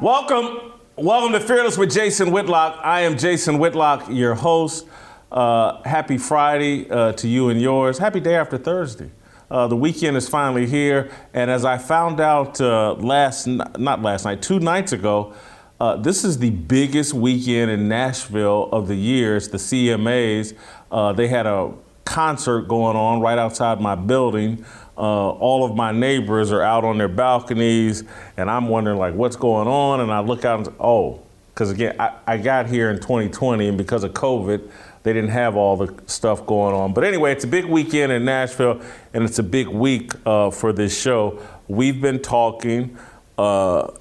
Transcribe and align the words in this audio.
Welcome, 0.00 0.72
welcome 0.96 1.32
to 1.32 1.40
Fearless 1.40 1.76
with 1.76 1.92
Jason 1.92 2.30
Whitlock. 2.30 2.80
I 2.82 3.02
am 3.02 3.18
Jason 3.18 3.58
Whitlock, 3.58 4.06
your 4.08 4.34
host. 4.34 4.86
Uh, 5.30 5.82
happy 5.82 6.16
Friday 6.16 6.88
uh, 6.88 7.12
to 7.12 7.28
you 7.28 7.50
and 7.50 7.60
yours. 7.60 7.98
Happy 7.98 8.18
day 8.18 8.34
after 8.34 8.56
Thursday. 8.56 9.10
Uh, 9.50 9.66
the 9.66 9.76
weekend 9.76 10.16
is 10.16 10.26
finally 10.26 10.66
here, 10.66 11.10
and 11.34 11.50
as 11.50 11.66
I 11.66 11.76
found 11.76 12.18
out 12.18 12.58
uh, 12.62 12.94
last, 12.94 13.46
not 13.46 14.00
last 14.00 14.24
night, 14.24 14.40
two 14.40 14.58
nights 14.58 14.92
ago, 14.92 15.34
uh, 15.78 15.96
this 15.96 16.24
is 16.24 16.38
the 16.38 16.48
biggest 16.48 17.12
weekend 17.12 17.70
in 17.70 17.86
Nashville 17.86 18.70
of 18.72 18.88
the 18.88 18.96
year. 18.96 19.36
It's 19.36 19.48
the 19.48 19.58
CMAs. 19.58 20.54
Uh, 20.90 21.12
they 21.12 21.28
had 21.28 21.44
a 21.44 21.74
concert 22.06 22.62
going 22.62 22.96
on 22.96 23.20
right 23.20 23.38
outside 23.38 23.82
my 23.82 23.96
building. 23.96 24.64
Uh, 25.00 25.30
all 25.30 25.64
of 25.64 25.74
my 25.74 25.92
neighbors 25.92 26.52
are 26.52 26.60
out 26.60 26.84
on 26.84 26.98
their 26.98 27.08
balconies, 27.08 28.04
and 28.36 28.50
I'm 28.50 28.68
wondering 28.68 28.98
like 28.98 29.14
what's 29.14 29.36
going 29.36 29.66
on. 29.66 30.00
And 30.00 30.12
I 30.12 30.20
look 30.20 30.44
out 30.44 30.66
and 30.66 30.76
oh, 30.78 31.22
because 31.54 31.70
again, 31.70 31.96
I, 31.98 32.12
I 32.26 32.36
got 32.36 32.66
here 32.66 32.90
in 32.90 32.96
2020, 32.96 33.68
and 33.68 33.78
because 33.78 34.04
of 34.04 34.12
COVID, 34.12 34.70
they 35.02 35.14
didn't 35.14 35.30
have 35.30 35.56
all 35.56 35.78
the 35.78 35.94
stuff 36.06 36.44
going 36.44 36.74
on. 36.74 36.92
But 36.92 37.04
anyway, 37.04 37.32
it's 37.32 37.44
a 37.44 37.48
big 37.48 37.64
weekend 37.64 38.12
in 38.12 38.26
Nashville, 38.26 38.82
and 39.14 39.24
it's 39.24 39.38
a 39.38 39.42
big 39.42 39.68
week 39.68 40.12
uh, 40.26 40.50
for 40.50 40.70
this 40.70 41.00
show. 41.00 41.42
We've 41.66 41.98
been 41.98 42.20
talking, 42.20 42.98
uh, 43.38 43.92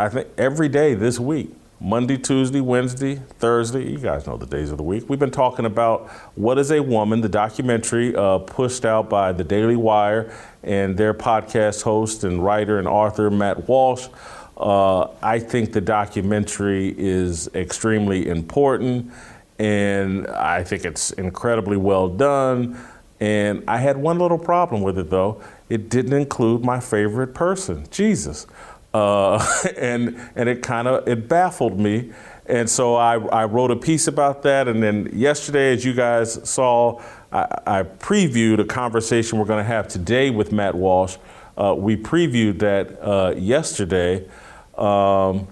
I 0.00 0.08
think, 0.08 0.28
every 0.36 0.68
day 0.68 0.94
this 0.94 1.20
week. 1.20 1.54
Monday, 1.84 2.16
Tuesday, 2.16 2.62
Wednesday, 2.62 3.16
Thursday. 3.16 3.86
You 3.90 3.98
guys 3.98 4.26
know 4.26 4.38
the 4.38 4.46
days 4.46 4.70
of 4.70 4.78
the 4.78 4.82
week. 4.82 5.04
We've 5.06 5.18
been 5.18 5.30
talking 5.30 5.66
about 5.66 6.08
What 6.34 6.58
is 6.58 6.72
a 6.72 6.80
Woman, 6.80 7.20
the 7.20 7.28
documentary 7.28 8.16
uh, 8.16 8.38
pushed 8.38 8.86
out 8.86 9.10
by 9.10 9.32
the 9.32 9.44
Daily 9.44 9.76
Wire 9.76 10.32
and 10.62 10.96
their 10.96 11.12
podcast 11.12 11.82
host 11.82 12.24
and 12.24 12.42
writer 12.42 12.78
and 12.78 12.88
author, 12.88 13.30
Matt 13.30 13.68
Walsh. 13.68 14.08
Uh, 14.56 15.08
I 15.22 15.38
think 15.38 15.74
the 15.74 15.82
documentary 15.82 16.94
is 16.96 17.48
extremely 17.54 18.28
important 18.28 19.12
and 19.58 20.26
I 20.28 20.64
think 20.64 20.86
it's 20.86 21.10
incredibly 21.10 21.76
well 21.76 22.08
done. 22.08 22.78
And 23.20 23.62
I 23.68 23.76
had 23.76 23.98
one 23.98 24.18
little 24.18 24.38
problem 24.38 24.80
with 24.80 24.98
it 24.98 25.10
though. 25.10 25.42
It 25.68 25.90
didn't 25.90 26.14
include 26.14 26.64
my 26.64 26.80
favorite 26.80 27.34
person, 27.34 27.86
Jesus. 27.90 28.46
Uh, 28.94 29.44
and 29.76 30.18
and 30.36 30.48
it 30.48 30.62
kind 30.62 30.86
of 30.88 31.06
it 31.06 31.28
baffled 31.28 31.78
me, 31.78 32.12
and 32.46 32.70
so 32.70 32.94
I, 32.94 33.16
I 33.16 33.44
wrote 33.44 33.72
a 33.72 33.76
piece 33.76 34.06
about 34.06 34.42
that. 34.42 34.68
And 34.68 34.82
then 34.82 35.10
yesterday, 35.12 35.72
as 35.72 35.84
you 35.84 35.92
guys 35.92 36.48
saw, 36.48 37.02
I, 37.32 37.58
I 37.66 37.82
previewed 37.82 38.60
a 38.60 38.64
conversation 38.64 39.38
we're 39.38 39.46
going 39.46 39.62
to 39.62 39.68
have 39.68 39.88
today 39.88 40.30
with 40.30 40.52
Matt 40.52 40.76
Walsh. 40.76 41.16
Uh, 41.58 41.74
we 41.76 41.96
previewed 41.96 42.60
that 42.60 42.98
uh, 43.02 43.34
yesterday 43.36 44.28
um, 44.78 45.48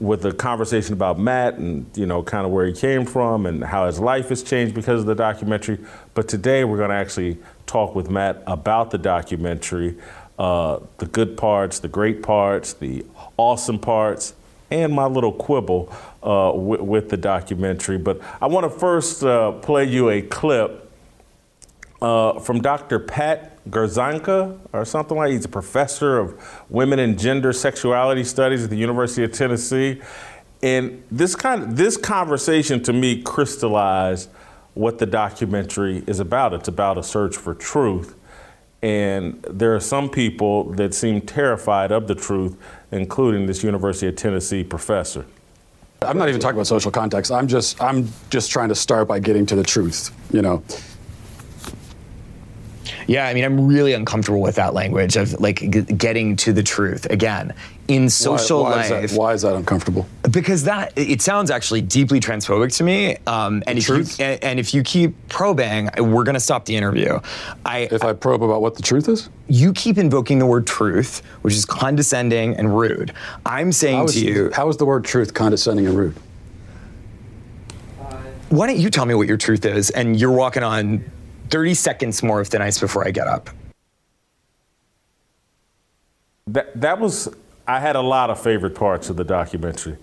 with 0.00 0.24
a 0.24 0.32
conversation 0.32 0.92
about 0.92 1.20
Matt 1.20 1.58
and 1.58 1.86
you 1.96 2.06
know 2.06 2.22
kind 2.24 2.44
of 2.44 2.50
where 2.50 2.66
he 2.66 2.72
came 2.72 3.06
from 3.06 3.46
and 3.46 3.62
how 3.62 3.86
his 3.86 4.00
life 4.00 4.30
has 4.30 4.42
changed 4.42 4.74
because 4.74 5.00
of 5.00 5.06
the 5.06 5.14
documentary. 5.14 5.78
But 6.14 6.26
today 6.26 6.64
we're 6.64 6.78
going 6.78 6.90
to 6.90 6.96
actually 6.96 7.38
talk 7.66 7.94
with 7.94 8.10
Matt 8.10 8.42
about 8.46 8.90
the 8.90 8.98
documentary 8.98 9.96
uh, 10.38 10.80
the 10.98 11.06
good 11.06 11.36
parts, 11.36 11.78
the 11.78 11.88
great 11.88 12.22
parts, 12.22 12.72
the 12.72 13.04
awesome 13.36 13.78
parts, 13.78 14.34
and 14.70 14.92
my 14.92 15.06
little 15.06 15.32
quibble 15.32 15.92
uh, 16.22 16.52
w- 16.52 16.82
with 16.82 17.08
the 17.10 17.16
documentary. 17.16 17.98
But 17.98 18.20
I 18.40 18.46
want 18.46 18.64
to 18.64 18.78
first 18.78 19.22
uh, 19.22 19.52
play 19.52 19.84
you 19.84 20.08
a 20.08 20.22
clip 20.22 20.90
uh, 22.00 22.40
from 22.40 22.60
Dr. 22.60 22.98
Pat 22.98 23.62
Gerzanka 23.70 24.58
or 24.72 24.84
something 24.84 25.16
like. 25.16 25.32
He's 25.32 25.44
a 25.44 25.48
professor 25.48 26.18
of 26.18 26.64
women 26.68 26.98
and 26.98 27.18
gender 27.18 27.52
sexuality 27.52 28.24
studies 28.24 28.64
at 28.64 28.70
the 28.70 28.76
University 28.76 29.24
of 29.24 29.32
Tennessee. 29.32 30.00
And 30.62 31.02
this 31.10 31.34
kind 31.34 31.62
of, 31.62 31.76
this 31.76 31.96
conversation 31.96 32.82
to 32.84 32.92
me 32.92 33.22
crystallized 33.22 34.30
what 34.74 34.98
the 34.98 35.06
documentary 35.06 36.02
is 36.06 36.18
about. 36.18 36.54
It's 36.54 36.68
about 36.68 36.98
a 36.98 37.02
search 37.02 37.36
for 37.36 37.54
truth. 37.54 38.16
And 38.82 39.40
there 39.42 39.74
are 39.74 39.80
some 39.80 40.10
people 40.10 40.64
that 40.72 40.92
seem 40.92 41.20
terrified 41.20 41.92
of 41.92 42.08
the 42.08 42.16
truth, 42.16 42.56
including 42.90 43.46
this 43.46 43.62
University 43.62 44.08
of 44.08 44.16
Tennessee 44.16 44.64
professor. 44.64 45.24
I'm 46.02 46.18
not 46.18 46.28
even 46.28 46.40
talking 46.40 46.56
about 46.56 46.66
social 46.66 46.90
context. 46.90 47.30
I'm 47.30 47.46
just 47.46 47.80
I'm 47.80 48.08
just 48.30 48.50
trying 48.50 48.68
to 48.70 48.74
start 48.74 49.06
by 49.06 49.20
getting 49.20 49.46
to 49.46 49.54
the 49.54 49.62
truth, 49.62 50.10
you 50.32 50.42
know. 50.42 50.62
Yeah, 53.06 53.26
I 53.26 53.34
mean, 53.34 53.44
I'm 53.44 53.66
really 53.66 53.92
uncomfortable 53.92 54.40
with 54.40 54.56
that 54.56 54.74
language 54.74 55.16
of 55.16 55.38
like 55.40 55.58
g- 55.58 55.82
getting 55.82 56.36
to 56.36 56.52
the 56.52 56.62
truth. 56.62 57.06
Again, 57.06 57.54
in 57.88 58.08
social 58.08 58.62
why, 58.62 58.70
why 58.70 58.76
life, 58.76 59.04
Is 59.04 59.10
that, 59.12 59.18
why 59.18 59.32
is 59.34 59.42
that 59.42 59.54
uncomfortable? 59.54 60.06
because 60.30 60.64
that 60.64 60.92
it 60.96 61.20
sounds 61.20 61.50
actually 61.50 61.80
deeply 61.80 62.20
transphobic 62.20 62.74
to 62.76 62.84
me. 62.84 63.16
Um, 63.26 63.62
and 63.66 63.78
if 63.78 63.86
truth? 63.86 64.18
you 64.18 64.24
and, 64.24 64.44
and 64.44 64.60
if 64.60 64.72
you 64.72 64.82
keep 64.82 65.14
probing, 65.28 65.90
we're 65.98 66.24
gonna 66.24 66.40
stop 66.40 66.64
the 66.64 66.76
interview. 66.76 67.18
I 67.66 67.88
If 67.90 68.04
I 68.04 68.12
probe 68.12 68.42
about 68.42 68.62
what 68.62 68.76
the 68.76 68.82
truth 68.82 69.08
is, 69.08 69.28
you 69.48 69.72
keep 69.72 69.98
invoking 69.98 70.38
the 70.38 70.46
word 70.46 70.66
truth, 70.66 71.22
which 71.42 71.54
is 71.54 71.64
condescending 71.64 72.56
and 72.56 72.78
rude. 72.78 73.12
I'm 73.44 73.72
saying 73.72 73.98
how 73.98 74.04
is, 74.04 74.14
to 74.14 74.24
you, 74.24 74.50
how 74.54 74.68
is 74.68 74.76
the 74.76 74.86
word 74.86 75.04
truth 75.04 75.34
condescending 75.34 75.86
and 75.86 75.96
rude? 75.96 76.16
why 78.48 78.66
don't 78.66 78.78
you 78.78 78.90
tell 78.90 79.06
me 79.06 79.14
what 79.14 79.26
your 79.26 79.38
truth 79.38 79.64
is? 79.64 79.88
And 79.90 80.20
you're 80.20 80.30
walking 80.30 80.62
on 80.62 81.02
30 81.50 81.74
seconds 81.74 82.22
more 82.22 82.40
of 82.40 82.48
thin 82.48 82.62
ice 82.62 82.78
before 82.78 83.06
I 83.06 83.10
get 83.10 83.26
up. 83.26 83.50
That 86.46 86.80
that 86.80 86.98
was 86.98 87.28
I 87.66 87.80
had 87.80 87.96
a 87.96 88.00
lot 88.00 88.30
of 88.30 88.40
favorite 88.40 88.74
parts 88.74 89.08
of 89.10 89.16
the 89.16 89.24
documentary. 89.24 89.96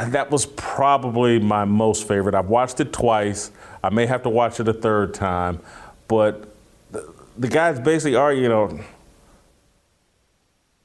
That 0.00 0.30
was 0.30 0.46
probably 0.46 1.38
my 1.40 1.64
most 1.64 2.06
favorite. 2.06 2.34
I've 2.34 2.48
watched 2.48 2.80
it 2.80 2.92
twice. 2.92 3.50
I 3.82 3.90
may 3.90 4.06
have 4.06 4.22
to 4.22 4.28
watch 4.28 4.60
it 4.60 4.68
a 4.68 4.72
third 4.72 5.14
time, 5.14 5.60
but 6.06 6.54
the, 6.92 7.12
the 7.36 7.48
guys 7.48 7.80
basically 7.80 8.14
are, 8.14 8.32
you 8.32 8.48
know, 8.48 8.80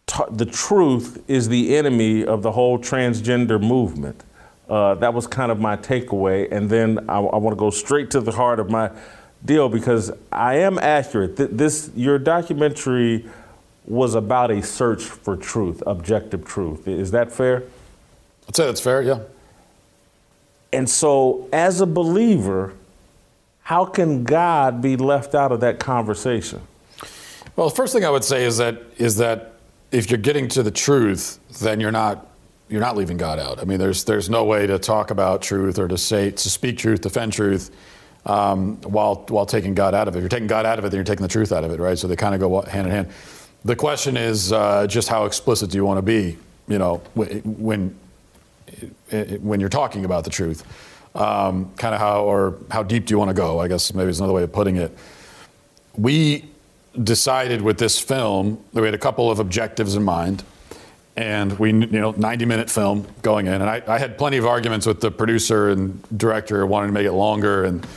t- 0.08 0.24
the 0.32 0.46
truth 0.46 1.24
is 1.28 1.50
the 1.50 1.78
enemy 1.78 2.26
of 2.26 2.42
the 2.42 2.52
whole 2.52 2.80
transgender 2.80 3.62
movement. 3.62 4.24
Uh, 4.70 4.96
that 4.96 5.14
was 5.14 5.28
kind 5.28 5.52
of 5.52 5.60
my 5.60 5.78
takeaway. 5.78 6.52
And 6.52 6.70
then 6.70 7.10
I, 7.10 7.18
I 7.18 7.38
want 7.38 7.56
to 7.56 7.60
go 7.60 7.70
straight 7.70 8.12
to 8.12 8.22
the 8.22 8.32
heart 8.32 8.60
of 8.60 8.70
my 8.70 8.92
deal 9.44 9.70
because 9.70 10.12
I 10.32 10.56
am 10.56 10.80
accurate. 10.80 11.38
Th- 11.38 11.50
this 11.52 11.92
your 11.96 12.18
documentary 12.18 13.26
was 13.86 14.16
about 14.16 14.50
a 14.50 14.64
search 14.64 15.04
for 15.04 15.36
truth, 15.36 15.84
objective 15.86 16.44
truth. 16.46 16.88
Is 16.88 17.12
that 17.12 17.32
fair? 17.32 17.64
I'd 18.48 18.56
say 18.56 18.66
that's 18.66 18.82
fair. 18.82 19.02
Yeah. 19.02 19.20
And 20.74 20.90
so, 20.90 21.48
as 21.54 21.80
a 21.80 21.86
believer, 21.86 22.74
how 23.62 23.86
can 23.86 24.24
God 24.24 24.82
be 24.82 24.98
left 24.98 25.34
out 25.34 25.52
of 25.52 25.60
that 25.62 25.80
conversation? 25.80 26.62
Well, 27.56 27.70
the 27.70 27.76
first 27.76 27.94
thing 27.94 28.04
I 28.04 28.10
would 28.10 28.24
say 28.24 28.44
is 28.44 28.58
that 28.58 28.82
is 28.98 29.18
that 29.18 29.54
if 29.92 30.10
you're 30.10 30.18
getting 30.18 30.48
to 30.50 30.64
the 30.64 30.72
truth, 30.72 31.40
then 31.62 31.80
you're 31.80 31.92
not 31.92 32.28
you're 32.70 32.82
not 32.82 32.98
leaving 32.98 33.18
God 33.18 33.40
out. 33.40 33.60
I 33.60 33.66
mean, 33.66 33.80
there's 33.80 34.04
there's 34.04 34.30
no 34.30 34.44
way 34.44 34.66
to 34.68 34.80
talk 34.80 35.12
about 35.12 35.42
truth 35.42 35.78
or 35.78 35.88
to 35.88 35.98
say 35.98 36.32
to 36.32 36.50
speak 36.50 36.78
truth, 36.78 37.02
defend 37.02 37.34
truth, 37.34 37.72
um, 38.26 38.78
while 38.82 39.26
while 39.28 39.46
taking 39.46 39.76
God 39.76 39.94
out 39.94 40.08
of 40.08 40.16
it. 40.16 40.20
If 40.20 40.24
you're 40.24 40.30
taking 40.30 40.48
God 40.48 40.66
out 40.66 40.80
of 40.80 40.86
it, 40.86 40.90
then 40.90 40.98
you're 40.98 41.06
taking 41.06 41.24
the 41.24 41.32
truth 41.32 41.52
out 41.52 41.64
of 41.64 41.72
it, 41.72 41.80
right? 41.80 41.98
So 41.98 42.08
they 42.08 42.16
kind 42.16 42.34
of 42.34 42.42
go 42.42 42.62
hand 42.62 42.88
in 42.88 42.94
hand. 42.94 43.10
The 43.64 43.76
question 43.76 44.18
is 44.18 44.52
uh, 44.52 44.88
just 44.88 45.08
how 45.08 45.26
explicit 45.26 45.70
do 45.70 45.78
you 45.78 45.86
want 45.86 45.98
to 46.00 46.02
be? 46.02 46.38
You 46.68 46.80
know, 46.80 46.98
when 47.16 47.98
when 49.42 49.60
you're 49.60 49.70
talking 49.70 50.06
about 50.06 50.24
the 50.24 50.30
truth, 50.32 50.64
um, 51.16 51.72
kind 51.78 51.94
of 51.94 52.02
how 52.02 52.24
or 52.24 52.58
how 52.72 52.84
deep 52.84 53.06
do 53.06 53.14
you 53.14 53.20
want 53.20 53.30
to 53.30 53.36
go? 53.36 53.60
I 53.60 53.68
guess 53.68 53.94
maybe 53.94 54.10
is 54.10 54.20
another 54.20 54.34
way 54.34 54.44
of 54.44 54.52
putting 54.52 54.78
it. 54.78 54.96
We 55.96 56.46
decided 57.04 57.62
with 57.62 57.78
this 57.78 58.00
film 58.00 58.64
that 58.74 58.82
we 58.82 58.88
had 58.88 58.96
a 58.96 59.00
couple 59.00 59.30
of 59.30 59.40
objectives 59.40 59.96
in 59.96 60.04
mind. 60.04 60.44
And 61.18 61.58
we, 61.60 61.72
you 61.72 61.88
know, 61.88 62.12
90 62.12 62.46
minute 62.46 62.70
film 62.70 63.08
going 63.22 63.48
in. 63.48 63.54
And 63.54 63.70
I, 63.70 63.82
I 63.88 63.98
had 63.98 64.18
plenty 64.18 64.38
of 64.38 64.46
arguments 64.46 64.86
with 64.86 65.00
the 65.00 65.12
producer 65.12 65.70
and 65.70 66.02
director 66.18 66.66
wanting 66.66 66.90
to 66.90 66.94
make 66.94 67.06
it 67.06 67.14
longer. 67.14 67.64
And 67.64 67.88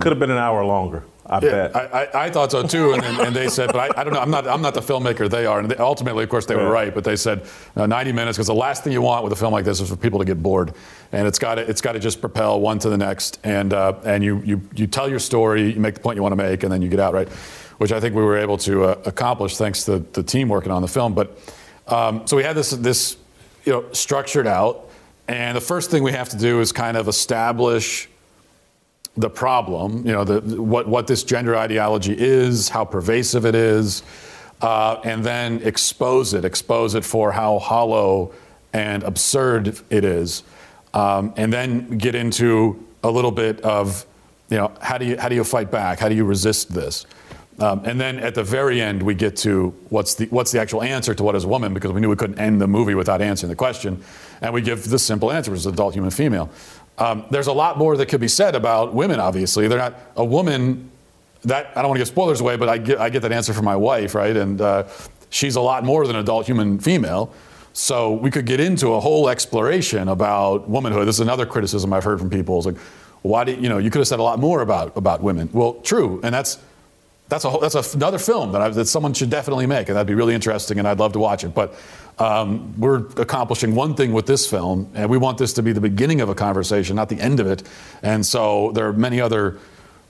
Could 0.00 0.12
have 0.12 0.18
been 0.18 0.30
an 0.30 0.38
hour 0.38 0.64
longer. 0.64 1.04
I 1.24 1.36
yeah, 1.36 1.40
bet. 1.40 1.76
I, 1.76 1.80
I, 1.80 2.24
I 2.24 2.30
thought 2.30 2.50
so 2.50 2.62
too, 2.66 2.94
and, 2.94 3.04
and 3.04 3.34
they 3.34 3.48
said, 3.48 3.68
but 3.72 3.96
I, 3.96 4.00
I 4.00 4.04
don't 4.04 4.12
know. 4.12 4.20
I'm 4.20 4.30
not. 4.30 4.48
I'm 4.48 4.60
not 4.60 4.74
the 4.74 4.80
filmmaker 4.80 5.30
they 5.30 5.46
are, 5.46 5.60
and 5.60 5.70
they, 5.70 5.76
ultimately, 5.76 6.24
of 6.24 6.30
course, 6.30 6.46
they 6.46 6.56
were 6.56 6.68
right. 6.68 6.92
But 6.92 7.04
they 7.04 7.14
said 7.14 7.46
uh, 7.76 7.86
90 7.86 8.12
minutes 8.12 8.36
because 8.36 8.48
the 8.48 8.54
last 8.54 8.82
thing 8.82 8.92
you 8.92 9.02
want 9.02 9.22
with 9.22 9.32
a 9.32 9.36
film 9.36 9.52
like 9.52 9.64
this 9.64 9.80
is 9.80 9.88
for 9.88 9.96
people 9.96 10.18
to 10.18 10.24
get 10.24 10.42
bored, 10.42 10.74
and 11.12 11.26
it's 11.28 11.38
got 11.38 11.54
to 11.54 11.62
it's 11.62 11.80
got 11.80 11.92
to 11.92 12.00
just 12.00 12.20
propel 12.20 12.60
one 12.60 12.80
to 12.80 12.90
the 12.90 12.98
next, 12.98 13.38
and 13.44 13.72
uh, 13.72 13.94
and 14.04 14.24
you 14.24 14.42
you 14.44 14.60
you 14.74 14.88
tell 14.88 15.08
your 15.08 15.20
story, 15.20 15.72
you 15.72 15.80
make 15.80 15.94
the 15.94 16.00
point 16.00 16.16
you 16.16 16.22
want 16.22 16.32
to 16.32 16.36
make, 16.36 16.64
and 16.64 16.72
then 16.72 16.82
you 16.82 16.88
get 16.88 16.98
out 17.00 17.14
right, 17.14 17.28
which 17.78 17.92
I 17.92 18.00
think 18.00 18.16
we 18.16 18.22
were 18.22 18.36
able 18.36 18.58
to 18.58 18.84
uh, 18.84 19.02
accomplish 19.06 19.56
thanks 19.56 19.84
to 19.84 20.00
the 20.00 20.24
team 20.24 20.48
working 20.48 20.72
on 20.72 20.82
the 20.82 20.88
film. 20.88 21.14
But 21.14 21.38
um, 21.88 22.26
so 22.26 22.36
we 22.36 22.42
had 22.42 22.56
this 22.56 22.70
this 22.70 23.16
you 23.64 23.72
know 23.72 23.84
structured 23.92 24.46
out, 24.46 24.88
and 25.28 25.56
the 25.56 25.60
first 25.60 25.90
thing 25.90 26.02
we 26.02 26.12
have 26.12 26.28
to 26.30 26.36
do 26.36 26.60
is 26.60 26.72
kind 26.72 26.96
of 26.96 27.08
establish 27.08 28.08
the 29.16 29.28
problem, 29.28 30.06
you 30.06 30.12
know, 30.12 30.24
the, 30.24 30.62
what, 30.62 30.88
what 30.88 31.06
this 31.06 31.22
gender 31.22 31.54
ideology 31.56 32.14
is, 32.18 32.68
how 32.68 32.84
pervasive 32.84 33.44
it 33.44 33.54
is, 33.54 34.02
uh, 34.62 35.00
and 35.04 35.22
then 35.24 35.60
expose 35.62 36.32
it, 36.32 36.44
expose 36.44 36.94
it 36.94 37.04
for 37.04 37.32
how 37.32 37.58
hollow 37.58 38.32
and 38.72 39.02
absurd 39.02 39.78
it 39.90 40.04
is, 40.04 40.42
um, 40.94 41.32
and 41.36 41.52
then 41.52 41.98
get 41.98 42.14
into 42.14 42.82
a 43.02 43.10
little 43.10 43.30
bit 43.30 43.60
of, 43.60 44.06
you 44.48 44.56
know, 44.56 44.72
how 44.80 44.96
do 44.96 45.04
you, 45.04 45.18
how 45.18 45.28
do 45.28 45.34
you 45.34 45.44
fight 45.44 45.70
back? 45.70 45.98
How 45.98 46.08
do 46.08 46.14
you 46.14 46.24
resist 46.24 46.72
this? 46.72 47.04
Um, 47.58 47.82
and 47.84 48.00
then 48.00 48.18
at 48.18 48.34
the 48.34 48.42
very 48.42 48.80
end, 48.80 49.02
we 49.02 49.14
get 49.14 49.36
to 49.38 49.74
what's 49.90 50.14
the, 50.14 50.26
what's 50.26 50.50
the 50.52 50.60
actual 50.60 50.82
answer 50.82 51.14
to 51.14 51.22
what 51.22 51.36
is 51.36 51.44
a 51.44 51.48
woman, 51.48 51.74
because 51.74 51.92
we 51.92 52.00
knew 52.00 52.08
we 52.08 52.16
couldn't 52.16 52.38
end 52.38 52.60
the 52.60 52.66
movie 52.66 52.94
without 52.94 53.20
answering 53.20 53.50
the 53.50 53.56
question. 53.56 54.02
And 54.40 54.54
we 54.54 54.62
give 54.62 54.88
the 54.88 54.98
simple 54.98 55.30
answer, 55.30 55.50
which 55.50 55.60
is 55.60 55.66
adult 55.66 55.94
human 55.94 56.10
female. 56.10 56.50
Um, 56.98 57.24
there's 57.30 57.46
a 57.46 57.52
lot 57.52 57.78
more 57.78 57.96
that 57.96 58.06
could 58.06 58.20
be 58.20 58.28
said 58.28 58.54
about 58.54 58.94
women, 58.94 59.20
obviously. 59.20 59.68
They're 59.68 59.78
not 59.78 59.94
a 60.16 60.24
woman, 60.24 60.90
that, 61.44 61.70
I 61.76 61.82
don't 61.82 61.90
want 61.90 61.98
to 61.98 62.00
give 62.00 62.08
spoilers 62.08 62.40
away, 62.40 62.56
but 62.56 62.68
I 62.68 62.78
get, 62.78 62.98
I 62.98 63.10
get 63.10 63.22
that 63.22 63.32
answer 63.32 63.52
from 63.52 63.64
my 63.64 63.76
wife, 63.76 64.14
right? 64.14 64.36
And 64.36 64.60
uh, 64.60 64.88
she's 65.30 65.56
a 65.56 65.60
lot 65.60 65.84
more 65.84 66.06
than 66.06 66.16
adult 66.16 66.46
human 66.46 66.78
female. 66.78 67.32
So 67.74 68.12
we 68.12 68.30
could 68.30 68.46
get 68.46 68.60
into 68.60 68.94
a 68.94 69.00
whole 69.00 69.28
exploration 69.28 70.08
about 70.08 70.68
womanhood. 70.68 71.06
This 71.06 71.16
is 71.16 71.20
another 71.20 71.46
criticism 71.46 71.92
I've 71.92 72.04
heard 72.04 72.18
from 72.18 72.28
people. 72.28 72.58
It's 72.58 72.66
like, 72.66 72.78
why 73.22 73.44
do 73.44 73.52
you 73.52 73.68
know, 73.68 73.78
you 73.78 73.90
could 73.90 74.00
have 74.00 74.08
said 74.08 74.18
a 74.18 74.22
lot 74.22 74.38
more 74.38 74.62
about, 74.62 74.96
about 74.96 75.22
women. 75.22 75.48
Well, 75.52 75.74
true. 75.74 76.20
And 76.22 76.34
that's, 76.34 76.58
that's 77.32 77.46
a 77.46 77.50
whole, 77.50 77.60
that's 77.60 77.74
a, 77.74 77.96
another 77.96 78.18
film 78.18 78.52
that, 78.52 78.60
I, 78.60 78.68
that 78.68 78.84
someone 78.84 79.14
should 79.14 79.30
definitely 79.30 79.66
make, 79.66 79.88
and 79.88 79.96
that'd 79.96 80.06
be 80.06 80.14
really 80.14 80.34
interesting, 80.34 80.78
and 80.78 80.86
I'd 80.86 80.98
love 80.98 81.14
to 81.14 81.18
watch 81.18 81.44
it. 81.44 81.54
But 81.54 81.74
um, 82.18 82.78
we're 82.78 83.06
accomplishing 83.16 83.74
one 83.74 83.94
thing 83.94 84.12
with 84.12 84.26
this 84.26 84.46
film, 84.46 84.90
and 84.94 85.08
we 85.08 85.16
want 85.16 85.38
this 85.38 85.54
to 85.54 85.62
be 85.62 85.72
the 85.72 85.80
beginning 85.80 86.20
of 86.20 86.28
a 86.28 86.34
conversation, 86.34 86.94
not 86.94 87.08
the 87.08 87.18
end 87.18 87.40
of 87.40 87.46
it. 87.46 87.62
And 88.02 88.24
so 88.24 88.72
there 88.72 88.86
are 88.86 88.92
many 88.92 89.18
other 89.18 89.58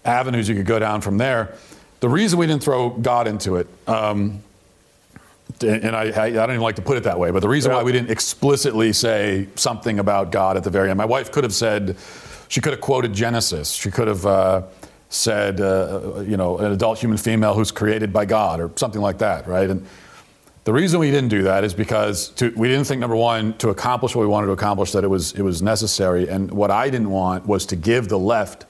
avenues 0.04 0.48
you 0.48 0.56
could 0.56 0.66
go 0.66 0.80
down 0.80 1.00
from 1.00 1.16
there. 1.16 1.54
The 2.00 2.08
reason 2.08 2.40
we 2.40 2.48
didn't 2.48 2.64
throw 2.64 2.90
God 2.90 3.28
into 3.28 3.54
it, 3.54 3.68
um, 3.86 4.42
and 5.60 5.94
I, 5.94 6.10
I, 6.10 6.24
I 6.24 6.30
don't 6.30 6.50
even 6.50 6.60
like 6.60 6.76
to 6.76 6.82
put 6.82 6.96
it 6.96 7.04
that 7.04 7.20
way, 7.20 7.30
but 7.30 7.38
the 7.38 7.48
reason 7.48 7.70
why 7.70 7.84
we 7.84 7.92
didn't 7.92 8.10
explicitly 8.10 8.92
say 8.92 9.46
something 9.54 10.00
about 10.00 10.32
God 10.32 10.56
at 10.56 10.64
the 10.64 10.70
very 10.70 10.90
end, 10.90 10.98
my 10.98 11.04
wife 11.04 11.30
could 11.30 11.44
have 11.44 11.54
said, 11.54 11.96
she 12.48 12.60
could 12.60 12.72
have 12.72 12.80
quoted 12.80 13.12
Genesis. 13.12 13.70
She 13.70 13.92
could 13.92 14.08
have 14.08 14.26
uh, 14.26 14.62
said, 15.12 15.60
uh, 15.60 16.20
you 16.26 16.36
know, 16.36 16.56
an 16.58 16.72
adult 16.72 16.98
human 16.98 17.18
female 17.18 17.54
who's 17.54 17.70
created 17.70 18.12
by 18.12 18.24
God 18.24 18.60
or 18.60 18.70
something 18.76 19.00
like 19.00 19.18
that, 19.18 19.46
right? 19.46 19.68
And 19.68 19.86
the 20.64 20.72
reason 20.72 21.00
we 21.00 21.10
didn't 21.10 21.28
do 21.28 21.42
that 21.42 21.64
is 21.64 21.74
because 21.74 22.28
to, 22.30 22.50
we 22.56 22.68
didn't 22.68 22.84
think 22.84 23.00
number 23.00 23.16
one 23.16 23.56
to 23.58 23.68
accomplish 23.68 24.14
what 24.14 24.22
we 24.22 24.28
wanted 24.28 24.46
to 24.46 24.52
accomplish 24.52 24.92
that 24.92 25.04
it 25.04 25.08
was 25.08 25.32
it 25.32 25.42
was 25.42 25.60
necessary, 25.60 26.28
and 26.28 26.50
what 26.50 26.70
I 26.70 26.88
didn't 26.88 27.10
want 27.10 27.46
was 27.46 27.66
to 27.66 27.76
give 27.76 28.08
the 28.08 28.18
left 28.18 28.64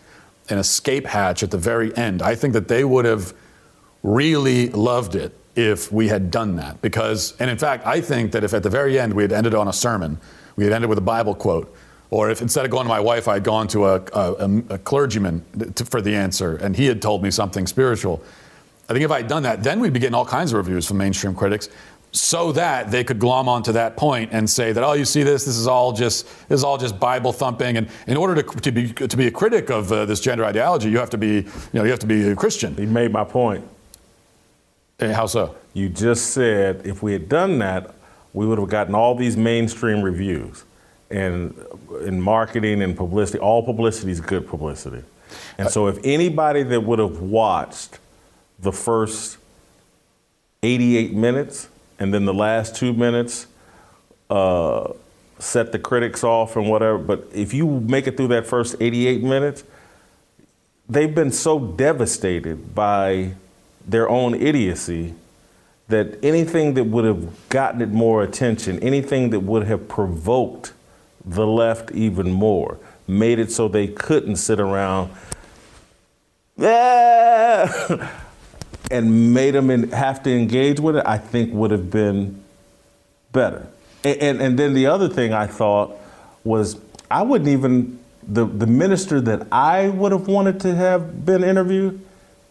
an 0.49 0.59
escape 0.59 1.07
hatch 1.07 1.43
at 1.43 1.51
the 1.51 1.59
very 1.59 1.97
end. 1.97 2.23
I 2.23 2.35
think 2.35 2.55
that 2.55 2.67
they 2.67 2.83
would 2.83 3.05
have 3.05 3.35
really 4.03 4.71
loved 4.71 5.15
it 5.15 5.33
if 5.55 5.93
we 5.93 6.09
had 6.09 6.31
done 6.31 6.57
that 6.57 6.81
because, 6.83 7.35
and 7.39 7.51
in 7.51 7.59
fact, 7.59 7.87
I 7.87 8.01
think 8.01 8.33
that 8.33 8.43
if 8.43 8.53
at 8.53 8.63
the 8.63 8.71
very 8.71 8.99
end 8.99 9.15
we 9.15 9.23
had 9.23 9.33
ended 9.33 9.55
on 9.55 9.69
a 9.69 9.73
sermon, 9.73 10.19
we 10.57 10.65
had 10.65 10.73
ended 10.73 10.89
with 10.89 10.99
a 10.99 11.03
Bible 11.03 11.35
quote. 11.35 11.73
Or 12.13 12.29
if 12.29 12.43
instead 12.43 12.67
of 12.67 12.71
going 12.71 12.85
to 12.85 12.91
my 12.91 13.01
wife, 13.01 13.27
I 13.27 13.33
had 13.35 13.43
gone 13.43 13.67
to 13.69 13.87
a, 13.87 14.03
a, 14.13 14.63
a 14.69 14.79
clergyman 14.79 15.43
to, 15.77 15.85
for 15.87 16.03
the 16.03 16.15
answer, 16.15 16.57
and 16.57 16.77
he 16.77 16.85
had 16.85 17.01
told 17.01 17.23
me 17.23 17.31
something 17.31 17.67
spiritual. 17.67 18.23
I 18.91 18.93
think 18.93 19.03
if 19.03 19.11
I 19.11 19.17
had 19.23 19.29
done 19.29 19.45
that, 19.45 19.63
then 19.63 19.81
we'd 19.81 19.95
be 19.95 19.99
getting 19.99 20.15
all 20.15 20.27
kinds 20.27 20.53
of 20.53 20.59
reviews 20.59 20.87
from 20.87 20.99
mainstream 20.99 21.35
critics, 21.35 21.71
so 22.11 22.53
that 22.53 22.91
they 22.91 23.03
could 23.03 23.19
glom 23.19 23.49
onto 23.49 23.73
that 23.73 23.97
point 23.97 24.29
and 24.31 24.49
say 24.49 24.73
that, 24.73 24.85
oh, 24.85 24.93
you 24.93 25.07
see 25.07 25.23
this, 25.23 25.47
this 25.47 25.57
is 25.57 25.67
all 25.67 25.91
just 25.91 26.27
this 26.51 26.59
is 26.61 26.65
all 26.65 26.77
just 26.77 27.01
Bible 27.01 27.33
thumping. 27.33 27.79
And 27.79 27.89
in 28.07 28.19
order 28.19 28.43
to, 28.43 28.61
to 28.61 28.71
be 28.71 28.93
to 28.93 29.17
be 29.17 29.29
a 29.29 29.31
critic 29.31 29.71
of 29.71 29.91
uh, 29.91 30.05
this 30.05 30.21
gender 30.21 30.45
ideology, 30.45 30.91
you 30.91 30.99
have 30.99 31.09
to 31.11 31.19
be 31.19 31.37
you 31.37 31.47
know 31.73 31.83
you 31.83 31.91
have 31.91 32.01
to 32.01 32.07
be 32.07 32.29
a 32.29 32.37
Christian. 32.37 32.77
he 32.77 32.85
made 32.85 33.11
my 33.11 33.25
point. 33.25 33.67
Eh, 35.01 35.15
How 35.15 35.25
so? 35.25 35.57
You 35.73 35.89
just 35.89 36.33
said 36.33 36.83
if 36.85 37.03
we 37.03 37.15
had 37.15 37.31
done 37.31 37.59
that, 37.61 37.95
we 38.35 38.45
would 38.45 38.59
have 38.59 38.69
gotten 38.69 38.95
all 38.95 39.15
these 39.15 39.39
mainstream 39.39 40.03
reviews. 40.03 40.65
And 41.13 41.55
in 42.01 42.21
marketing 42.21 42.83
and 42.83 42.97
publicity, 42.97 43.39
all 43.39 43.63
publicity 43.63 44.11
is 44.11 44.21
good 44.21 44.49
publicity. 44.49 45.05
And 45.59 45.69
so 45.69 45.87
if 45.87 45.99
anybody 46.05 46.63
that 46.63 46.81
would 46.81 46.99
have 46.99 47.21
watched 47.21 47.99
the 48.59 48.73
first 48.73 49.37
88 50.63 51.13
minutes 51.13 51.69
and 51.99 52.13
then 52.15 52.25
the 52.25 52.35
last 52.35 52.75
two 52.75 52.93
minutes 52.93 53.47
uh, 54.31 54.93
set 55.39 55.73
the 55.73 55.79
critics 55.79 56.25
off 56.25 56.57
and 56.57 56.69
whatever, 56.71 56.99
but 56.99 57.29
if 57.33 57.53
you 57.53 57.69
make 57.69 58.07
it 58.07 58.17
through 58.17 58.29
that 58.29 58.47
first 58.47 58.77
88 58.81 59.23
minutes, 59.23 59.65
they've 60.89 61.15
been 61.15 61.33
so 61.33 61.59
devastated 61.59 62.75
by 62.75 63.35
their 63.87 64.09
own 64.09 64.35
idiocy 64.35 65.15
that 65.89 66.19
anything 66.25 66.75
that 66.75 66.85
would 66.85 67.05
have 67.05 67.49
gotten 67.49 67.83
it 67.83 67.91
more 67.91 68.23
attention, 68.23 68.79
anything 68.81 69.31
that 69.31 69.41
would 69.41 69.67
have 69.67 69.89
provoked 69.89 70.73
the 71.25 71.47
left 71.47 71.91
even 71.93 72.31
more, 72.31 72.79
made 73.07 73.39
it 73.39 73.51
so 73.53 73.69
they 73.69 73.87
couldn't 73.87 74.37
sit 74.37 74.61
around 74.61 75.11
"Ah," 76.61 78.11
and 78.91 79.33
made 79.35 79.53
them 79.53 79.71
in, 79.71 79.91
have 79.91 80.23
to 80.25 80.31
engage 80.31 80.81
with 80.81 80.97
it, 80.97 81.07
I 81.07 81.19
think 81.19 81.53
would 81.53 81.71
have 81.71 81.91
been 81.91 82.43
better. 83.33 83.67
And, 84.05 84.19
and, 84.21 84.43
and 84.43 84.59
then 84.59 84.75
the 84.75 84.87
other 84.87 85.09
thing 85.09 85.33
I 85.33 85.47
thought 85.47 85.97
was 86.45 86.77
I 87.11 87.23
wouldn't 87.23 87.49
even, 87.49 87.99
the, 88.27 88.45
the 88.45 88.67
minister 88.67 89.21
that 89.21 89.47
I 89.53 89.89
would 89.89 90.13
have 90.13 90.29
wanted 90.29 90.61
to 90.61 90.75
have 90.75 91.25
been 91.25 91.45
interviewed 91.45 92.01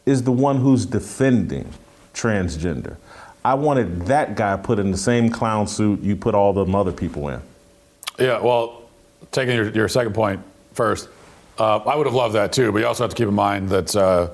is 0.06 0.24
the 0.24 0.32
one 0.32 0.58
who's 0.58 0.86
defending 0.86 1.70
transgender. 2.14 2.98
I 3.44 3.56
wanted 3.56 4.04
that 4.08 4.36
guy 4.36 4.56
put 4.58 4.80
in 4.80 4.92
the 4.92 4.98
same 4.98 5.30
clown 5.30 5.68
suit 5.68 6.02
you 6.02 6.16
put 6.16 6.36
all 6.36 6.54
the 6.54 6.66
other 6.66 6.92
people 6.92 7.28
in. 7.30 7.42
Yeah, 8.20 8.40
well, 8.40 8.84
taking 9.32 9.56
your, 9.56 9.70
your 9.70 9.88
second 9.88 10.14
point 10.14 10.42
first, 10.74 11.10
uh, 11.58 11.78
I 11.78 11.96
would 11.96 12.06
have 12.08 12.16
loved 12.16 12.36
that 12.36 12.54
too, 12.54 12.72
but 12.72 12.80
you 12.80 12.88
also 12.88 13.04
have 13.04 13.12
to 13.12 13.16
keep 13.16 13.28
in 13.28 13.34
mind 13.34 13.70
that 13.70 13.96
uh, 13.96 14.30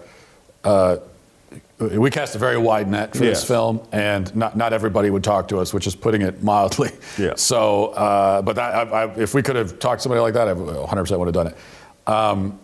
uh, 0.64 0.98
we 1.80 2.10
cast 2.10 2.36
a 2.36 2.40
very 2.40 2.58
wide 2.58 2.88
net 2.88 3.16
for 3.16 3.24
Yes. 3.24 3.40
this 3.42 3.48
film, 3.48 3.82
and 3.92 4.34
not, 4.36 4.58
not 4.58 4.74
everybody 4.74 5.10
would 5.10 5.24
talk 5.24 5.48
to 5.50 5.60
us, 5.60 5.74
which 5.74 5.86
is 5.88 5.96
putting 5.96 6.22
it 6.22 6.42
mildly. 6.44 6.90
Yeah. 7.18 7.34
So, 7.36 7.88
uh, 7.88 8.42
but 8.42 8.56
that, 8.56 8.74
I, 8.76 8.82
I, 9.04 9.16
if 9.16 9.34
we 9.34 9.42
could 9.42 9.56
have 9.56 9.80
talked 9.80 10.00
to 10.00 10.04
somebody 10.04 10.22
like 10.22 10.34
that, 10.36 10.48
I 10.48 10.54
100% 10.54 11.20
would 11.20 11.26
have 11.28 11.34
done 11.34 11.48
it. 11.48 11.58
Um, 12.12 12.60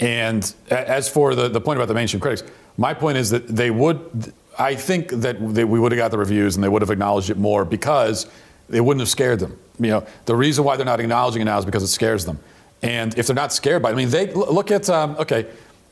and 0.00 0.54
as 0.70 1.08
for 1.08 1.34
the, 1.34 1.48
the 1.48 1.60
point 1.60 1.78
about 1.78 1.88
the 1.88 1.94
mainstream 1.94 2.20
critics, 2.20 2.48
my 2.76 2.92
point 2.92 3.16
is 3.16 3.30
that 3.30 3.48
they 3.48 3.70
would, 3.70 4.32
I 4.58 4.74
think 4.74 5.08
that 5.08 5.54
they, 5.54 5.64
we 5.64 5.80
would 5.80 5.92
have 5.92 5.98
got 5.98 6.10
the 6.10 6.18
reviews 6.18 6.56
and 6.56 6.62
they 6.64 6.68
would 6.68 6.82
have 6.82 6.90
acknowledged 6.90 7.30
it 7.30 7.38
more 7.38 7.64
because 7.64 8.26
it 8.70 8.80
wouldn't 8.80 9.00
have 9.00 9.08
scared 9.08 9.40
them. 9.40 9.58
You 9.78 9.88
know, 9.88 10.06
the 10.24 10.36
reason 10.36 10.64
why 10.64 10.76
they're 10.76 10.86
not 10.86 11.00
acknowledging 11.00 11.42
it 11.42 11.46
now 11.46 11.58
is 11.58 11.64
because 11.64 11.82
it 11.82 11.88
scares 11.88 12.24
them. 12.24 12.38
And 12.82 13.16
if 13.18 13.26
they're 13.26 13.36
not 13.36 13.52
scared 13.52 13.82
by 13.82 13.90
it, 13.90 13.92
I 13.92 13.96
mean, 13.96 14.10
they 14.10 14.32
look 14.32 14.70
at, 14.70 14.88
um, 14.90 15.16
okay, 15.18 15.46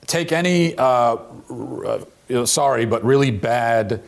take 0.07 0.33
any, 0.33 0.77
uh, 0.77 1.17
uh, 2.31 2.47
sorry, 2.47 2.87
but 2.87 3.05
really 3.05 3.31
bad 3.31 4.03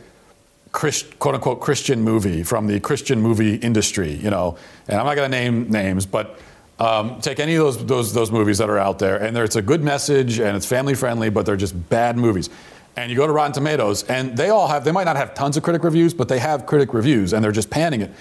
Christ, 0.71 1.17
quote 1.19 1.35
unquote 1.35 1.59
Christian 1.59 2.01
movie 2.01 2.43
from 2.43 2.67
the 2.67 2.79
Christian 2.79 3.21
movie 3.21 3.55
industry, 3.55 4.13
you 4.13 4.29
know, 4.29 4.57
and 4.87 4.99
I'm 4.99 5.05
not 5.05 5.15
going 5.15 5.31
to 5.31 5.37
name 5.37 5.69
names, 5.69 6.05
but 6.05 6.39
um, 6.79 7.19
take 7.21 7.39
any 7.39 7.55
of 7.55 7.63
those, 7.63 7.85
those 7.85 8.13
those 8.13 8.31
movies 8.31 8.59
that 8.59 8.69
are 8.69 8.77
out 8.77 8.99
there, 8.99 9.17
and 9.17 9.35
it's 9.37 9.55
a 9.55 9.61
good 9.61 9.83
message 9.83 10.39
and 10.39 10.55
it's 10.55 10.65
family 10.65 10.93
friendly, 10.93 11.29
but 11.29 11.45
they're 11.45 11.55
just 11.55 11.89
bad 11.89 12.17
movies. 12.17 12.49
And 12.95 13.09
you 13.09 13.17
go 13.17 13.25
to 13.27 13.33
Rotten 13.33 13.53
Tomatoes, 13.53 14.03
and 14.03 14.35
they 14.37 14.49
all 14.49 14.67
have, 14.67 14.83
they 14.83 14.91
might 14.91 15.03
not 15.03 15.15
have 15.15 15.33
tons 15.33 15.55
of 15.55 15.63
critic 15.63 15.83
reviews, 15.83 16.13
but 16.13 16.27
they 16.27 16.39
have 16.39 16.65
critic 16.65 16.93
reviews, 16.93 17.33
and 17.33 17.43
they're 17.43 17.51
just 17.51 17.69
panning 17.69 18.01
it. 18.01 18.11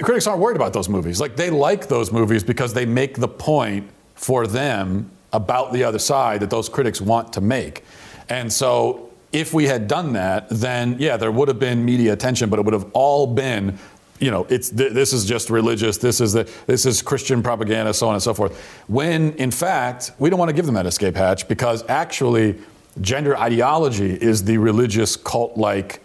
Critics 0.00 0.26
aren't 0.26 0.40
worried 0.40 0.56
about 0.56 0.72
those 0.72 0.88
movies. 0.88 1.20
Like 1.20 1.36
they 1.36 1.50
like 1.50 1.88
those 1.88 2.12
movies 2.12 2.42
because 2.42 2.72
they 2.72 2.86
make 2.86 3.16
the 3.16 3.28
point 3.28 3.90
for 4.14 4.46
them 4.46 5.10
about 5.32 5.72
the 5.72 5.84
other 5.84 5.98
side 5.98 6.40
that 6.40 6.50
those 6.50 6.68
critics 6.68 7.00
want 7.00 7.32
to 7.32 7.40
make. 7.40 7.84
And 8.28 8.52
so 8.52 9.10
if 9.32 9.52
we 9.54 9.66
had 9.66 9.88
done 9.88 10.12
that, 10.12 10.48
then 10.50 10.96
yeah, 10.98 11.16
there 11.16 11.32
would 11.32 11.48
have 11.48 11.58
been 11.58 11.84
media 11.84 12.12
attention, 12.12 12.50
but 12.50 12.58
it 12.58 12.64
would 12.64 12.74
have 12.74 12.86
all 12.92 13.26
been, 13.26 13.78
you 14.20 14.30
know, 14.30 14.46
it's 14.48 14.70
th- 14.70 14.92
this 14.92 15.12
is 15.12 15.24
just 15.24 15.50
religious, 15.50 15.96
this 15.98 16.20
is 16.20 16.32
the 16.32 16.50
this 16.66 16.86
is 16.86 17.02
Christian 17.02 17.42
propaganda, 17.42 17.92
so 17.94 18.08
on 18.08 18.14
and 18.14 18.22
so 18.22 18.34
forth. 18.34 18.56
When 18.88 19.32
in 19.34 19.50
fact 19.50 20.12
we 20.18 20.30
don't 20.30 20.38
want 20.38 20.50
to 20.50 20.54
give 20.54 20.66
them 20.66 20.74
that 20.74 20.86
escape 20.86 21.16
hatch 21.16 21.48
because 21.48 21.84
actually 21.88 22.58
gender 23.00 23.36
ideology 23.36 24.12
is 24.14 24.44
the 24.44 24.58
religious 24.58 25.16
cult-like 25.16 26.00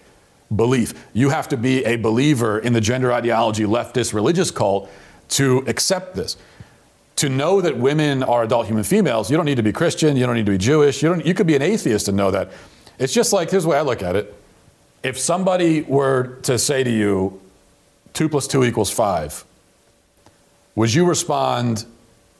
belief. 0.55 0.93
You 1.13 1.29
have 1.29 1.47
to 1.49 1.57
be 1.57 1.83
a 1.85 1.97
believer 1.97 2.59
in 2.59 2.73
the 2.73 2.81
gender 2.81 3.11
ideology 3.11 3.63
leftist 3.63 4.13
religious 4.13 4.51
cult 4.51 4.89
to 5.29 5.63
accept 5.67 6.15
this. 6.15 6.37
To 7.17 7.29
know 7.29 7.61
that 7.61 7.77
women 7.77 8.23
are 8.23 8.43
adult 8.43 8.67
human 8.67 8.83
females, 8.83 9.31
you 9.31 9.37
don't 9.37 9.45
need 9.45 9.55
to 9.55 9.63
be 9.63 9.73
Christian, 9.73 10.15
you 10.15 10.25
don't 10.25 10.35
need 10.35 10.45
to 10.45 10.51
be 10.51 10.57
Jewish, 10.57 11.01
you 11.01 11.09
don't 11.09 11.25
you 11.25 11.33
could 11.33 11.47
be 11.47 11.55
an 11.55 11.61
atheist 11.61 12.07
and 12.07 12.15
know 12.15 12.31
that. 12.31 12.51
It's 12.99 13.13
just 13.13 13.33
like 13.33 13.49
here's 13.49 13.63
the 13.63 13.69
way 13.69 13.77
I 13.77 13.81
look 13.81 14.03
at 14.03 14.15
it. 14.15 14.35
If 15.03 15.17
somebody 15.17 15.81
were 15.81 16.37
to 16.43 16.57
say 16.57 16.83
to 16.83 16.89
you, 16.89 17.41
two 18.13 18.29
plus 18.29 18.47
two 18.47 18.63
equals 18.63 18.91
five, 18.91 19.43
would 20.75 20.93
you 20.93 21.05
respond, 21.05 21.85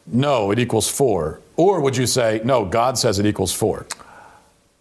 no, 0.06 0.52
it 0.52 0.60
equals 0.60 0.90
four? 0.90 1.42
Or 1.56 1.82
would 1.82 1.98
you 1.98 2.06
say, 2.06 2.40
no, 2.44 2.66
God 2.66 3.00
says 3.00 3.18
it 3.18 3.26
equals 3.26 3.52
four? 3.52 3.88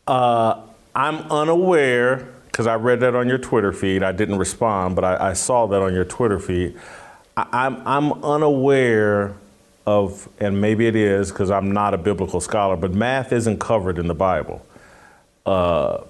Uh, 0.06 0.60
I'm 0.94 1.16
unaware 1.32 2.28
because 2.56 2.66
I 2.66 2.76
read 2.76 3.00
that 3.00 3.14
on 3.14 3.28
your 3.28 3.36
Twitter 3.36 3.70
feed. 3.70 4.02
I 4.02 4.12
didn't 4.12 4.38
respond, 4.38 4.96
but 4.96 5.04
I, 5.04 5.28
I 5.28 5.32
saw 5.34 5.66
that 5.66 5.82
on 5.82 5.92
your 5.92 6.06
Twitter 6.06 6.38
feed. 6.38 6.74
I, 7.36 7.46
I'm, 7.52 7.86
I'm 7.86 8.24
unaware 8.24 9.34
of, 9.86 10.26
and 10.40 10.58
maybe 10.58 10.86
it 10.86 10.96
is 10.96 11.30
because 11.30 11.50
I'm 11.50 11.72
not 11.72 11.92
a 11.92 11.98
biblical 11.98 12.40
scholar, 12.40 12.74
but 12.74 12.94
math 12.94 13.30
isn't 13.30 13.58
covered 13.60 13.98
in 13.98 14.06
the 14.06 14.14
Bible. 14.14 14.64
Uh, 15.44 16.04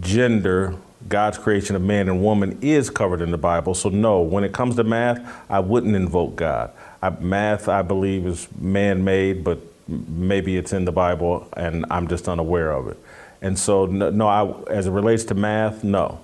gender, 0.00 0.74
God's 1.08 1.38
creation 1.38 1.76
of 1.76 1.82
man 1.82 2.08
and 2.08 2.20
woman, 2.20 2.58
is 2.62 2.90
covered 2.90 3.20
in 3.20 3.30
the 3.30 3.38
Bible. 3.38 3.72
So, 3.72 3.88
no, 3.88 4.22
when 4.22 4.42
it 4.42 4.52
comes 4.52 4.74
to 4.74 4.82
math, 4.82 5.24
I 5.48 5.60
wouldn't 5.60 5.94
invoke 5.94 6.34
God. 6.34 6.72
I, 7.00 7.10
math, 7.10 7.68
I 7.68 7.82
believe, 7.82 8.26
is 8.26 8.48
man 8.58 9.04
made, 9.04 9.44
but 9.44 9.60
maybe 9.86 10.56
it's 10.56 10.72
in 10.72 10.84
the 10.84 10.90
Bible 10.90 11.48
and 11.56 11.86
I'm 11.90 12.08
just 12.08 12.28
unaware 12.28 12.72
of 12.72 12.88
it. 12.88 12.98
And 13.42 13.58
so, 13.58 13.86
no, 13.86 14.10
no 14.10 14.28
I, 14.28 14.70
as 14.70 14.86
it 14.86 14.90
relates 14.90 15.24
to 15.24 15.34
math, 15.34 15.84
no. 15.84 16.20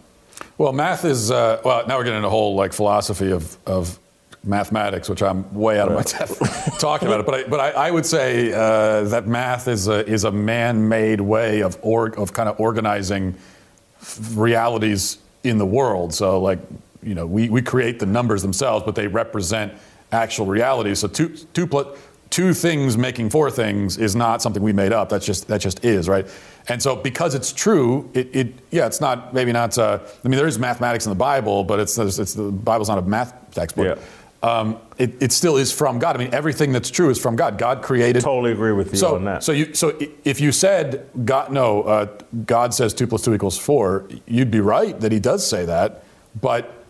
Well, 0.58 0.72
math 0.72 1.04
is, 1.04 1.30
uh, 1.30 1.60
well, 1.64 1.86
now 1.86 1.98
we're 1.98 2.04
getting 2.04 2.18
into 2.18 2.28
a 2.28 2.30
whole 2.30 2.54
like 2.54 2.72
philosophy 2.72 3.30
of, 3.32 3.56
of 3.66 3.98
mathematics, 4.44 5.08
which 5.08 5.22
I'm 5.22 5.52
way 5.54 5.78
out 5.78 5.88
of 5.88 5.94
my 5.94 6.02
depth 6.02 6.78
talking 6.78 7.08
about 7.08 7.20
it. 7.20 7.26
But 7.26 7.34
I, 7.34 7.44
but 7.44 7.60
I, 7.60 7.70
I 7.70 7.90
would 7.90 8.06
say 8.06 8.52
uh, 8.52 9.04
that 9.04 9.26
math 9.26 9.68
is 9.68 9.88
a, 9.88 10.06
is 10.06 10.24
a 10.24 10.32
man-made 10.32 11.20
way 11.20 11.62
of, 11.62 11.78
org, 11.82 12.18
of 12.18 12.32
kind 12.32 12.48
of 12.48 12.58
organizing 12.60 13.36
realities 14.32 15.18
in 15.44 15.58
the 15.58 15.66
world. 15.66 16.14
So 16.14 16.40
like, 16.40 16.58
you 17.02 17.14
know, 17.14 17.26
we, 17.26 17.48
we 17.48 17.62
create 17.62 17.98
the 17.98 18.06
numbers 18.06 18.42
themselves, 18.42 18.84
but 18.84 18.94
they 18.94 19.06
represent 19.06 19.72
actual 20.12 20.46
realities. 20.46 21.00
So 21.00 21.08
two, 21.08 21.28
two, 21.52 21.66
plus, 21.66 21.98
two 22.32 22.54
things 22.54 22.96
making 22.96 23.28
four 23.28 23.50
things 23.50 23.98
is 23.98 24.16
not 24.16 24.40
something 24.40 24.62
we 24.62 24.72
made 24.72 24.90
up. 24.90 25.10
That's 25.10 25.24
just, 25.24 25.46
that 25.48 25.60
just 25.60 25.84
is, 25.84 26.08
right? 26.08 26.26
And 26.66 26.82
so, 26.82 26.96
because 26.96 27.34
it's 27.34 27.52
true, 27.52 28.10
it, 28.14 28.34
it 28.34 28.54
yeah, 28.70 28.86
it's 28.86 29.00
not 29.00 29.34
maybe 29.34 29.52
not. 29.52 29.76
Uh, 29.76 29.98
I 30.02 30.28
mean, 30.28 30.38
there 30.38 30.46
is 30.46 30.58
mathematics 30.58 31.04
in 31.04 31.10
the 31.10 31.16
Bible, 31.16 31.62
but 31.62 31.78
it's, 31.78 31.98
it's 31.98 32.34
the 32.34 32.50
Bible's 32.50 32.88
not 32.88 32.98
a 32.98 33.02
math 33.02 33.34
textbook. 33.52 33.98
Yeah. 33.98 34.04
Um, 34.42 34.78
it, 34.98 35.22
it, 35.22 35.30
still 35.30 35.56
is 35.56 35.70
from 35.70 36.00
God. 36.00 36.16
I 36.16 36.18
mean, 36.18 36.34
everything 36.34 36.72
that's 36.72 36.90
true 36.90 37.10
is 37.10 37.18
from 37.18 37.36
God. 37.36 37.58
God 37.58 37.80
created. 37.80 38.22
Totally 38.22 38.50
agree 38.50 38.72
with 38.72 38.90
you 38.90 38.98
so, 38.98 39.14
on 39.14 39.24
that. 39.26 39.44
So, 39.44 39.52
you, 39.52 39.72
so 39.74 39.96
if 40.24 40.40
you 40.40 40.50
said 40.50 41.08
God, 41.24 41.52
no, 41.52 41.82
uh, 41.82 42.06
God 42.44 42.74
says 42.74 42.92
two 42.92 43.06
plus 43.06 43.22
two 43.22 43.34
equals 43.34 43.56
four, 43.56 44.08
you'd 44.26 44.50
be 44.50 44.58
right 44.58 44.98
that 44.98 45.12
He 45.12 45.20
does 45.20 45.46
say 45.46 45.64
that. 45.66 46.02
But 46.40 46.81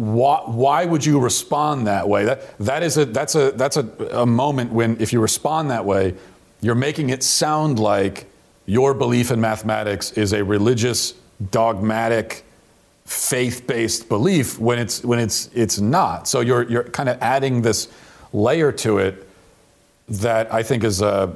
why, 0.00 0.42
why 0.46 0.84
would 0.86 1.04
you 1.04 1.20
respond 1.20 1.86
that 1.86 2.08
way? 2.08 2.24
That 2.24 2.58
that 2.58 2.82
is 2.82 2.96
a 2.96 3.04
that's 3.04 3.34
a 3.34 3.50
that's 3.52 3.76
a, 3.76 3.86
a 4.12 4.26
moment 4.26 4.72
when 4.72 4.98
if 5.00 5.12
you 5.12 5.20
respond 5.20 5.70
that 5.70 5.84
way, 5.84 6.14
you're 6.62 6.74
making 6.74 7.10
it 7.10 7.22
sound 7.22 7.78
like 7.78 8.26
your 8.64 8.94
belief 8.94 9.30
in 9.30 9.40
mathematics 9.40 10.12
is 10.12 10.32
a 10.32 10.42
religious, 10.42 11.14
dogmatic, 11.50 12.44
faith-based 13.04 14.08
belief 14.08 14.58
when 14.58 14.78
it's 14.78 15.04
when 15.04 15.18
it's 15.18 15.50
it's 15.54 15.78
not. 15.78 16.26
So 16.26 16.40
you're 16.40 16.70
you're 16.70 16.84
kind 16.84 17.08
of 17.10 17.18
adding 17.20 17.60
this 17.60 17.88
layer 18.32 18.72
to 18.72 18.98
it 18.98 19.28
that 20.08 20.52
I 20.52 20.62
think 20.62 20.82
is 20.82 21.02
uh, 21.02 21.34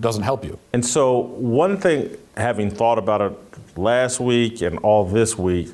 doesn't 0.00 0.22
help 0.22 0.42
you. 0.42 0.58
And 0.72 0.84
so 0.84 1.18
one 1.36 1.76
thing, 1.76 2.16
having 2.36 2.70
thought 2.70 2.98
about 2.98 3.20
it 3.20 3.32
last 3.76 4.20
week 4.20 4.62
and 4.62 4.78
all 4.78 5.04
this 5.04 5.36
week, 5.36 5.68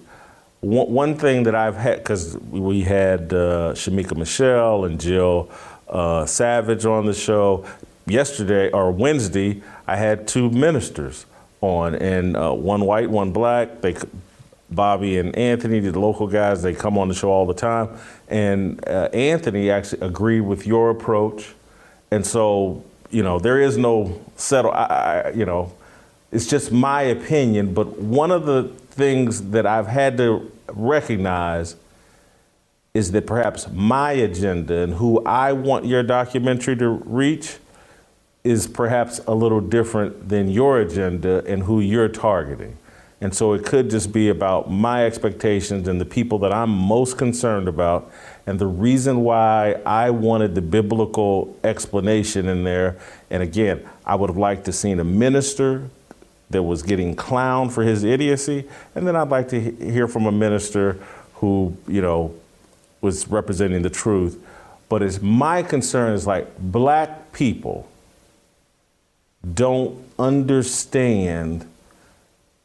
one, 0.62 1.16
thing 1.16 1.42
that 1.42 1.54
I've 1.56 1.76
had 1.76 1.98
because 1.98 2.38
we 2.38 2.82
had 2.82 3.32
uh, 3.32 3.72
Shemeka 3.74 4.16
Michelle 4.16 4.84
and 4.84 5.00
Jill 5.00 5.50
uh, 5.88 6.24
Savage 6.24 6.86
on 6.86 7.04
the 7.04 7.12
show 7.12 7.66
yesterday 8.06 8.70
or 8.70 8.92
Wednesday. 8.92 9.60
I 9.88 9.96
had 9.96 10.28
two 10.28 10.50
ministers 10.50 11.26
on, 11.60 11.96
and 11.96 12.36
uh, 12.36 12.52
one 12.52 12.84
white, 12.84 13.10
one 13.10 13.32
black. 13.32 13.80
They, 13.80 13.96
Bobby 14.70 15.18
and 15.18 15.36
Anthony, 15.36 15.80
the 15.80 15.98
local 15.98 16.28
guys, 16.28 16.62
they 16.62 16.74
come 16.74 16.96
on 16.96 17.08
the 17.08 17.14
show 17.14 17.30
all 17.30 17.46
the 17.46 17.54
time. 17.54 17.90
And 18.28 18.86
uh, 18.88 19.08
Anthony 19.12 19.70
actually 19.70 20.06
agreed 20.06 20.42
with 20.42 20.66
your 20.66 20.90
approach, 20.90 21.54
and 22.12 22.24
so 22.24 22.84
you 23.10 23.24
know 23.24 23.40
there 23.40 23.60
is 23.60 23.76
no 23.76 24.20
settle. 24.36 24.70
I, 24.70 24.84
I, 24.84 25.30
you 25.30 25.44
know, 25.44 25.72
it's 26.30 26.46
just 26.46 26.70
my 26.70 27.02
opinion. 27.02 27.74
But 27.74 27.98
one 27.98 28.30
of 28.30 28.46
the 28.46 28.64
things 28.92 29.50
that 29.50 29.66
I've 29.66 29.88
had 29.88 30.16
to 30.18 30.51
recognize 30.68 31.76
is 32.94 33.12
that 33.12 33.26
perhaps 33.26 33.68
my 33.70 34.12
agenda 34.12 34.78
and 34.78 34.94
who 34.94 35.24
I 35.24 35.52
want 35.52 35.86
your 35.86 36.02
documentary 36.02 36.76
to 36.76 36.88
reach 36.88 37.56
is 38.44 38.66
perhaps 38.66 39.20
a 39.26 39.34
little 39.34 39.60
different 39.60 40.28
than 40.28 40.50
your 40.50 40.80
agenda 40.80 41.44
and 41.46 41.62
who 41.62 41.80
you're 41.80 42.08
targeting. 42.08 42.76
And 43.22 43.32
so 43.32 43.52
it 43.52 43.64
could 43.64 43.88
just 43.88 44.12
be 44.12 44.30
about 44.30 44.68
my 44.68 45.06
expectations 45.06 45.86
and 45.86 46.00
the 46.00 46.04
people 46.04 46.40
that 46.40 46.52
I'm 46.52 46.70
most 46.70 47.16
concerned 47.16 47.68
about. 47.68 48.10
And 48.48 48.58
the 48.58 48.66
reason 48.66 49.20
why 49.20 49.74
I 49.86 50.10
wanted 50.10 50.56
the 50.56 50.60
biblical 50.60 51.56
explanation 51.62 52.48
in 52.48 52.64
there, 52.64 52.98
and 53.30 53.40
again, 53.40 53.88
I 54.04 54.16
would 54.16 54.28
have 54.28 54.36
liked 54.36 54.64
to 54.64 54.72
seen 54.72 54.98
a 54.98 55.04
minister 55.04 55.88
that 56.52 56.62
was 56.62 56.82
getting 56.82 57.16
clowned 57.16 57.72
for 57.72 57.82
his 57.82 58.04
idiocy, 58.04 58.68
and 58.94 59.06
then 59.06 59.16
I'd 59.16 59.28
like 59.28 59.48
to 59.48 59.60
hear 59.60 60.06
from 60.06 60.26
a 60.26 60.32
minister 60.32 60.98
who, 61.34 61.76
you 61.88 62.00
know, 62.00 62.34
was 63.00 63.28
representing 63.28 63.82
the 63.82 63.90
truth. 63.90 64.38
But 64.88 65.02
it's 65.02 65.20
my 65.20 65.62
concern 65.62 66.12
is 66.12 66.26
like 66.26 66.56
black 66.58 67.32
people 67.32 67.88
don't 69.54 70.04
understand 70.18 71.68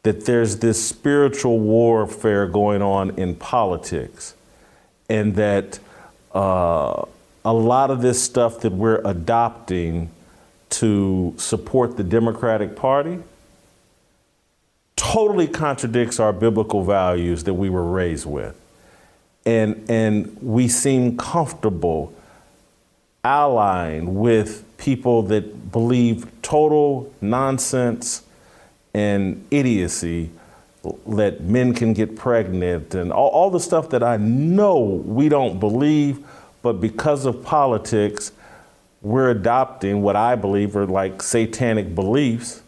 that 0.04 0.26
there's 0.26 0.58
this 0.58 0.86
spiritual 0.86 1.60
warfare 1.60 2.48
going 2.48 2.82
on 2.82 3.18
in 3.18 3.36
politics 3.36 4.36
and 5.10 5.36
that 5.36 5.80
uh, 6.36 7.04
a 7.44 7.54
lot 7.54 7.90
of 7.90 8.02
this 8.02 8.22
stuff 8.22 8.60
that 8.62 8.74
we're 8.74 9.02
adopting 9.04 10.10
to 10.70 11.34
support 11.38 11.98
the 11.98 12.04
Democratic 12.04 12.76
Party 12.76 13.20
totally 15.14 15.48
contradicts 15.48 16.20
our 16.20 16.34
biblical 16.34 16.84
values 16.84 17.46
that 17.46 17.54
we 17.54 17.70
were 17.70 17.86
raised 17.86 18.26
with. 18.26 18.60
And, 19.46 19.90
and 19.90 20.38
we 20.42 20.68
seem 20.68 21.16
comfortable 21.16 22.14
allying 23.24 24.20
with 24.20 24.66
people 24.78 25.24
that 25.24 25.72
believe 25.72 26.30
total 26.42 27.14
nonsense 27.22 28.24
and 28.94 29.46
idiocy 29.50 30.30
that 31.08 31.42
men 31.42 31.74
can 31.74 31.94
get 31.94 32.18
pregnant 32.18 32.94
and 32.94 33.12
all, 33.12 33.30
all, 33.30 33.50
the 33.50 33.60
stuff 33.60 33.90
that 33.90 34.04
I 34.04 34.18
know 34.18 34.80
we 34.80 35.30
don't 35.30 35.60
believe, 35.60 36.26
but 36.62 36.74
because 36.74 37.26
of 37.26 37.44
politics, 37.44 38.32
we're 39.02 39.30
adopting 39.30 40.02
what 40.02 40.16
I 40.18 40.36
believe 40.36 40.76
are 40.76 40.86
like 40.86 41.22
satanic 41.22 41.96
beliefs 41.96 42.62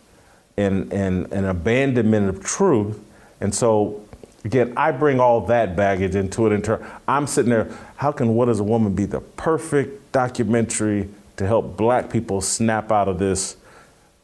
and, 0.60 0.92
and 0.92 1.32
an 1.32 1.46
abandonment 1.46 2.30
of 2.30 2.44
truth. 2.44 3.00
And 3.40 3.56
so, 3.56 4.06
again, 4.44 4.74
I 4.76 4.92
bring 4.92 5.20
all 5.20 5.42
that 5.48 5.76
baggage 5.76 6.16
into 6.16 6.48
it. 6.48 6.54
In 6.54 6.62
ter- 6.62 6.86
I'm 7.08 7.28
sitting 7.28 7.50
there, 7.50 7.70
how 7.96 8.12
can 8.12 8.36
What 8.36 8.50
is 8.50 8.60
a 8.60 8.64
Woman 8.64 8.94
be 8.94 9.06
the 9.06 9.22
perfect 9.22 10.12
documentary 10.12 11.10
to 11.38 11.48
help 11.48 11.78
black 11.78 12.10
people 12.10 12.42
snap 12.42 12.92
out 12.92 13.08
of 13.08 13.20
this 13.20 13.56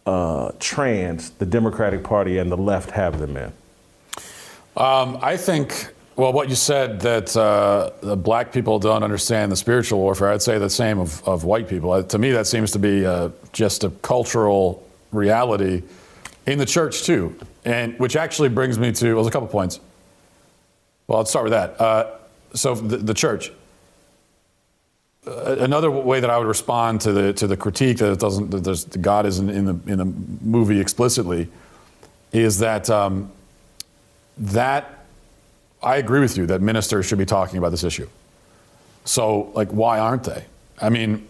uh, 0.06 0.51
trance 0.60 1.30
the 1.30 1.46
Democratic 1.46 2.04
Party 2.04 2.38
and 2.38 2.51
the 2.51 2.58
left 2.58 2.92
have 2.92 3.20
them 3.20 3.38
in? 3.38 3.54
Um, 4.75 5.18
I 5.22 5.38
think, 5.38 5.88
well, 6.18 6.34
what 6.34 6.50
you 6.50 6.56
said 6.56 7.00
that 7.01 7.36
uh, 7.38 7.92
the 8.01 8.18
black 8.18 8.51
people 8.51 8.77
don't 8.77 9.04
understand 9.04 9.54
the 9.54 9.56
spiritual 9.56 10.00
warfare, 10.00 10.32
I'd 10.32 10.42
say 10.42 10.60
the 10.60 10.70
same 10.70 11.00
of, 11.00 11.25
of 11.25 11.46
white 11.46 11.70
people. 11.70 11.92
Uh, 11.92 12.04
to 12.04 12.18
me, 12.18 12.32
that 12.32 12.46
seems 12.46 12.72
to 12.72 12.80
be 12.80 13.06
uh, 13.06 13.30
just 13.54 13.86
a 13.86 13.89
cultural 13.89 14.86
reality 15.13 15.82
in 16.48 16.60
the 16.60 16.66
church, 16.66 17.04
too. 17.04 17.36
and 17.64 17.98
which 18.00 18.16
actually 18.16 18.50
brings 18.50 18.78
me 18.78 18.92
to 18.94 19.16
well, 19.16 19.28
a 19.28 19.32
couple 19.32 19.48
points. 19.48 19.80
Well, 21.08 21.20
let's 21.20 21.30
start 21.30 21.46
with 21.46 21.54
that. 21.54 21.80
Uh, 21.80 22.12
so 22.54 22.75
the, 22.75 22.98
the 22.98 23.14
church. 23.14 23.52
Uh, 25.28 25.56
another 25.60 25.90
way 25.90 26.20
that 26.20 26.30
I 26.30 26.38
would 26.38 26.48
respond 26.48 27.02
to 27.02 27.12
the 27.12 27.34
to 27.34 27.48
the 27.48 27.58
critique 27.58 27.98
that 27.98 28.12
it 28.12 28.20
doesn't 28.20 28.52
that 28.52 29.02
God 29.02 29.25
isn't 29.25 29.50
in 29.50 29.66
the 29.66 29.92
in 29.92 29.98
the 29.98 30.06
movie 30.06 30.80
explicitly 30.80 31.48
is 32.32 32.60
that 32.60 32.90
um, 32.90 33.32
that 34.38 35.06
I 35.82 35.98
agree 35.98 36.20
with 36.20 36.38
you 36.38 36.46
that 36.48 36.62
ministers 36.62 37.06
should 37.06 37.18
be 37.18 37.25
talking 37.25 37.58
about 37.58 37.70
this 37.70 37.84
issue. 37.84 38.08
So, 39.04 39.52
like, 39.54 39.70
why 39.70 40.00
aren't 40.00 40.24
they? 40.24 40.46
I 40.82 40.90
mean, 40.90 41.28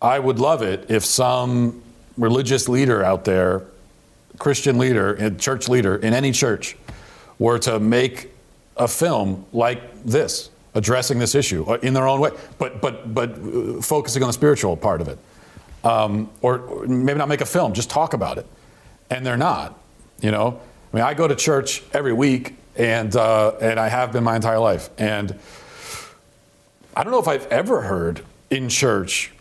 I 0.00 0.18
would 0.18 0.38
love 0.38 0.62
it 0.62 0.86
if 0.88 1.04
some 1.04 1.82
religious 2.16 2.68
leader 2.68 3.04
out 3.04 3.24
there, 3.24 3.64
Christian 4.40 4.78
leader, 4.78 5.14
a 5.14 5.30
church 5.30 5.68
leader 5.68 5.94
in 5.96 6.14
any 6.14 6.32
church, 6.32 6.76
were 7.38 7.58
to 7.60 7.78
make 7.78 8.30
a 8.76 8.88
film 8.88 9.44
like 9.52 10.02
this, 10.02 10.50
addressing 10.74 11.18
this 11.18 11.34
issue 11.34 11.64
uh, 11.64 11.78
in 11.82 11.94
their 11.94 12.08
own 12.08 12.20
way, 12.20 12.30
but 12.58 12.80
but 12.80 13.14
but 13.14 13.30
uh, 13.32 13.80
focusing 13.82 14.22
on 14.22 14.28
the 14.28 14.32
spiritual 14.32 14.76
part 14.76 15.00
of 15.00 15.08
it, 15.08 15.18
um, 15.84 16.30
or, 16.40 16.58
or 16.58 16.86
maybe 16.86 17.18
not 17.18 17.28
make 17.28 17.42
a 17.42 17.46
film, 17.46 17.74
just 17.74 17.90
talk 17.90 18.14
about 18.14 18.38
it, 18.38 18.46
and 19.10 19.24
they're 19.24 19.36
not. 19.36 19.78
You 20.20 20.30
know, 20.30 20.58
I 20.92 20.96
mean, 20.96 21.04
I 21.04 21.14
go 21.14 21.28
to 21.28 21.36
church 21.36 21.82
every 21.92 22.14
week, 22.14 22.54
and 22.76 23.14
uh, 23.14 23.52
and 23.60 23.78
I 23.78 23.88
have 23.88 24.10
been 24.10 24.24
my 24.24 24.36
entire 24.36 24.58
life, 24.58 24.88
and 24.98 25.38
I 26.96 27.04
don't 27.04 27.12
know 27.12 27.20
if 27.20 27.28
I've 27.28 27.46
ever 27.46 27.82
heard 27.82 28.22
in 28.48 28.70
church 28.70 29.32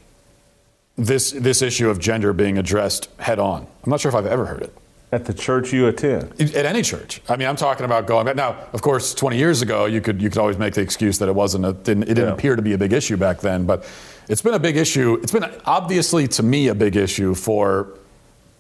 this 0.98 1.32
this 1.32 1.62
issue 1.62 1.90
of 1.90 2.00
gender 2.00 2.34
being 2.34 2.58
addressed 2.58 3.10
head 3.18 3.40
on. 3.40 3.66
I'm 3.84 3.90
not 3.90 4.02
sure 4.02 4.10
if 4.10 4.16
I've 4.16 4.26
ever 4.26 4.46
heard 4.46 4.62
it. 4.62 4.74
At 5.12 5.26
the 5.26 5.34
church 5.34 5.74
you 5.74 5.88
attend? 5.88 6.40
At 6.40 6.68
any 6.68 6.84
church. 6.84 7.20
I 7.28 7.36
mean, 7.36 7.48
I'm 7.48 7.56
talking 7.56 7.84
about 7.84 8.06
going 8.06 8.26
back. 8.28 8.36
Now, 8.36 8.58
of 8.74 8.84
course, 8.84 9.16
20 9.16 9.38
years 9.38 9.64
ago, 9.64 9.86
you 9.86 10.02
could 10.02 10.22
you 10.22 10.30
could 10.30 10.38
always 10.38 10.60
make 10.60 10.76
the 10.76 10.82
excuse 10.82 11.18
that 11.18 11.28
it 11.28 11.34
wasn't 11.34 11.66
a, 11.66 11.74
didn't, 11.74 12.04
it 12.04 12.08
didn't 12.14 12.28
Yeah. 12.28 12.34
appear 12.34 12.56
to 12.56 12.62
be 12.62 12.74
a 12.74 12.78
big 12.78 12.94
issue 12.94 13.18
back 13.18 13.40
then, 13.42 13.66
but 13.66 13.86
it's 14.28 14.44
been 14.44 14.54
a 14.54 14.60
big 14.60 14.78
issue. 14.78 15.18
It's 15.24 15.32
been 15.32 15.46
obviously 15.66 16.28
to 16.28 16.44
me 16.44 16.68
a 16.68 16.76
big 16.76 16.96
issue 16.96 17.34
for 17.34 17.88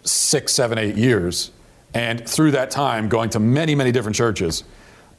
six, 0.04 0.52
seven, 0.54 0.80
eight 0.80 0.96
years, 0.96 1.52
and 1.94 2.28
through 2.28 2.52
that 2.52 2.72
time, 2.72 3.10
going 3.10 3.30
to 3.32 3.40
many, 3.40 3.76
many 3.76 3.92
different 3.92 4.16
churches, 4.16 4.64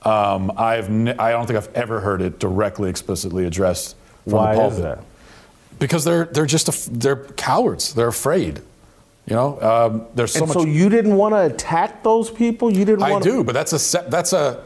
um, 0.03 0.51
I've 0.57 0.91
I 1.21 1.31
don't 1.31 1.47
think 1.47 1.59
I've 1.59 1.73
ever 1.77 2.01
heard 2.01 2.23
it 2.23 2.41
directly, 2.41 2.91
explicitly 2.91 3.45
addressed 3.47 3.95
from 4.25 4.33
Why 4.33 4.57
the 4.57 4.63
is 4.67 4.75
pulpit 4.79 4.83
that? 4.99 5.79
because 5.79 6.03
they're 6.05 6.25
they're 6.25 6.47
just 6.47 7.01
they're 7.01 7.25
cowards. 7.37 7.95
They're 7.95 8.09
afraid. 8.09 8.63
You 9.31 9.37
know, 9.37 9.61
um, 9.61 10.07
there's 10.17 10.33
so 10.33 10.41
and 10.41 10.49
much. 10.49 10.55
so 10.55 10.67
you 10.67 10.89
didn't 10.89 11.17
want 11.17 11.35
to 11.35 11.47
attack 11.47 12.03
those 12.03 12.29
people? 12.29 12.69
You 12.69 12.85
didn't 12.85 12.99
want 12.99 13.11
to 13.11 13.11
I 13.11 13.13
want 13.13 13.25
do, 13.25 13.45
but 13.45 13.53
that's 13.53 13.73
a 13.73 13.79
se- 13.79 14.07
that's 14.09 14.33
a 14.33 14.65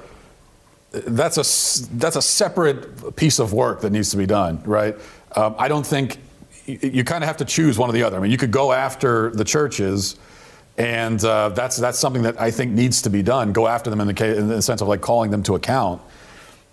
that's 0.90 1.36
a 1.36 1.88
that's 1.96 2.16
a 2.16 2.22
separate 2.22 3.14
piece 3.14 3.38
of 3.38 3.52
work 3.52 3.82
that 3.82 3.90
needs 3.90 4.10
to 4.12 4.16
be 4.16 4.24
done, 4.24 4.62
right? 4.64 4.96
Um, 5.36 5.54
I 5.58 5.68
don't 5.68 5.86
think 5.86 6.18
you, 6.64 6.78
you 6.80 7.04
kind 7.04 7.22
of 7.22 7.28
have 7.28 7.36
to 7.38 7.44
choose 7.44 7.78
one 7.78 7.90
or 7.90 7.92
the 7.92 8.02
other. 8.02 8.16
I 8.16 8.20
mean, 8.20 8.30
you 8.30 8.38
could 8.38 8.52
go 8.52 8.72
after 8.72 9.28
the 9.32 9.44
churches, 9.44 10.16
and 10.78 11.22
uh, 11.22 11.50
that's 11.50 11.76
that's 11.76 11.98
something 11.98 12.22
that 12.22 12.40
I 12.40 12.50
think 12.50 12.72
needs 12.72 13.02
to 13.02 13.10
be 13.10 13.22
done. 13.22 13.52
Go 13.52 13.66
after 13.66 13.90
them 13.90 14.00
in 14.00 14.06
the 14.06 14.14
case, 14.14 14.38
in 14.38 14.48
the 14.48 14.62
sense 14.62 14.80
of 14.80 14.88
like 14.88 15.02
calling 15.02 15.30
them 15.30 15.42
to 15.42 15.56
account. 15.56 16.00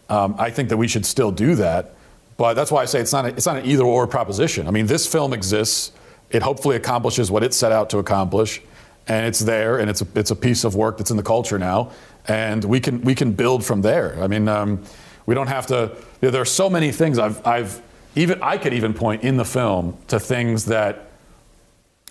Um, 0.07 0.35
I 0.37 0.49
think 0.49 0.69
that 0.69 0.77
we 0.77 0.87
should 0.87 1.05
still 1.05 1.31
do 1.31 1.55
that, 1.55 1.93
but 2.37 2.53
that's 2.53 2.71
why 2.71 2.83
I 2.83 2.85
say 2.85 3.01
it's 3.01 3.11
not 3.11 3.25
a, 3.25 3.29
it's 3.29 3.45
not 3.45 3.57
an 3.57 3.65
either 3.65 3.83
or 3.83 4.07
proposition. 4.07 4.65
I 4.65 4.71
mean, 4.71 4.85
this 4.85 5.05
film 5.05 5.33
exists. 5.33 5.91
It 6.31 6.41
hopefully 6.41 6.75
accomplishes 6.75 7.29
what 7.29 7.43
it 7.43 7.53
set 7.53 7.71
out 7.71 7.89
to 7.91 7.97
accomplish, 7.97 8.61
and 9.07 9.25
it's 9.25 9.39
there, 9.39 9.79
and 9.79 9.89
it's 9.89 10.01
a, 10.01 10.07
it's 10.15 10.31
a 10.31 10.35
piece 10.35 10.63
of 10.63 10.75
work 10.75 10.97
that's 10.97 11.11
in 11.11 11.17
the 11.17 11.23
culture 11.23 11.59
now, 11.59 11.91
and 12.27 12.63
we 12.63 12.79
can 12.79 13.01
we 13.01 13.15
can 13.15 13.31
build 13.33 13.65
from 13.65 13.81
there. 13.81 14.21
I 14.21 14.27
mean, 14.27 14.47
um, 14.47 14.83
we 15.25 15.35
don't 15.35 15.47
have 15.47 15.67
to. 15.67 15.95
You 16.21 16.27
know, 16.27 16.31
there 16.31 16.41
are 16.41 16.45
so 16.45 16.69
many 16.69 16.91
things 16.91 17.19
I've 17.19 17.45
I've 17.45 17.81
even 18.15 18.41
I 18.41 18.57
could 18.57 18.73
even 18.73 18.93
point 18.93 19.23
in 19.23 19.37
the 19.37 19.45
film 19.45 19.97
to 20.07 20.19
things 20.19 20.65
that 20.65 21.11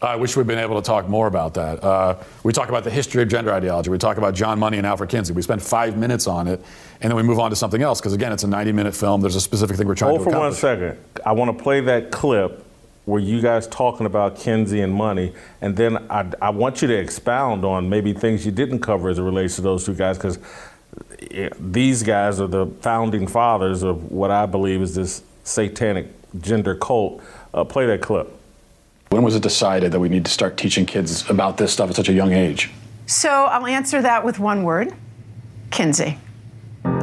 I 0.02 0.16
wish 0.16 0.34
we'd 0.34 0.46
been 0.46 0.58
able 0.58 0.80
to 0.80 0.86
talk 0.86 1.08
more 1.08 1.26
about 1.26 1.54
that. 1.54 1.84
Uh, 1.84 2.16
we 2.42 2.52
talk 2.52 2.70
about 2.70 2.84
the 2.84 2.90
history 2.90 3.22
of 3.22 3.28
gender 3.28 3.52
ideology. 3.52 3.90
We 3.90 3.98
talk 3.98 4.16
about 4.16 4.34
John 4.34 4.58
Money 4.58 4.78
and 4.78 4.86
Alfred 4.86 5.10
Kinsey. 5.10 5.34
We 5.34 5.42
spend 5.42 5.62
five 5.62 5.98
minutes 5.98 6.26
on 6.26 6.48
it, 6.48 6.64
and 7.02 7.10
then 7.10 7.16
we 7.16 7.22
move 7.22 7.38
on 7.38 7.50
to 7.50 7.56
something 7.56 7.82
else 7.82 8.00
because 8.00 8.14
again, 8.14 8.32
it's 8.32 8.44
a 8.44 8.46
90-minute 8.46 8.96
film. 8.96 9.20
There's 9.20 9.36
a 9.36 9.40
specific 9.40 9.76
thing 9.76 9.86
we're 9.86 9.94
trying 9.94 10.16
Hold 10.16 10.26
to 10.26 10.32
for 10.32 10.38
one 10.38 10.54
second. 10.54 10.98
I 11.24 11.32
want 11.32 11.56
to 11.56 11.62
play 11.62 11.80
that 11.82 12.10
clip 12.10 12.64
where 13.10 13.20
you 13.20 13.40
guys 13.42 13.66
talking 13.66 14.06
about 14.06 14.36
Kinsey 14.36 14.80
and 14.80 14.94
Money, 14.94 15.34
and 15.60 15.76
then 15.76 15.98
I, 16.08 16.30
I 16.40 16.50
want 16.50 16.80
you 16.80 16.88
to 16.88 16.94
expound 16.94 17.64
on 17.64 17.90
maybe 17.90 18.12
things 18.12 18.46
you 18.46 18.52
didn't 18.52 18.80
cover 18.80 19.08
as 19.08 19.18
it 19.18 19.22
relates 19.22 19.56
to 19.56 19.62
those 19.62 19.84
two 19.84 19.94
guys, 19.94 20.16
because 20.16 20.38
these 21.58 22.02
guys 22.02 22.40
are 22.40 22.46
the 22.46 22.66
founding 22.80 23.26
fathers 23.26 23.82
of 23.82 24.10
what 24.10 24.30
I 24.30 24.46
believe 24.46 24.80
is 24.80 24.94
this 24.94 25.22
satanic 25.44 26.06
gender 26.40 26.74
cult. 26.76 27.20
Uh, 27.52 27.64
play 27.64 27.84
that 27.86 28.00
clip. 28.00 28.30
When 29.08 29.22
was 29.22 29.34
it 29.34 29.42
decided 29.42 29.90
that 29.90 29.98
we 29.98 30.08
need 30.08 30.24
to 30.24 30.30
start 30.30 30.56
teaching 30.56 30.86
kids 30.86 31.28
about 31.28 31.56
this 31.56 31.72
stuff 31.72 31.90
at 31.90 31.96
such 31.96 32.08
a 32.08 32.12
young 32.12 32.32
age? 32.32 32.70
So 33.06 33.28
I'll 33.28 33.66
answer 33.66 34.00
that 34.02 34.24
with 34.24 34.38
one 34.38 34.62
word 34.62 34.94
Kinsey. 35.72 36.16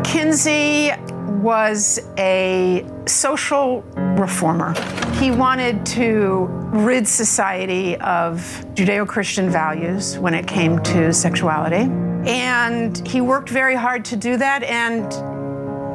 Kinsey 0.06 0.92
was 1.38 2.00
a 2.18 2.86
social 3.06 3.82
reformer. 4.18 4.74
He 5.16 5.32
wanted 5.32 5.86
to 5.88 6.48
rid 6.72 7.08
society 7.08 7.96
of 7.98 8.40
Judeo 8.74 9.08
Christian 9.08 9.50
values 9.50 10.18
when 10.20 10.34
it 10.34 10.48
came 10.48 10.82
to 10.84 11.14
sexuality. 11.14 11.90
And 12.30 13.08
he 13.08 13.22
worked 13.22 13.50
very 13.50 13.76
hard 13.76 14.04
to 14.06 14.16
do 14.18 14.38
that, 14.38 14.64
and 14.64 15.14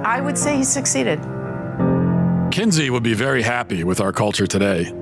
I 0.07 0.21
would 0.21 0.39
say 0.39 0.57
he 0.57 0.65
succeeded. 0.65 1.21
Kinsey 2.51 2.91
would 2.91 3.03
be 3.03 3.15
very 3.15 3.43
happy 3.43 3.85
with 3.85 4.01
our 4.01 4.13
culture 4.13 4.47
today. 4.47 4.93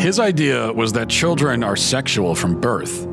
His 0.00 0.18
idea 0.18 0.72
was 0.72 0.92
that 0.92 1.08
children 1.08 1.62
are 1.62 1.76
sexual 1.76 2.34
from 2.34 2.60
birth, 2.60 3.06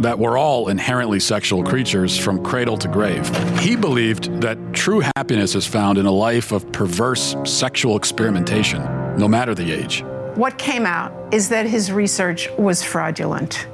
that 0.00 0.18
we're 0.18 0.38
all 0.38 0.68
inherently 0.68 1.20
sexual 1.20 1.62
creatures 1.62 2.16
from 2.16 2.42
cradle 2.44 2.76
to 2.78 2.88
grave. 2.88 3.28
He 3.58 3.76
believed 3.76 4.40
that 4.40 4.58
true 4.72 5.02
happiness 5.16 5.54
is 5.54 5.66
found 5.66 5.98
in 5.98 6.06
a 6.06 6.10
life 6.10 6.52
of 6.52 6.70
perverse 6.72 7.36
sexual 7.44 7.96
experimentation, 7.96 8.82
no 9.16 9.28
matter 9.28 9.54
the 9.54 9.72
age. 9.72 10.04
What 10.34 10.56
came 10.58 10.86
out 10.86 11.12
is 11.34 11.48
that 11.48 11.66
his 11.66 11.90
research 11.90 12.48
was 12.58 12.82
fraudulent. 12.82 13.66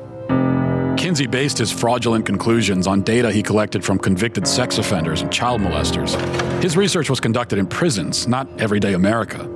Kinsey 0.96 1.26
based 1.26 1.58
his 1.58 1.70
fraudulent 1.70 2.24
conclusions 2.24 2.86
on 2.86 3.02
data 3.02 3.30
he 3.30 3.42
collected 3.42 3.84
from 3.84 3.98
convicted 3.98 4.48
sex 4.48 4.78
offenders 4.78 5.20
and 5.20 5.30
child 5.30 5.60
molesters. 5.60 6.14
His 6.62 6.76
research 6.76 7.10
was 7.10 7.20
conducted 7.20 7.58
in 7.58 7.66
prisons, 7.66 8.26
not 8.26 8.48
everyday 8.58 8.94
America. 8.94 9.46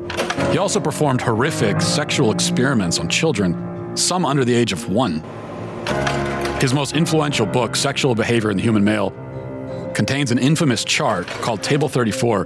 He 0.52 0.58
also 0.58 0.80
performed 0.80 1.22
horrific 1.22 1.80
sexual 1.80 2.32
experiments 2.32 2.98
on 2.98 3.08
children, 3.08 3.96
some 3.96 4.26
under 4.26 4.44
the 4.44 4.54
age 4.54 4.72
of 4.72 4.90
one. 4.90 5.22
His 6.60 6.74
most 6.74 6.96
influential 6.96 7.46
book, 7.46 7.76
Sexual 7.76 8.16
Behavior 8.16 8.50
in 8.50 8.56
the 8.56 8.62
Human 8.64 8.82
Male, 8.82 9.12
contains 9.94 10.32
an 10.32 10.38
infamous 10.38 10.84
chart 10.84 11.28
called 11.28 11.62
Table 11.62 11.88
34, 11.88 12.44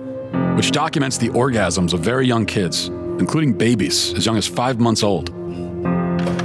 which 0.55 0.70
documents 0.70 1.16
the 1.16 1.31
orgasms 1.31 1.94
of 1.94 2.01
very 2.01 2.27
young 2.27 2.44
kids, 2.44 2.88
including 2.88 3.55
babies 3.55 4.12
as 4.12 4.27
young 4.27 4.37
as 4.37 4.46
five 4.46 4.79
months 4.79 5.03
old. 5.03 5.33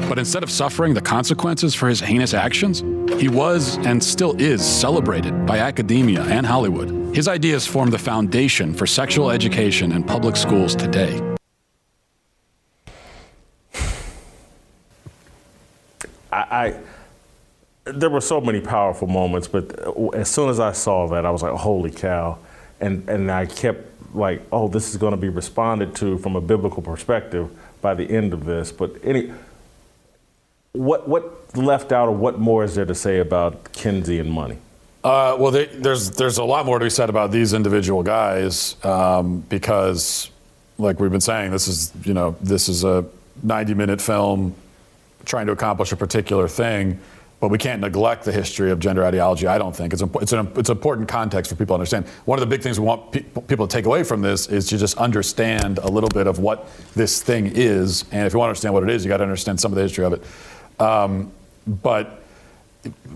But 0.07 0.17
instead 0.17 0.43
of 0.43 0.49
suffering 0.49 0.93
the 0.93 1.01
consequences 1.01 1.75
for 1.75 1.89
his 1.89 1.99
heinous 1.99 2.33
actions, 2.33 2.79
he 3.19 3.27
was 3.27 3.75
and 3.85 4.01
still 4.01 4.33
is 4.41 4.65
celebrated 4.65 5.45
by 5.45 5.59
academia 5.59 6.21
and 6.21 6.45
Hollywood. 6.45 7.13
His 7.13 7.27
ideas 7.27 7.67
form 7.67 7.89
the 7.89 7.99
foundation 7.99 8.73
for 8.73 8.87
sexual 8.87 9.29
education 9.29 9.91
in 9.91 10.05
public 10.05 10.37
schools 10.37 10.73
today. 10.73 11.21
I, 16.31 16.37
I 16.39 16.79
there 17.99 18.09
were 18.09 18.21
so 18.21 18.39
many 18.39 18.61
powerful 18.61 19.07
moments, 19.07 19.47
but 19.47 19.79
as 20.13 20.29
soon 20.29 20.49
as 20.49 20.59
I 20.59 20.71
saw 20.71 21.07
that, 21.07 21.25
I 21.25 21.31
was 21.31 21.41
like, 21.41 21.53
"Holy 21.53 21.91
cow!" 21.91 22.37
And 22.79 23.07
and 23.09 23.31
I 23.31 23.45
kept 23.45 23.81
like, 24.13 24.41
"Oh, 24.51 24.67
this 24.67 24.89
is 24.89 24.97
going 24.97 25.11
to 25.11 25.17
be 25.17 25.29
responded 25.29 25.95
to 25.95 26.17
from 26.19 26.35
a 26.35 26.41
biblical 26.41 26.81
perspective 26.81 27.49
by 27.81 27.93
the 27.93 28.09
end 28.09 28.33
of 28.33 28.45
this." 28.45 28.71
But 28.71 28.95
any, 29.03 29.31
what 30.73 31.07
what 31.07 31.55
left 31.55 31.91
out, 31.91 32.07
or 32.07 32.15
what 32.15 32.39
more 32.39 32.63
is 32.63 32.75
there 32.75 32.85
to 32.85 32.95
say 32.95 33.19
about 33.19 33.71
Kinsey 33.73 34.19
and 34.19 34.31
Money? 34.31 34.57
Uh, 35.03 35.37
well, 35.39 35.51
they, 35.51 35.65
there's 35.67 36.11
there's 36.11 36.37
a 36.37 36.43
lot 36.43 36.65
more 36.65 36.79
to 36.79 36.85
be 36.85 36.89
said 36.89 37.09
about 37.09 37.31
these 37.31 37.53
individual 37.53 38.03
guys 38.03 38.75
um, 38.83 39.39
because, 39.49 40.29
like 40.77 40.99
we've 40.99 41.11
been 41.11 41.21
saying, 41.21 41.51
this 41.51 41.67
is 41.67 41.93
you 42.03 42.13
know 42.13 42.35
this 42.41 42.67
is 42.67 42.83
a 42.83 43.05
90 43.43 43.73
minute 43.73 44.01
film 44.01 44.55
trying 45.25 45.45
to 45.45 45.51
accomplish 45.51 45.91
a 45.91 45.95
particular 45.95 46.47
thing, 46.47 46.99
but 47.39 47.49
we 47.49 47.57
can't 47.57 47.81
neglect 47.81 48.25
the 48.25 48.31
history 48.31 48.71
of 48.71 48.79
gender 48.79 49.03
ideology. 49.03 49.45
I 49.45 49.57
don't 49.57 49.75
think 49.75 49.93
it's 49.93 50.01
it's 50.21 50.33
an 50.33 50.51
it's 50.55 50.69
important 50.69 51.07
context 51.07 51.51
for 51.51 51.55
people 51.55 51.75
to 51.75 51.79
understand. 51.79 52.07
One 52.25 52.39
of 52.39 52.41
the 52.41 52.47
big 52.47 52.63
things 52.63 52.79
we 52.79 52.85
want 52.85 53.11
pe- 53.11 53.21
people 53.21 53.67
to 53.67 53.71
take 53.71 53.85
away 53.85 54.03
from 54.03 54.21
this 54.21 54.47
is 54.47 54.67
to 54.69 54.77
just 54.77 54.97
understand 54.97 55.77
a 55.77 55.87
little 55.87 56.09
bit 56.09 56.25
of 56.25 56.39
what 56.39 56.67
this 56.95 57.21
thing 57.21 57.51
is, 57.53 58.05
and 58.11 58.25
if 58.25 58.33
you 58.33 58.39
want 58.39 58.47
to 58.47 58.51
understand 58.51 58.73
what 58.73 58.83
it 58.83 58.89
is, 58.89 59.05
you 59.05 59.09
got 59.09 59.17
to 59.17 59.23
understand 59.23 59.59
some 59.59 59.71
of 59.71 59.75
the 59.75 59.83
history 59.83 60.05
of 60.05 60.13
it. 60.13 60.23
Um, 60.79 61.31
but 61.67 62.23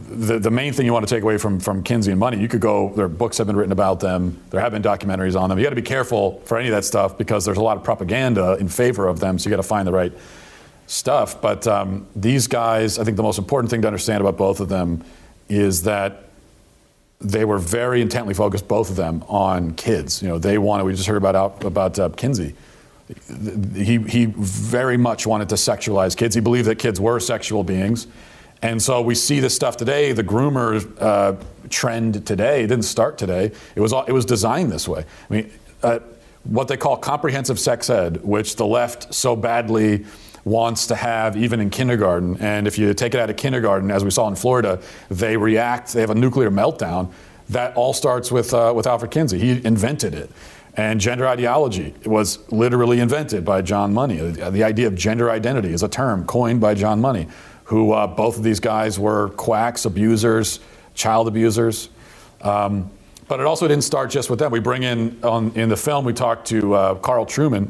the, 0.09 0.39
the 0.39 0.51
main 0.51 0.73
thing 0.73 0.85
you 0.85 0.93
want 0.93 1.07
to 1.07 1.13
take 1.13 1.23
away 1.23 1.37
from, 1.37 1.59
from 1.59 1.83
Kinsey 1.83 2.11
and 2.11 2.19
Money, 2.19 2.39
you 2.39 2.47
could 2.47 2.61
go, 2.61 2.93
their 2.95 3.07
books 3.07 3.37
have 3.37 3.47
been 3.47 3.55
written 3.55 3.71
about 3.71 3.99
them, 3.99 4.39
there 4.49 4.59
have 4.59 4.71
been 4.71 4.81
documentaries 4.81 5.39
on 5.39 5.49
them. 5.49 5.57
You 5.57 5.63
got 5.63 5.69
to 5.69 5.75
be 5.75 5.81
careful 5.81 6.41
for 6.45 6.57
any 6.57 6.67
of 6.67 6.75
that 6.75 6.83
stuff 6.83 7.17
because 7.17 7.45
there's 7.45 7.57
a 7.57 7.61
lot 7.61 7.77
of 7.77 7.83
propaganda 7.83 8.57
in 8.59 8.67
favor 8.67 9.07
of 9.07 9.19
them, 9.19 9.39
so 9.39 9.49
you 9.49 9.55
got 9.55 9.61
to 9.61 9.67
find 9.67 9.87
the 9.87 9.93
right 9.93 10.11
stuff. 10.87 11.41
But 11.41 11.67
um, 11.67 12.07
these 12.15 12.47
guys, 12.47 12.99
I 12.99 13.03
think 13.03 13.17
the 13.17 13.23
most 13.23 13.39
important 13.39 13.69
thing 13.69 13.81
to 13.81 13.87
understand 13.87 14.21
about 14.21 14.37
both 14.37 14.59
of 14.59 14.69
them 14.69 15.03
is 15.49 15.83
that 15.83 16.23
they 17.19 17.45
were 17.45 17.59
very 17.59 18.01
intently 18.01 18.33
focused, 18.33 18.67
both 18.67 18.89
of 18.89 18.95
them, 18.95 19.23
on 19.27 19.73
kids. 19.73 20.21
You 20.21 20.27
know, 20.27 20.39
they 20.39 20.57
wanted. 20.57 20.85
We 20.85 20.93
just 20.93 21.07
heard 21.07 21.17
about 21.17 21.63
about 21.63 21.99
uh, 21.99 22.09
Kinsey. 22.09 22.55
He 23.75 23.97
he 23.99 24.25
very 24.25 24.97
much 24.97 25.27
wanted 25.27 25.49
to 25.49 25.55
sexualize 25.55 26.15
kids. 26.15 26.33
He 26.33 26.41
believed 26.41 26.67
that 26.67 26.79
kids 26.79 26.99
were 26.99 27.19
sexual 27.19 27.63
beings, 27.63 28.07
and 28.61 28.81
so 28.81 29.01
we 29.01 29.15
see 29.15 29.39
this 29.39 29.53
stuff 29.53 29.77
today. 29.77 30.13
The 30.13 30.23
groomer 30.23 30.83
uh, 30.99 31.35
trend 31.69 32.25
today 32.25 32.61
didn't 32.61 32.83
start 32.83 33.17
today. 33.17 33.51
It 33.75 33.81
was 33.81 33.93
it 34.07 34.13
was 34.13 34.25
designed 34.25 34.71
this 34.71 34.87
way. 34.87 35.05
I 35.29 35.33
mean, 35.33 35.51
uh, 35.83 35.99
what 36.43 36.67
they 36.67 36.77
call 36.77 36.97
comprehensive 36.97 37.59
sex 37.59 37.89
ed, 37.89 38.23
which 38.23 38.55
the 38.55 38.65
left 38.65 39.13
so 39.13 39.35
badly 39.35 40.05
wants 40.43 40.87
to 40.87 40.95
have 40.95 41.37
even 41.37 41.59
in 41.59 41.69
kindergarten. 41.69 42.37
And 42.37 42.67
if 42.67 42.77
you 42.77 42.93
take 42.93 43.13
it 43.13 43.19
out 43.19 43.29
of 43.29 43.37
kindergarten, 43.37 43.91
as 43.91 44.03
we 44.03 44.11
saw 44.11 44.27
in 44.27 44.35
Florida, 44.35 44.81
they 45.09 45.37
react, 45.37 45.93
they 45.93 46.01
have 46.01 46.09
a 46.09 46.15
nuclear 46.15 46.49
meltdown. 46.49 47.11
That 47.49 47.75
all 47.75 47.93
starts 47.93 48.31
with, 48.31 48.53
uh, 48.53 48.71
with 48.75 48.87
Alfred 48.87 49.11
Kinsey. 49.11 49.37
He 49.37 49.65
invented 49.65 50.13
it. 50.13 50.31
And 50.77 51.01
gender 51.01 51.27
ideology 51.27 51.93
was 52.05 52.39
literally 52.49 53.01
invented 53.01 53.43
by 53.43 53.61
John 53.61 53.93
Money. 53.93 54.17
The 54.19 54.63
idea 54.63 54.87
of 54.87 54.95
gender 54.95 55.29
identity 55.29 55.73
is 55.73 55.83
a 55.83 55.89
term 55.89 56.25
coined 56.25 56.61
by 56.61 56.75
John 56.75 57.01
Money, 57.01 57.27
who 57.65 57.91
uh, 57.91 58.07
both 58.07 58.37
of 58.37 58.43
these 58.43 58.61
guys 58.61 58.97
were 58.97 59.29
quacks, 59.29 59.83
abusers, 59.83 60.61
child 60.93 61.27
abusers. 61.27 61.89
Um, 62.41 62.89
but 63.27 63.39
it 63.39 63.45
also 63.45 63.67
didn't 63.67 63.83
start 63.83 64.09
just 64.09 64.29
with 64.29 64.39
them. 64.39 64.51
We 64.51 64.59
bring 64.59 64.83
in, 64.83 65.19
on, 65.23 65.51
in 65.55 65.69
the 65.69 65.77
film, 65.77 66.05
we 66.05 66.13
talked 66.13 66.47
to 66.47 66.73
uh, 66.73 66.95
Carl 66.95 67.25
Trueman, 67.25 67.69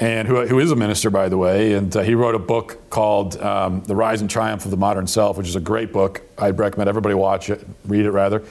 and 0.00 0.26
who, 0.26 0.46
who 0.46 0.58
is 0.58 0.70
a 0.70 0.76
minister, 0.76 1.10
by 1.10 1.28
the 1.28 1.36
way, 1.36 1.74
and 1.74 1.94
uh, 1.94 2.00
he 2.00 2.14
wrote 2.14 2.34
a 2.34 2.38
book 2.38 2.88
called 2.88 3.36
um, 3.36 3.82
The 3.82 3.94
Rise 3.94 4.22
and 4.22 4.30
Triumph 4.30 4.64
of 4.64 4.70
the 4.70 4.78
Modern 4.78 5.06
Self, 5.06 5.36
which 5.36 5.46
is 5.46 5.56
a 5.56 5.60
great 5.60 5.92
book. 5.92 6.22
I'd 6.38 6.58
recommend 6.58 6.88
everybody 6.88 7.14
watch 7.14 7.50
it, 7.50 7.64
read 7.84 8.06
it 8.06 8.10
rather. 8.10 8.42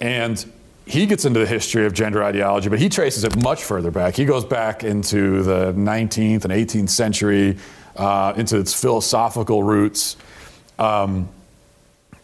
And 0.00 0.44
he 0.84 1.06
gets 1.06 1.24
into 1.24 1.38
the 1.38 1.46
history 1.46 1.86
of 1.86 1.94
gender 1.94 2.22
ideology, 2.22 2.68
but 2.68 2.80
he 2.80 2.88
traces 2.88 3.22
it 3.22 3.40
much 3.40 3.62
further 3.62 3.92
back. 3.92 4.16
He 4.16 4.24
goes 4.24 4.44
back 4.44 4.82
into 4.82 5.44
the 5.44 5.72
19th 5.74 6.44
and 6.44 6.52
18th 6.52 6.90
century, 6.90 7.58
uh, 7.94 8.34
into 8.36 8.58
its 8.58 8.74
philosophical 8.74 9.62
roots. 9.62 10.16
Um, 10.80 11.28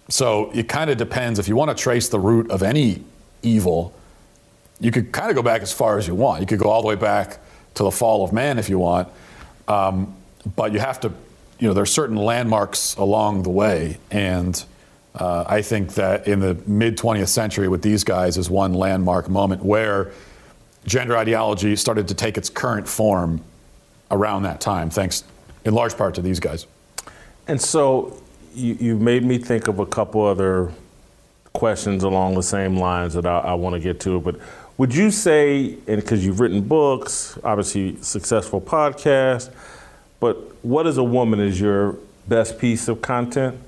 so 0.09 0.51
it 0.51 0.69
kind 0.69 0.91
of 0.91 0.97
depends. 0.97 1.39
If 1.39 1.47
you 1.47 1.55
want 1.55 1.77
to 1.77 1.81
trace 1.81 2.09
the 2.09 2.19
root 2.19 2.51
of 2.51 2.65
any 2.65 3.05
evil, 3.43 3.95
you 4.81 4.91
could 4.91 5.13
kind 5.13 5.31
of 5.31 5.37
go 5.37 5.43
back 5.43 5.63
as 5.63 5.73
far 5.73 5.97
as 5.97 6.09
you 6.09 6.17
want. 6.17 6.41
You 6.41 6.47
could 6.47 6.59
go 6.59 6.69
all 6.69 6.83
the 6.83 6.89
way 6.89 6.97
back 6.97 7.39
to 7.75 7.83
the 7.85 7.91
fall 7.91 8.25
of 8.25 8.33
man 8.33 8.59
if 8.59 8.69
you 8.69 8.79
want. 8.79 9.09
Um, 9.69 10.15
but 10.57 10.73
you 10.73 10.81
have 10.81 11.01
to, 11.01 11.13
you 11.59 11.69
know, 11.69 11.75
there 11.75 11.83
are 11.83 11.87
certain 11.87 12.17
landmarks 12.17 12.95
along 12.97 13.45
the 13.45 13.51
way. 13.51 13.99
And 14.11 14.63
uh, 15.15 15.45
I 15.47 15.63
think 15.63 15.95
that 15.95 16.27
in 16.27 16.41
the 16.41 16.55
mid 16.67 16.97
20th 16.97 17.29
century 17.29 17.69
with 17.69 17.83
these 17.83 18.05
guys 18.05 18.37
is 18.37 18.51
one 18.51 18.75
landmark 18.75 19.29
moment 19.29 19.65
where 19.65 20.13
gender 20.87 21.17
ideology 21.17 21.77
started 21.77 22.09
to 22.09 22.15
take 22.15 22.37
its 22.37 22.51
current 22.51 22.89
form 22.89 23.43
around 24.11 24.43
that 24.43 24.61
time, 24.61 24.91
thanks 24.91 25.25
in 25.65 25.75
large 25.75 25.97
part 25.97 26.15
to 26.15 26.23
these 26.23 26.41
guys. 26.41 26.67
And 27.47 27.61
so 27.61 28.21
you, 28.55 28.75
you 28.75 28.97
made 28.97 29.25
me 29.25 29.39
think 29.39 29.69
of 29.69 29.79
a 29.79 29.87
couple 29.87 30.25
other 30.25 30.73
questions 31.53 32.03
along 32.03 32.35
the 32.35 32.43
same 32.43 32.77
lines 32.77 33.15
that 33.15 33.27
I, 33.27 33.39
I 33.39 33.55
want 33.55 33.75
to 33.75 33.81
get 33.81 34.01
to. 34.01 34.21
But 34.21 34.37
would 34.79 34.95
you 34.95 35.11
say, 35.11 35.77
and 35.87 36.01
because 36.01 36.25
you've 36.25 36.41
written 36.41 36.61
books, 36.63 37.39
obviously 37.45 37.97
successful 38.03 38.61
podcast, 38.61 39.51
but 40.21 40.37
what 40.65 40.87
is 40.87 40.99
a 40.99 41.05
woman 41.05 41.41
is 41.41 41.61
your 41.61 41.97
best 42.29 42.59
piece 42.59 42.89
of 42.89 43.03
content? 43.03 43.59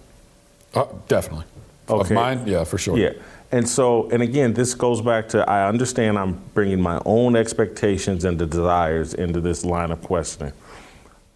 Uh, 0.75 0.87
definitely. 1.09 1.45
Of 1.89 2.01
Okay. 2.03 2.15
mine, 2.15 2.43
yeah, 2.47 2.65
for 2.65 2.79
sure. 2.79 2.97
Yeah. 2.97 3.11
And 3.53 3.69
so, 3.69 4.09
and 4.11 4.23
again, 4.23 4.55
this 4.55 4.75
goes 4.75 5.01
back 5.01 5.29
to 5.31 5.49
I 5.49 5.69
understand 5.69 6.19
I'm 6.19 6.41
bringing 6.55 6.81
my 6.81 7.01
own 7.05 7.37
expectations 7.37 8.25
and 8.25 8.39
the 8.39 8.47
desires 8.47 9.15
into 9.15 9.41
this 9.41 9.65
line 9.65 9.91
of 9.93 10.03
questioning. 10.03 10.53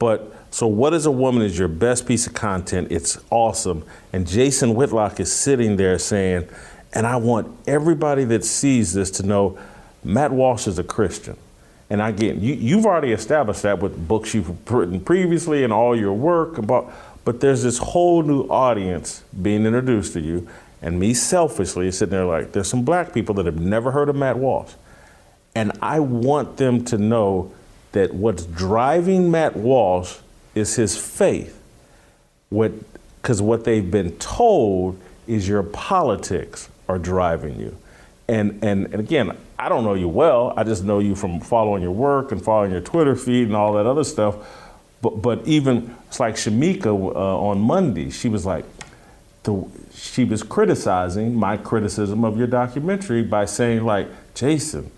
But 0.01 0.33
so, 0.51 0.67
what 0.67 0.95
is 0.95 1.07
a 1.07 1.11
woman 1.11 1.43
is 1.43 1.59
your 1.59 1.69
best 1.69 2.07
piece 2.07 2.27
of 2.27 2.35
content? 2.35 2.89
It's 2.91 3.19
awesome. 3.31 3.85
And 4.13 4.27
Jason 4.27 4.75
Whitlock 4.75 5.21
is 5.21 5.31
sitting 5.31 5.77
there 5.77 5.99
saying, 5.99 6.49
and 6.95 7.07
I 7.07 7.17
want 7.17 7.55
everybody 7.67 8.25
that 8.25 8.45
sees 8.45 8.95
this 8.95 9.11
to 9.13 9.23
know 9.23 9.59
Matt 10.05 10.33
Walsh 10.33 10.67
is 10.67 10.79
a 10.79 10.85
Christian. 10.85 11.37
And 11.91 12.01
again, 12.01 12.41
you, 12.41 12.55
you've 12.55 12.87
already 12.87 13.13
established 13.13 13.63
that 13.63 13.81
with 13.81 14.09
books 14.09 14.35
you've 14.35 14.71
written 14.71 15.01
previously 15.01 15.65
and 15.65 15.73
all 15.73 15.97
your 15.97 16.13
work 16.13 16.59
about, 16.59 16.93
but 17.25 17.41
there's 17.41 17.63
this 17.63 17.79
whole 17.79 18.23
new 18.23 18.43
audience 18.45 19.23
being 19.43 19.65
introduced 19.67 20.13
to 20.15 20.21
you. 20.21 20.49
And 20.81 21.01
me 21.01 21.13
selfishly 21.13 21.91
sitting 21.91 22.13
there 22.13 22.25
like, 22.25 22.53
there's 22.53 22.69
some 22.69 22.85
black 22.85 23.13
people 23.13 23.35
that 23.37 23.47
have 23.47 23.59
never 23.59 23.91
heard 23.91 24.09
of 24.09 24.17
Matt 24.17 24.39
Walsh. 24.39 24.73
And 25.55 25.73
I 25.83 25.99
want 26.01 26.57
them 26.57 26.85
to 26.87 26.99
know 26.99 27.53
that 27.93 28.15
what's 28.15 28.45
driving 28.45 29.31
Matt 29.31 29.57
Walsh 29.57 30.17
is 30.55 30.77
his 30.77 30.97
faith. 30.97 31.61
What, 32.51 32.73
because 33.21 33.43
what 33.43 33.65
they've 33.65 33.91
been 33.91 34.13
told 34.19 35.01
is 35.27 35.49
your 35.49 35.63
politics 35.63 36.69
are 36.89 36.99
driving 36.99 37.59
you. 37.61 37.77
And, 38.29 38.63
and, 38.63 38.87
and 38.87 38.97
again, 38.97 39.37
I 39.59 39.69
don't 39.69 39.85
know 39.85 39.95
you 39.95 40.09
well. 40.09 40.53
I 40.57 40.65
just 40.65 40.85
know 40.85 40.99
you 40.99 41.15
from 41.15 41.41
following 41.41 41.83
your 41.83 41.93
work 41.93 42.31
and 42.33 42.43
following 42.43 42.71
your 42.71 42.81
Twitter 42.81 43.17
feed 43.17 43.49
and 43.49 43.57
all 43.57 43.73
that 43.75 43.87
other 43.87 44.05
stuff. 44.05 44.37
But, 45.01 45.23
but 45.23 45.47
even 45.47 45.97
it's 46.09 46.21
like 46.21 46.35
Shemeka 46.35 46.87
uh, 46.87 47.39
on 47.39 47.61
Monday, 47.61 48.11
she 48.11 48.29
was 48.29 48.45
like, 48.45 48.65
the, 49.45 49.65
she 49.95 50.25
was 50.25 50.43
criticizing 50.43 51.35
my 51.35 51.57
criticism 51.57 52.25
of 52.25 52.37
your 52.37 52.47
documentary 52.47 53.23
by 53.23 53.45
saying 53.45 53.85
like, 53.85 54.09
Jason, 54.35 54.91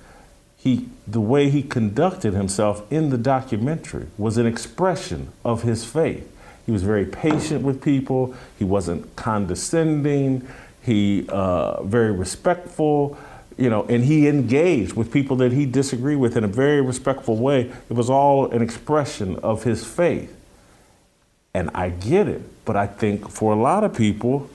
he 0.56 0.88
the 1.06 1.20
way 1.20 1.48
he 1.50 1.62
conducted 1.62 2.34
himself 2.34 2.90
in 2.92 3.10
the 3.10 3.18
documentary 3.18 4.06
was 4.18 4.36
an 4.36 4.46
expression 4.46 5.32
of 5.44 5.62
his 5.62 5.84
faith. 5.84 6.30
He 6.66 6.72
was 6.72 6.82
very 6.82 7.06
patient 7.06 7.62
with 7.62 7.82
people. 7.82 8.34
He 8.58 8.64
wasn't 8.64 9.16
condescending. 9.16 10.46
He 10.82 11.26
uh, 11.28 11.82
very 11.82 12.12
respectful, 12.12 13.18
you 13.56 13.68
know, 13.68 13.84
and 13.84 14.04
he 14.04 14.28
engaged 14.28 14.94
with 14.94 15.12
people 15.12 15.36
that 15.36 15.52
he 15.52 15.66
disagreed 15.66 16.18
with 16.18 16.36
in 16.36 16.44
a 16.44 16.48
very 16.48 16.80
respectful 16.80 17.36
way. 17.36 17.70
It 17.88 17.92
was 17.92 18.08
all 18.08 18.50
an 18.50 18.62
expression 18.62 19.36
of 19.36 19.64
his 19.64 19.84
faith. 19.84 20.36
And 21.52 21.70
I 21.74 21.90
get 21.90 22.28
it, 22.28 22.42
but 22.64 22.76
I 22.76 22.86
think 22.86 23.28
for 23.28 23.52
a 23.52 23.56
lot 23.56 23.84
of 23.84 23.94
people, 23.94 24.48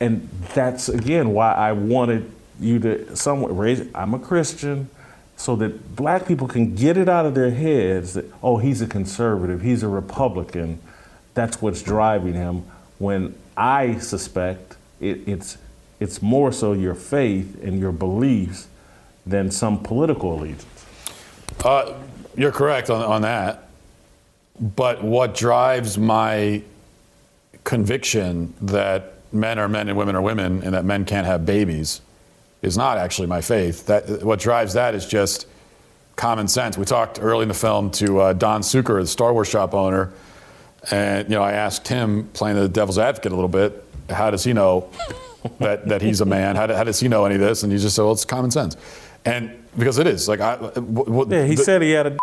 and 0.00 0.28
that's 0.54 0.88
again 0.88 1.32
why 1.32 1.52
I 1.52 1.72
wanted 1.72 2.30
you 2.58 2.78
to 2.80 3.14
somewhat 3.14 3.56
raise. 3.56 3.86
I'm 3.94 4.14
a 4.14 4.18
Christian, 4.18 4.88
so 5.36 5.56
that 5.56 5.94
black 5.96 6.26
people 6.26 6.48
can 6.48 6.74
get 6.74 6.96
it 6.96 7.08
out 7.08 7.26
of 7.26 7.34
their 7.34 7.50
heads 7.50 8.14
that 8.14 8.24
oh 8.42 8.56
he's 8.56 8.80
a 8.80 8.86
conservative, 8.86 9.60
he's 9.60 9.82
a 9.82 9.88
Republican. 9.88 10.80
That's 11.34 11.60
what's 11.60 11.82
driving 11.82 12.34
him. 12.34 12.64
When 12.98 13.34
I 13.56 13.98
suspect 13.98 14.71
it, 15.02 15.28
it's 15.28 15.58
it's 16.00 16.22
more 16.22 16.50
so 16.52 16.72
your 16.72 16.94
faith 16.94 17.62
and 17.62 17.78
your 17.78 17.92
beliefs 17.92 18.66
than 19.24 19.50
some 19.50 19.80
political 19.82 20.34
allegiance. 20.34 20.66
Uh, 21.64 21.94
you're 22.36 22.50
correct 22.50 22.90
on, 22.90 23.02
on 23.02 23.22
that. 23.22 23.68
But 24.60 25.02
what 25.02 25.34
drives 25.34 25.96
my 25.96 26.62
conviction 27.64 28.52
that 28.62 29.14
men 29.32 29.58
are 29.58 29.68
men 29.68 29.88
and 29.88 29.96
women 29.96 30.16
are 30.16 30.22
women 30.22 30.62
and 30.62 30.74
that 30.74 30.84
men 30.84 31.04
can't 31.04 31.26
have 31.26 31.46
babies 31.46 32.00
is 32.62 32.76
not 32.76 32.98
actually 32.98 33.28
my 33.28 33.40
faith. 33.40 33.86
That 33.86 34.22
what 34.24 34.40
drives 34.40 34.72
that 34.74 34.94
is 34.94 35.06
just 35.06 35.46
common 36.16 36.48
sense. 36.48 36.76
We 36.76 36.84
talked 36.84 37.20
early 37.20 37.42
in 37.42 37.48
the 37.48 37.54
film 37.54 37.90
to 37.92 38.20
uh, 38.20 38.32
Don 38.32 38.62
Suker, 38.62 39.00
the 39.00 39.06
Star 39.06 39.32
Wars 39.32 39.48
shop 39.48 39.74
owner, 39.74 40.12
and 40.90 41.28
you 41.28 41.36
know 41.36 41.42
I 41.42 41.52
asked 41.52 41.88
him, 41.88 42.28
playing 42.32 42.56
the 42.56 42.68
devil's 42.68 42.98
advocate 42.98 43.32
a 43.32 43.34
little 43.34 43.48
bit, 43.48 43.84
how 44.12 44.30
does 44.30 44.44
he 44.44 44.52
know 44.52 44.88
that 45.58 45.88
that 45.88 46.02
he's 46.02 46.20
a 46.20 46.24
man? 46.26 46.56
How, 46.56 46.72
how 46.72 46.84
does 46.84 47.00
he 47.00 47.08
know 47.08 47.24
any 47.24 47.34
of 47.36 47.40
this? 47.40 47.62
And 47.62 47.72
he 47.72 47.78
just 47.78 47.96
said, 47.96 48.02
well, 48.02 48.12
it's 48.12 48.24
common 48.24 48.50
sense, 48.50 48.76
and 49.24 49.50
because 49.78 49.98
it 49.98 50.06
is 50.06 50.28
like 50.28 50.40
I. 50.40 50.56
w- 50.56 51.04
w- 51.04 51.26
Yeah, 51.36 51.44
he 51.46 51.54
the- 51.54 51.64
said 51.64 51.82
he 51.82 51.90
had 51.92 52.06
a. 52.06 52.16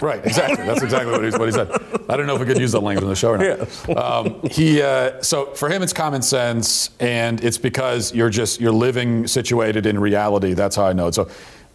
Right, 0.00 0.22
exactly. 0.26 0.66
That's 0.66 0.82
exactly 0.82 1.10
what 1.10 1.24
he, 1.24 1.30
what 1.30 1.46
he 1.46 1.52
said. 1.52 1.70
I 2.10 2.18
don't 2.18 2.26
know 2.26 2.34
if 2.34 2.40
we 2.40 2.46
could 2.46 2.58
use 2.58 2.72
that 2.72 2.80
language 2.80 3.04
on 3.04 3.08
the 3.08 3.16
show 3.16 3.30
or 3.30 3.38
not. 3.38 3.96
Um, 3.96 4.40
he, 4.50 4.82
uh, 4.82 5.22
so 5.22 5.46
for 5.54 5.70
him, 5.70 5.82
it's 5.82 5.94
common 5.94 6.20
sense, 6.20 6.90
and 7.00 7.42
it's 7.42 7.56
because 7.56 8.14
you're 8.14 8.28
just 8.28 8.60
you're 8.60 8.72
living 8.72 9.26
situated 9.26 9.86
in 9.86 9.98
reality. 9.98 10.52
That's 10.52 10.76
how 10.76 10.84
I 10.84 10.92
know 10.92 11.06
it. 11.06 11.14
So 11.14 11.24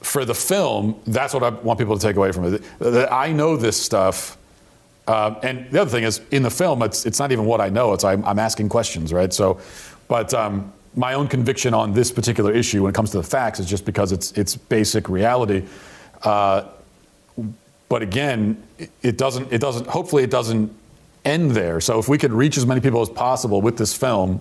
for 0.02 0.24
the 0.24 0.36
film, 0.36 1.00
that's 1.08 1.34
what 1.34 1.42
I 1.42 1.50
want 1.50 1.80
people 1.80 1.98
to 1.98 2.02
take 2.06 2.16
away 2.16 2.32
from 2.32 2.54
it. 2.54 2.62
That 2.80 3.12
I 3.12 3.32
know 3.32 3.58
this 3.58 3.82
stuff 3.82 4.38
Um, 5.08 5.38
and 5.44 5.70
the 5.72 5.82
other 5.82 5.90
thing 5.90 6.04
is, 6.04 6.22
in 6.32 6.44
the 6.44 6.50
film, 6.50 6.84
it's 6.84 7.06
it's 7.06 7.20
not 7.20 7.32
even 7.32 7.46
what 7.46 7.60
I 7.60 7.70
know. 7.70 7.94
It's 7.94 8.04
I'm, 8.04 8.24
I'm 8.24 8.40
asking 8.40 8.70
questions, 8.70 9.12
right? 9.12 9.34
So, 9.34 9.60
but 10.08 10.34
um, 10.34 10.72
my 10.96 11.14
own 11.14 11.28
conviction 11.28 11.74
on 11.74 11.94
this 11.94 12.12
particular 12.12 12.52
issue, 12.52 12.84
when 12.84 12.90
it 12.92 12.96
comes 12.96 13.12
to 13.12 13.18
the 13.18 13.24
facts, 13.24 13.60
is 13.60 13.66
just 13.66 13.86
because 13.86 14.12
it's 14.12 14.32
it's 14.34 14.56
basic 14.56 15.10
reality. 15.10 15.64
Uh, 16.24 16.66
but 17.90 18.02
again, 18.02 18.62
it 19.02 19.18
doesn't. 19.18 19.52
It 19.52 19.60
doesn't. 19.60 19.88
Hopefully, 19.88 20.24
it 20.24 20.30
doesn't 20.30 20.74
end 21.26 21.52
there. 21.52 21.82
So 21.82 22.00
if 22.00 22.08
we 22.08 22.18
could 22.18 22.32
reach 22.32 22.58
as 22.58 22.66
many 22.66 22.82
people 22.82 23.02
as 23.02 23.10
possible 23.10 23.62
with 23.62 23.78
this 23.78 23.94
film, 23.94 24.40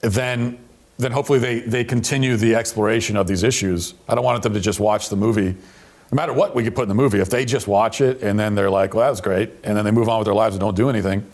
then 0.00 0.58
then 0.98 1.12
hopefully 1.12 1.38
they 1.38 1.60
they 1.60 1.84
continue 1.84 2.36
the 2.36 2.54
exploration 2.54 3.16
of 3.16 3.26
these 3.26 3.42
issues. 3.42 3.94
I 4.08 4.14
don't 4.14 4.24
want 4.24 4.42
them 4.42 4.54
to 4.54 4.60
just 4.60 4.80
watch 4.80 5.08
the 5.08 5.16
movie. 5.16 5.56
No 6.12 6.16
matter 6.16 6.32
what 6.32 6.54
we 6.54 6.62
could 6.62 6.74
put 6.74 6.82
in 6.82 6.88
the 6.88 6.94
movie, 6.94 7.18
if 7.18 7.30
they 7.30 7.44
just 7.44 7.66
watch 7.66 8.00
it 8.00 8.22
and 8.22 8.38
then 8.38 8.54
they're 8.54 8.70
like, 8.70 8.94
"Well, 8.94 9.04
that 9.04 9.10
was 9.10 9.20
great," 9.20 9.50
and 9.64 9.76
then 9.76 9.84
they 9.84 9.90
move 9.90 10.08
on 10.08 10.18
with 10.18 10.26
their 10.26 10.34
lives 10.34 10.54
and 10.54 10.60
don't 10.60 10.76
do 10.76 10.88
anything, 10.88 11.26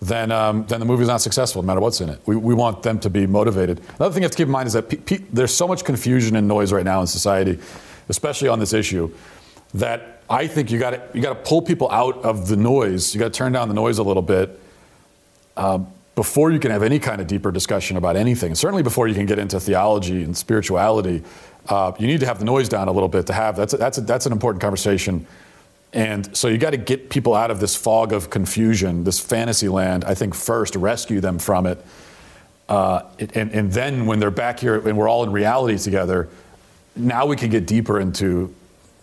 then 0.00 0.30
um, 0.30 0.64
then 0.66 0.80
the 0.80 0.86
movie's 0.86 1.08
not 1.08 1.20
successful, 1.20 1.62
no 1.62 1.66
matter 1.66 1.80
what's 1.80 2.00
in 2.00 2.08
it. 2.08 2.20
We, 2.26 2.36
we 2.36 2.54
want 2.54 2.82
them 2.82 2.98
to 3.00 3.10
be 3.10 3.26
motivated. 3.26 3.80
Another 3.98 4.12
thing 4.12 4.22
you 4.22 4.26
have 4.26 4.32
to 4.32 4.36
keep 4.36 4.46
in 4.46 4.52
mind 4.52 4.66
is 4.68 4.74
that 4.74 4.88
pe- 4.88 4.96
pe- 4.98 5.24
there's 5.32 5.54
so 5.54 5.66
much 5.66 5.84
confusion 5.84 6.36
and 6.36 6.46
noise 6.46 6.72
right 6.72 6.84
now 6.84 7.00
in 7.00 7.06
society, 7.06 7.58
especially 8.08 8.48
on 8.48 8.60
this 8.60 8.72
issue, 8.72 9.12
that 9.74 10.22
I 10.28 10.46
think 10.46 10.70
you 10.70 10.78
got 10.78 10.90
to 10.90 11.02
you 11.14 11.20
got 11.20 11.30
to 11.30 11.48
pull 11.48 11.62
people 11.62 11.90
out 11.90 12.24
of 12.24 12.48
the 12.48 12.56
noise. 12.56 13.14
You 13.14 13.18
got 13.18 13.32
to 13.32 13.36
turn 13.36 13.52
down 13.52 13.68
the 13.68 13.74
noise 13.74 13.98
a 13.98 14.02
little 14.02 14.22
bit 14.22 14.60
um, 15.56 15.88
before 16.14 16.50
you 16.50 16.58
can 16.58 16.70
have 16.70 16.82
any 16.82 16.98
kind 16.98 17.20
of 17.20 17.26
deeper 17.26 17.50
discussion 17.50 17.96
about 17.96 18.16
anything. 18.16 18.54
Certainly 18.54 18.84
before 18.84 19.08
you 19.08 19.14
can 19.14 19.26
get 19.26 19.38
into 19.38 19.58
theology 19.58 20.22
and 20.22 20.36
spirituality, 20.36 21.22
uh, 21.68 21.92
you 21.98 22.06
need 22.06 22.20
to 22.20 22.26
have 22.26 22.38
the 22.38 22.44
noise 22.44 22.68
down 22.68 22.88
a 22.88 22.92
little 22.92 23.08
bit 23.08 23.26
to 23.26 23.32
have 23.32 23.56
that's 23.56 23.74
a, 23.74 23.76
that's 23.76 23.98
a, 23.98 24.00
that's 24.02 24.26
an 24.26 24.32
important 24.32 24.60
conversation. 24.60 25.26
And 25.92 26.36
so 26.36 26.48
you 26.48 26.58
got 26.58 26.70
to 26.70 26.76
get 26.76 27.08
people 27.08 27.34
out 27.34 27.52
of 27.52 27.60
this 27.60 27.76
fog 27.76 28.12
of 28.12 28.28
confusion, 28.28 29.04
this 29.04 29.20
fantasy 29.20 29.68
land. 29.68 30.04
I 30.04 30.14
think 30.14 30.34
first 30.34 30.74
rescue 30.74 31.20
them 31.20 31.38
from 31.38 31.66
it, 31.66 31.84
uh, 32.68 33.02
and, 33.18 33.52
and 33.52 33.72
then 33.72 34.06
when 34.06 34.18
they're 34.18 34.30
back 34.30 34.58
here 34.58 34.76
and 34.76 34.96
we're 34.96 35.08
all 35.08 35.22
in 35.22 35.32
reality 35.32 35.78
together, 35.78 36.28
now 36.96 37.26
we 37.26 37.36
can 37.36 37.50
get 37.50 37.66
deeper 37.66 38.00
into 38.00 38.54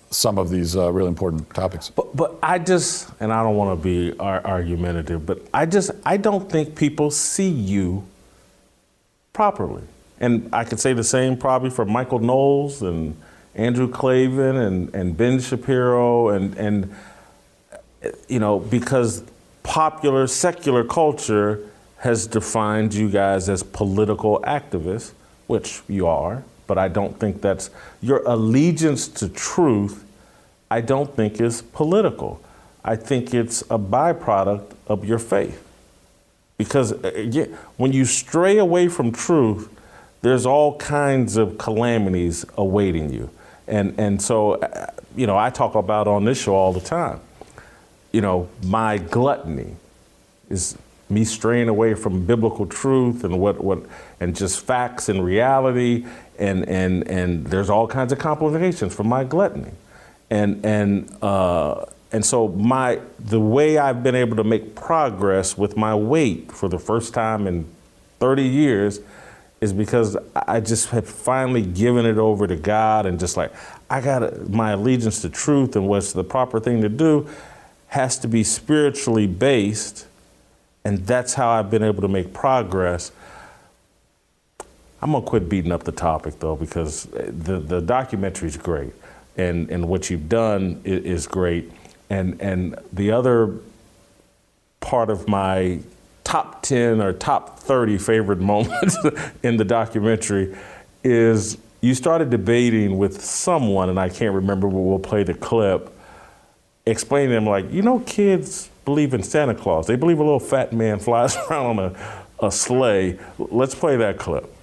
some 0.10 0.38
of 0.38 0.50
these 0.50 0.76
uh, 0.76 0.91
really 0.91 1.08
important 1.08 1.50
topics. 1.54 1.89
But, 1.89 2.15
but 2.15 2.38
I 2.43 2.60
just, 2.60 3.10
and 3.19 3.32
I 3.32 3.43
don't 3.43 3.56
want 3.56 3.80
to 3.80 3.84
be 3.84 4.17
ar- 4.19 4.45
argumentative, 4.45 5.26
but 5.26 5.41
I 5.54 5.65
just, 5.65 5.91
I 6.06 6.17
don't 6.17 6.52
think 6.52 6.76
people 6.76 7.12
see 7.12 7.50
you 7.50 8.06
properly. 9.32 9.84
And 10.21 10.47
I 10.53 10.63
could 10.63 10.79
say 10.79 10.93
the 10.93 11.03
same 11.03 11.36
probably 11.36 11.71
for 11.71 11.84
Michael 11.84 12.19
Knowles 12.19 12.84
and 12.84 13.17
Andrew 13.55 13.89
Klavan 13.89 14.55
and, 14.55 14.95
and 14.95 15.17
Ben 15.17 15.39
Shapiro 15.41 16.29
and, 16.29 16.55
and, 16.57 16.95
you 18.29 18.39
know, 18.39 18.60
because 18.60 19.23
popular 19.63 20.27
secular 20.27 20.84
culture 20.84 21.67
has 21.97 22.27
defined 22.27 22.93
you 22.93 23.10
guys 23.10 23.49
as 23.49 23.63
political 23.63 24.39
activists, 24.41 25.12
which 25.47 25.81
you 25.88 26.05
are, 26.05 26.43
but 26.67 26.77
I 26.77 26.88
don't 26.88 27.19
think 27.19 27.41
that's 27.41 27.71
your 27.99 28.21
allegiance 28.25 29.07
to 29.07 29.27
truth. 29.27 30.05
I 30.69 30.81
don't 30.81 31.15
think 31.15 31.41
is 31.41 31.63
political. 31.63 32.41
I 32.86 32.95
think 32.95 33.34
it's 33.34 33.62
a 33.63 33.79
byproduct 33.79 34.71
of 34.88 35.03
your 35.03 35.19
faith. 35.19 35.67
Because 36.57 36.93
uh, 36.93 37.12
again, 37.15 37.57
when 37.77 37.91
you 37.91 38.05
stray 38.05 38.60
away 38.60 38.88
from 38.88 39.12
truth, 39.12 39.69
there's 40.21 40.45
all 40.45 40.77
kinds 40.77 41.38
of 41.38 41.57
calamities 41.57 42.45
awaiting 42.57 43.12
you. 43.12 43.29
And, 43.67 43.97
and 43.99 44.21
so, 44.21 44.53
uh, 44.53 44.88
you 45.15 45.27
know, 45.27 45.38
I 45.38 45.49
talk 45.49 45.75
about 45.75 46.07
on 46.07 46.25
this 46.25 46.41
show 46.41 46.55
all 46.55 46.73
the 46.73 46.81
time, 46.81 47.19
you 48.12 48.21
know, 48.21 48.49
my 48.63 48.97
gluttony 48.97 49.75
is 50.49 50.77
me 51.10 51.25
straying 51.25 51.67
away 51.67 51.93
from 51.93 52.25
biblical 52.25 52.65
truth 52.65 53.23
and 53.23 53.39
what, 53.39 53.62
what 53.63 53.84
and 54.19 54.36
just 54.36 54.65
facts 54.65 55.10
and 55.10 55.23
reality 55.23 56.05
and, 56.39 56.67
and, 56.67 57.07
and 57.07 57.47
there's 57.47 57.69
all 57.69 57.88
kinds 57.88 58.12
of 58.12 58.19
complications 58.19 58.95
from 58.95 59.07
my 59.07 59.23
gluttony. 59.23 59.71
And, 60.29 60.65
and, 60.65 61.17
uh, 61.21 61.86
and 62.12 62.25
so 62.25 62.47
my, 62.49 63.01
the 63.19 63.39
way 63.39 63.77
I've 63.77 64.03
been 64.03 64.15
able 64.15 64.38
to 64.38 64.43
make 64.43 64.75
progress 64.75 65.57
with 65.57 65.75
my 65.75 65.93
weight 65.93 66.51
for 66.51 66.69
the 66.69 66.79
first 66.79 67.13
time 67.13 67.47
in 67.47 67.65
30 68.19 68.43
years 68.43 68.99
is 69.62 69.71
because 69.71 70.17
I 70.36 70.60
just 70.60 70.89
have 70.89 71.08
finally 71.08 71.62
given 71.62 72.08
it 72.08 72.17
over 72.17 72.47
to 72.47 72.56
God 72.56 73.06
and 73.06 73.19
just 73.19 73.38
like, 73.38 73.54
I 73.91 74.02
got 74.02 74.50
my 74.50 74.71
allegiance 74.71 75.21
to 75.21 75.30
truth 75.30 75.76
and 75.76 75.88
what's 75.88 76.13
the 76.13 76.24
proper 76.24 76.60
thing 76.60 76.82
to 76.82 76.89
do 76.89 77.30
has 77.88 78.17
to 78.19 78.28
be 78.28 78.43
spiritually 78.43 79.28
based. 79.28 80.08
And 80.84 81.06
that's 81.06 81.36
how 81.36 81.50
I've 81.50 81.69
been 81.69 81.84
able 81.84 82.02
to 82.02 82.08
make 82.08 82.34
progress. 82.34 83.12
I'm 85.00 85.12
gonna 85.12 85.26
quit 85.26 85.47
beating 85.47 85.71
up 85.71 85.84
the 85.84 85.91
topic 85.91 86.39
though, 86.39 86.56
because 86.56 87.04
the, 87.04 87.60
the 87.60 87.82
documentary 87.82 88.47
is 88.47 88.58
great 88.58 88.93
and, 89.38 89.69
and 89.69 89.88
what 89.88 90.10
you've 90.10 90.28
done 90.28 90.82
is, 90.84 91.04
is 91.04 91.28
great. 91.28 91.71
And, 92.10 92.41
and 92.41 92.80
the 92.91 93.12
other 93.12 93.60
part 94.80 95.12
of 95.12 95.28
my 95.28 95.80
top 96.23 96.62
10 96.63 97.01
or 97.01 97.13
top 97.13 97.60
30 97.60 97.97
favorite 97.97 98.39
moments 98.53 98.97
in 99.43 99.57
the 99.57 99.65
documentary 99.65 100.55
is 101.03 101.57
you 101.81 101.95
started 101.95 102.29
debating 102.29 102.97
with 102.97 103.21
someone, 103.21 103.89
and 103.89 103.99
I 103.99 104.10
can't 104.10 104.36
remember, 104.36 104.67
but 104.67 104.77
we'll 104.77 104.99
play 104.99 105.23
the 105.23 105.34
clip, 105.34 105.91
explaining 106.86 107.29
to 107.29 107.36
them, 107.36 107.45
like, 107.47 107.71
you 107.71 107.81
know, 107.81 107.99
kids 108.01 108.69
believe 108.86 109.13
in 109.13 109.23
Santa 109.23 109.55
Claus. 109.55 109.88
They 109.88 109.95
believe 109.95 110.19
a 110.19 110.23
little 110.23 110.39
fat 110.39 110.73
man 110.73 110.99
flies 111.07 111.36
around 111.36 111.79
on 111.79 111.79
a, 111.79 112.45
a 112.47 112.51
sleigh. 112.51 113.19
Let's 113.38 113.73
play 113.73 113.97
that 113.97 114.19
clip. 114.19 114.53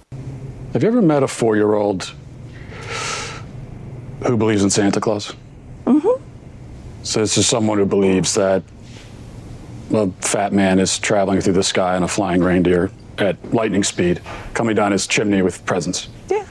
Have 0.73 0.83
you 0.83 0.89
ever 0.89 1.01
met 1.01 1.23
a 1.23 1.27
four 1.27 1.55
year 1.55 1.73
old 1.73 2.13
who 4.25 4.37
believes 4.37 4.63
in 4.63 4.69
Santa 4.69 5.01
Claus? 5.01 5.33
Mm-hmm. 5.85 6.23
So 7.03 7.21
this 7.21 7.37
is 7.37 7.47
someone 7.47 7.79
who 7.79 7.85
believes 7.85 8.35
that 8.35 8.61
a 9.91 10.07
fat 10.21 10.53
man 10.53 10.79
is 10.79 10.99
traveling 10.99 11.41
through 11.41 11.53
the 11.53 11.63
sky 11.63 11.95
on 11.95 12.03
a 12.03 12.07
flying 12.07 12.41
reindeer 12.43 12.91
at 13.17 13.53
lightning 13.53 13.83
speed, 13.83 14.21
coming 14.53 14.75
down 14.75 14.91
his 14.91 15.05
chimney 15.07 15.41
with 15.41 15.65
presents. 15.65 16.07
Yeah. 16.29 16.45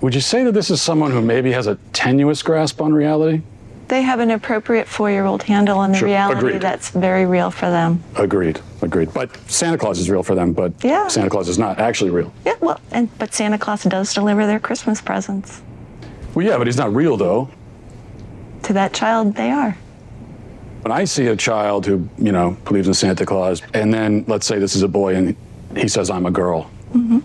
Would 0.00 0.14
you 0.14 0.20
say 0.20 0.44
that 0.44 0.52
this 0.52 0.70
is 0.70 0.82
someone 0.82 1.10
who 1.12 1.22
maybe 1.22 1.52
has 1.52 1.66
a 1.66 1.76
tenuous 1.92 2.42
grasp 2.42 2.80
on 2.82 2.92
reality? 2.92 3.42
They 3.88 4.02
have 4.02 4.20
an 4.20 4.30
appropriate 4.30 4.88
four 4.88 5.10
year 5.10 5.24
old 5.26 5.42
handle 5.42 5.78
on 5.78 5.92
the 5.92 5.98
Sure, 5.98 6.06
reality 6.08 6.38
agreed. 6.38 6.60
that's 6.62 6.90
very 6.90 7.26
real 7.26 7.50
for 7.50 7.66
them. 7.70 8.02
Agreed, 8.16 8.58
agreed. 8.80 9.12
But 9.12 9.36
Santa 9.50 9.76
Claus 9.76 9.98
is 9.98 10.08
real 10.10 10.22
for 10.22 10.34
them, 10.34 10.52
but 10.52 10.72
Yeah. 10.82 11.08
Santa 11.08 11.28
Claus 11.30 11.48
is 11.48 11.58
not 11.58 11.78
actually 11.78 12.10
real. 12.10 12.32
Yeah, 12.46 12.54
well, 12.60 12.80
and 12.90 13.08
but 13.18 13.34
Santa 13.34 13.58
Claus 13.58 13.82
does 13.84 14.14
deliver 14.14 14.46
their 14.46 14.58
Christmas 14.60 15.00
presents. 15.00 15.60
Well, 16.34 16.46
yeah, 16.46 16.56
but 16.58 16.66
he's 16.66 16.76
not 16.78 16.94
real 16.94 17.16
though. 17.16 17.50
To 18.64 18.72
that 18.72 18.92
child, 18.94 19.34
they 19.34 19.50
are. 19.50 19.76
When 20.82 20.90
I 20.90 21.04
see 21.04 21.28
a 21.28 21.36
child 21.36 21.86
who, 21.86 22.08
you 22.18 22.32
know, 22.32 22.56
believes 22.64 22.88
in 22.88 22.94
Santa 22.94 23.24
Claus, 23.24 23.62
and 23.72 23.94
then 23.94 24.24
let's 24.26 24.46
say 24.46 24.58
this 24.58 24.74
is 24.74 24.82
a 24.82 24.88
boy 24.88 25.14
and 25.14 25.36
he 25.76 25.86
says, 25.86 26.10
I'm 26.10 26.26
a 26.26 26.30
girl. 26.30 26.70
Mm-hmm. 26.92 27.20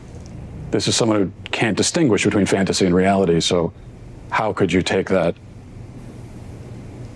This 0.69 0.87
is 0.87 0.95
someone 0.95 1.17
who 1.17 1.31
can't 1.51 1.75
distinguish 1.75 2.23
between 2.23 2.45
fantasy 2.45 2.85
and 2.85 2.93
reality. 2.93 3.39
So, 3.39 3.73
how 4.29 4.53
could 4.53 4.71
you 4.71 4.81
take 4.81 5.09
that 5.09 5.35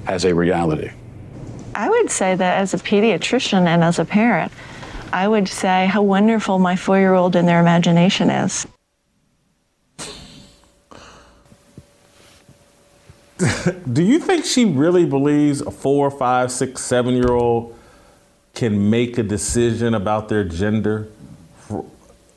as 0.07 0.25
a 0.25 0.33
reality? 0.33 0.89
I 1.75 1.89
would 1.89 2.09
say 2.09 2.35
that 2.35 2.57
as 2.57 2.73
a 2.73 2.77
pediatrician 2.77 3.67
and 3.67 3.83
as 3.83 3.99
a 3.99 4.05
parent, 4.05 4.51
I 5.13 5.27
would 5.27 5.47
say 5.47 5.85
how 5.85 6.01
wonderful 6.01 6.57
my 6.57 6.75
four 6.75 6.97
year 6.97 7.13
old 7.13 7.35
and 7.35 7.47
their 7.47 7.59
imagination 7.59 8.29
is. 8.29 8.65
Do 13.93 14.03
you 14.03 14.19
think 14.19 14.45
she 14.45 14.65
really 14.65 15.05
believes 15.05 15.61
a 15.61 15.71
four, 15.71 16.09
five, 16.11 16.51
six, 16.51 16.81
seven 16.81 17.15
year 17.15 17.31
old 17.31 17.77
can 18.53 18.89
make 18.89 19.17
a 19.17 19.23
decision 19.23 19.93
about 19.93 20.29
their 20.29 20.43
gender 20.43 21.07
for, 21.57 21.85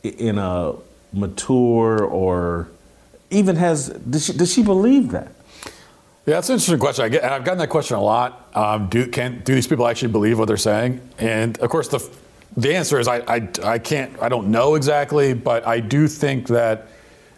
in 0.03 0.39
a 0.39 0.75
mature 1.13 2.05
or 2.05 2.69
even 3.31 3.57
has, 3.57 3.89
does 3.89 4.27
she, 4.27 4.33
does 4.33 4.53
she 4.53 4.63
believe 4.63 5.11
that? 5.11 5.33
Yeah, 6.27 6.37
that's 6.37 6.49
an 6.49 6.55
interesting 6.55 6.79
question. 6.79 7.05
I 7.05 7.09
get, 7.11 7.23
and 7.23 7.35
I've 7.35 7.45
gotten 7.45 7.59
that 7.59 7.69
question 7.69 7.97
a 7.97 8.03
lot. 8.03 8.49
Um, 8.55 8.89
do 8.89 9.07
can 9.07 9.43
do 9.45 9.55
these 9.55 9.67
people 9.67 9.87
actually 9.87 10.13
believe 10.13 10.39
what 10.39 10.49
they're 10.49 10.57
saying? 10.57 11.01
And 11.19 11.59
of 11.59 11.69
course, 11.69 11.89
the 11.89 12.09
the 12.57 12.75
answer 12.75 12.99
is 12.99 13.09
I, 13.09 13.19
I 13.29 13.49
I 13.63 13.79
can't 13.79 14.19
I 14.23 14.31
don't 14.31 14.51
know 14.51 14.75
exactly, 14.75 15.35
but 15.35 15.67
I 15.67 15.81
do 15.81 16.09
think 16.09 16.47
that 16.49 16.89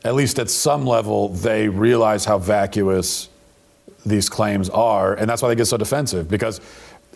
at 0.04 0.14
least 0.14 0.38
at 0.38 0.48
some 0.48 0.86
level 0.86 1.30
they 1.30 1.68
realize 1.68 2.24
how 2.24 2.38
vacuous 2.38 3.28
these 4.04 4.28
claims 4.28 4.68
are, 4.70 5.14
and 5.14 5.28
that's 5.28 5.42
why 5.42 5.48
they 5.48 5.54
get 5.54 5.66
so 5.66 5.76
defensive 5.76 6.28
because 6.28 6.60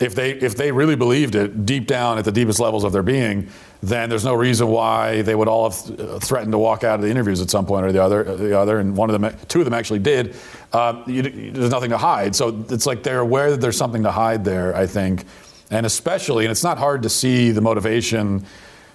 if 0.01 0.15
they 0.15 0.31
if 0.31 0.55
they 0.55 0.71
really 0.71 0.95
believed 0.95 1.35
it 1.35 1.65
deep 1.65 1.85
down 1.85 2.17
at 2.17 2.25
the 2.25 2.31
deepest 2.31 2.59
levels 2.59 2.83
of 2.83 2.91
their 2.91 3.03
being, 3.03 3.47
then 3.83 4.09
there's 4.09 4.25
no 4.25 4.33
reason 4.33 4.67
why 4.67 5.21
they 5.21 5.35
would 5.35 5.47
all 5.47 5.69
have 5.69 5.99
uh, 5.99 6.19
threatened 6.19 6.51
to 6.51 6.57
walk 6.57 6.83
out 6.83 6.95
of 6.95 7.01
the 7.01 7.09
interviews 7.09 7.39
at 7.39 7.49
some 7.49 7.65
point 7.65 7.85
or 7.85 7.91
the 7.91 8.01
other. 8.01 8.23
The 8.23 8.57
other, 8.57 8.79
and 8.79 8.97
one 8.97 9.11
of 9.11 9.21
them, 9.21 9.35
two 9.47 9.59
of 9.59 9.65
them 9.65 9.73
actually 9.73 9.99
did. 9.99 10.35
Uh, 10.73 11.03
you, 11.05 11.51
there's 11.51 11.69
nothing 11.69 11.91
to 11.91 11.97
hide, 11.97 12.35
so 12.35 12.65
it's 12.69 12.87
like 12.87 13.03
they're 13.03 13.19
aware 13.19 13.51
that 13.51 13.61
there's 13.61 13.77
something 13.77 14.03
to 14.03 14.11
hide 14.11 14.43
there. 14.43 14.75
I 14.75 14.87
think, 14.87 15.25
and 15.69 15.85
especially, 15.85 16.45
and 16.45 16.51
it's 16.51 16.63
not 16.63 16.79
hard 16.79 17.03
to 17.03 17.09
see 17.09 17.51
the 17.51 17.61
motivation 17.61 18.45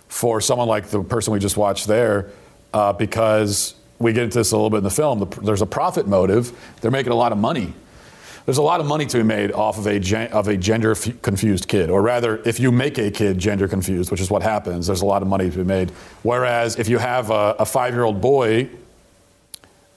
for 0.09 0.41
someone 0.41 0.67
like 0.67 0.87
the 0.87 1.03
person 1.03 1.33
we 1.33 1.39
just 1.39 1.57
watched 1.57 1.87
there, 1.87 2.31
uh, 2.75 2.93
because 2.93 3.76
we 3.99 4.13
get 4.13 4.25
into 4.25 4.39
this 4.39 4.53
a 4.53 4.57
little 4.57 4.71
bit 4.71 4.79
in 4.79 4.85
the 4.85 4.91
film. 4.91 5.21
The, 5.21 5.41
there's 5.41 5.63
a 5.63 5.67
profit 5.67 6.07
motive. 6.07 6.53
They're 6.81 6.91
making 6.91 7.13
a 7.13 7.17
lot 7.17 7.33
of 7.33 7.39
money 7.39 7.75
there's 8.47 8.59
a 8.59 8.63
lot 8.63 8.81
of 8.81 8.87
money 8.87 9.05
to 9.07 9.17
be 9.19 9.25
made 9.25 9.51
off 9.51 9.77
of 9.77 9.89
a 9.89 9.99
gen- 9.99 10.31
of 10.31 10.47
a 10.47 10.57
gender 10.57 10.93
f- 10.93 11.21
confused 11.21 11.67
kid, 11.67 11.91
or 11.91 12.01
rather, 12.01 12.41
if 12.45 12.61
you 12.61 12.71
make 12.71 12.97
a 12.97 13.11
kid 13.11 13.39
gender 13.39 13.67
confused, 13.67 14.13
which 14.13 14.21
is 14.21 14.31
what 14.31 14.43
happens, 14.43 14.87
there's 14.87 15.01
a 15.01 15.05
lot 15.05 15.21
of 15.21 15.27
money 15.27 15.51
to 15.51 15.57
be 15.59 15.65
made. 15.65 15.91
Whereas 16.23 16.79
if 16.79 16.89
you 16.89 16.99
have 16.99 17.31
a, 17.31 17.57
a 17.59 17.67
five 17.67 17.93
year 17.93 18.05
old 18.05 18.21
boy 18.21 18.69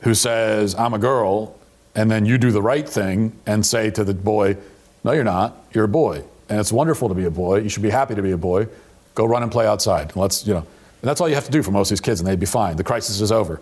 who 0.01 0.15
says 0.15 0.73
I'm 0.73 0.95
a 0.95 0.97
girl, 0.97 1.55
and 1.93 2.09
then 2.09 2.25
you 2.25 2.39
do 2.39 2.51
the 2.51 2.61
right 2.61 2.89
thing 2.89 3.33
and 3.45 3.63
say 3.63 3.91
to 3.91 4.03
the 4.03 4.15
boy, 4.15 4.57
No, 5.03 5.11
you're 5.11 5.23
not. 5.23 5.55
You're 5.71 5.85
a 5.85 5.87
boy, 5.87 6.23
and 6.49 6.59
it's 6.59 6.71
wonderful 6.71 7.07
to 7.07 7.15
be 7.15 7.25
a 7.25 7.31
boy. 7.31 7.59
You 7.59 7.69
should 7.69 7.83
be 7.83 7.91
happy 7.91 8.15
to 8.15 8.21
be 8.23 8.31
a 8.31 8.37
boy. 8.37 8.67
Go 9.13 9.25
run 9.25 9.43
and 9.43 9.51
play 9.51 9.67
outside. 9.67 10.15
Let's 10.15 10.47
you 10.47 10.55
know. 10.55 10.65
And 11.01 11.07
that's 11.07 11.21
all 11.21 11.29
you 11.29 11.35
have 11.35 11.45
to 11.45 11.51
do 11.51 11.61
for 11.61 11.69
most 11.69 11.89
of 11.91 11.97
these 11.97 12.01
kids, 12.01 12.19
and 12.19 12.27
they'd 12.27 12.39
be 12.39 12.47
fine. 12.47 12.77
The 12.77 12.83
crisis 12.83 13.21
is 13.21 13.31
over. 13.31 13.61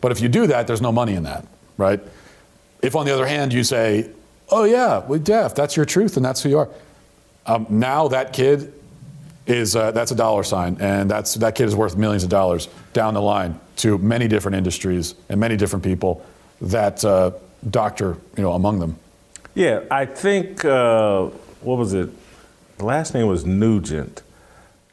But 0.00 0.12
if 0.12 0.20
you 0.20 0.28
do 0.28 0.46
that, 0.46 0.66
there's 0.66 0.80
no 0.80 0.92
money 0.92 1.14
in 1.14 1.24
that, 1.24 1.46
right? 1.76 2.00
If, 2.82 2.94
on 2.94 3.06
the 3.06 3.12
other 3.12 3.26
hand, 3.26 3.52
you 3.52 3.64
say, 3.64 4.10
oh, 4.50 4.64
yeah, 4.64 4.98
well, 4.98 5.20
yeah, 5.24 5.46
if 5.46 5.54
that's 5.54 5.76
your 5.76 5.84
truth 5.84 6.16
and 6.16 6.24
that's 6.24 6.42
who 6.42 6.50
you 6.50 6.58
are, 6.58 6.68
um, 7.46 7.66
now 7.68 8.08
that 8.08 8.32
kid 8.32 8.72
is, 9.46 9.74
uh, 9.74 9.90
that's 9.90 10.10
a 10.12 10.14
dollar 10.14 10.44
sign, 10.44 10.76
and 10.80 11.10
that's, 11.10 11.34
that 11.34 11.54
kid 11.54 11.66
is 11.66 11.74
worth 11.74 11.96
millions 11.96 12.22
of 12.22 12.30
dollars 12.30 12.68
down 12.92 13.14
the 13.14 13.22
line 13.22 13.58
to 13.76 13.98
many 13.98 14.28
different 14.28 14.56
industries 14.56 15.14
and 15.28 15.40
many 15.40 15.56
different 15.56 15.84
people 15.84 16.24
that 16.60 17.04
uh, 17.04 17.32
doctor, 17.70 18.16
you 18.36 18.42
know, 18.42 18.52
among 18.52 18.78
them. 18.78 18.96
Yeah, 19.54 19.80
I 19.90 20.04
think, 20.06 20.64
uh, 20.64 21.26
what 21.62 21.78
was 21.78 21.94
it? 21.94 22.10
The 22.78 22.84
last 22.84 23.14
name 23.14 23.26
was 23.26 23.44
Newgent. 23.44 24.22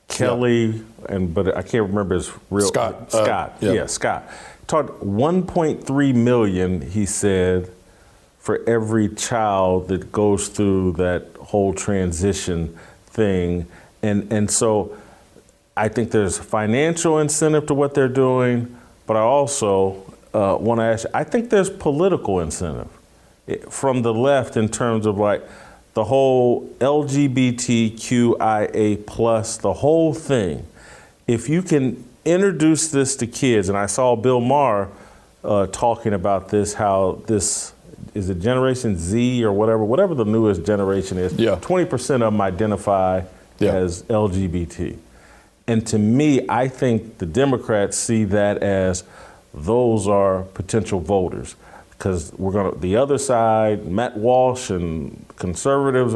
Kelly, 0.08 0.84
and 1.10 1.34
but 1.34 1.58
I 1.58 1.64
can't 1.64 1.90
remember 1.90 2.16
his 2.16 2.32
real 2.52 2.68
Scott, 2.68 3.14
uh, 3.14 3.24
Scott, 3.24 3.58
yeah. 3.60 3.72
yeah. 3.72 3.86
Scott. 3.88 4.30
Taught 4.68 5.02
1.3 5.02 6.16
million, 6.16 6.82
he 6.82 7.06
said, 7.06 7.72
for 8.40 8.68
every 8.68 9.10
child 9.10 9.88
that 9.90 10.12
goes 10.12 10.48
through 10.48 10.94
that 10.94 11.28
whole 11.40 11.74
transition 11.74 12.78
thing, 13.08 13.66
and 14.04 14.32
and 14.32 14.50
so 14.52 14.96
I 15.78 15.88
think 15.90 16.12
there's 16.12 16.38
financial 16.38 17.20
incentive 17.20 17.66
to 17.68 17.74
what 17.74 17.94
they're 17.96 18.08
doing, 18.08 18.78
but 19.08 19.18
I 19.18 19.22
also 19.22 20.04
uh, 20.34 20.58
want 20.60 20.80
to 20.80 20.86
ask. 20.86 21.06
I 21.14 21.24
think 21.24 21.50
there's 21.50 21.70
political 21.70 22.40
incentive 22.40 22.90
eh, 23.48 23.58
from 23.70 24.02
the 24.04 24.14
left 24.14 24.58
in 24.58 24.70
terms 24.70 25.06
of 25.06 25.18
like 25.18 25.44
the 25.96 26.06
whole 26.06 26.68
LGBTQIA 26.80 27.86
plus, 29.06 29.58
the 29.58 29.74
whole 29.74 30.14
thing. 30.14 30.66
If 31.28 31.50
you 31.50 31.62
can 31.62 32.04
introduce 32.26 32.90
this 32.90 33.16
to 33.18 33.28
kids, 33.28 33.70
and 33.70 33.78
I 33.78 33.86
saw 33.86 34.16
Bill 34.16 34.42
Maher 34.42 34.90
uh, 35.44 35.68
talking 35.68 36.14
about 36.14 36.50
this, 36.50 36.74
how 36.74 37.22
this 37.28 37.74
is 38.14 38.30
it 38.30 38.40
Generation 38.40 38.98
Z 38.98 39.44
or 39.44 39.52
whatever, 39.52 39.84
whatever 39.84 40.16
the 40.16 40.26
newest 40.26 40.66
generation 40.66 41.18
is. 41.18 41.34
Yeah. 41.34 41.56
20% 41.58 42.16
of 42.16 42.20
them 42.22 42.42
identify 42.42 43.22
Yeah. 43.60 43.74
as 43.74 44.04
LGBT. 44.04 44.98
And 45.68 45.86
to 45.88 45.98
me, 46.00 46.46
I 46.48 46.68
think 46.68 47.18
the 47.18 47.26
Democrats 47.26 47.98
see 47.98 48.24
that 48.26 48.60
as 48.60 49.04
those 49.54 50.08
are 50.08 50.44
potential 50.54 51.00
voters. 51.00 51.56
Because 51.92 52.34
we're 52.38 52.52
going 52.52 52.74
to, 52.74 52.80
the 52.80 52.98
other 52.98 53.18
side, 53.18 53.86
Matt 53.86 54.18
Walsh 54.18 54.70
and 54.70 55.26
conservatives, 55.38 56.16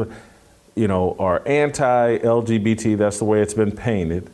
you 0.74 0.86
know, 0.88 1.16
are 1.18 1.42
anti 1.46 2.18
LGBT. 2.18 2.96
That's 2.98 3.18
the 3.18 3.24
way 3.24 3.40
it's 3.40 3.54
been 3.54 3.72
painted. 3.72 4.30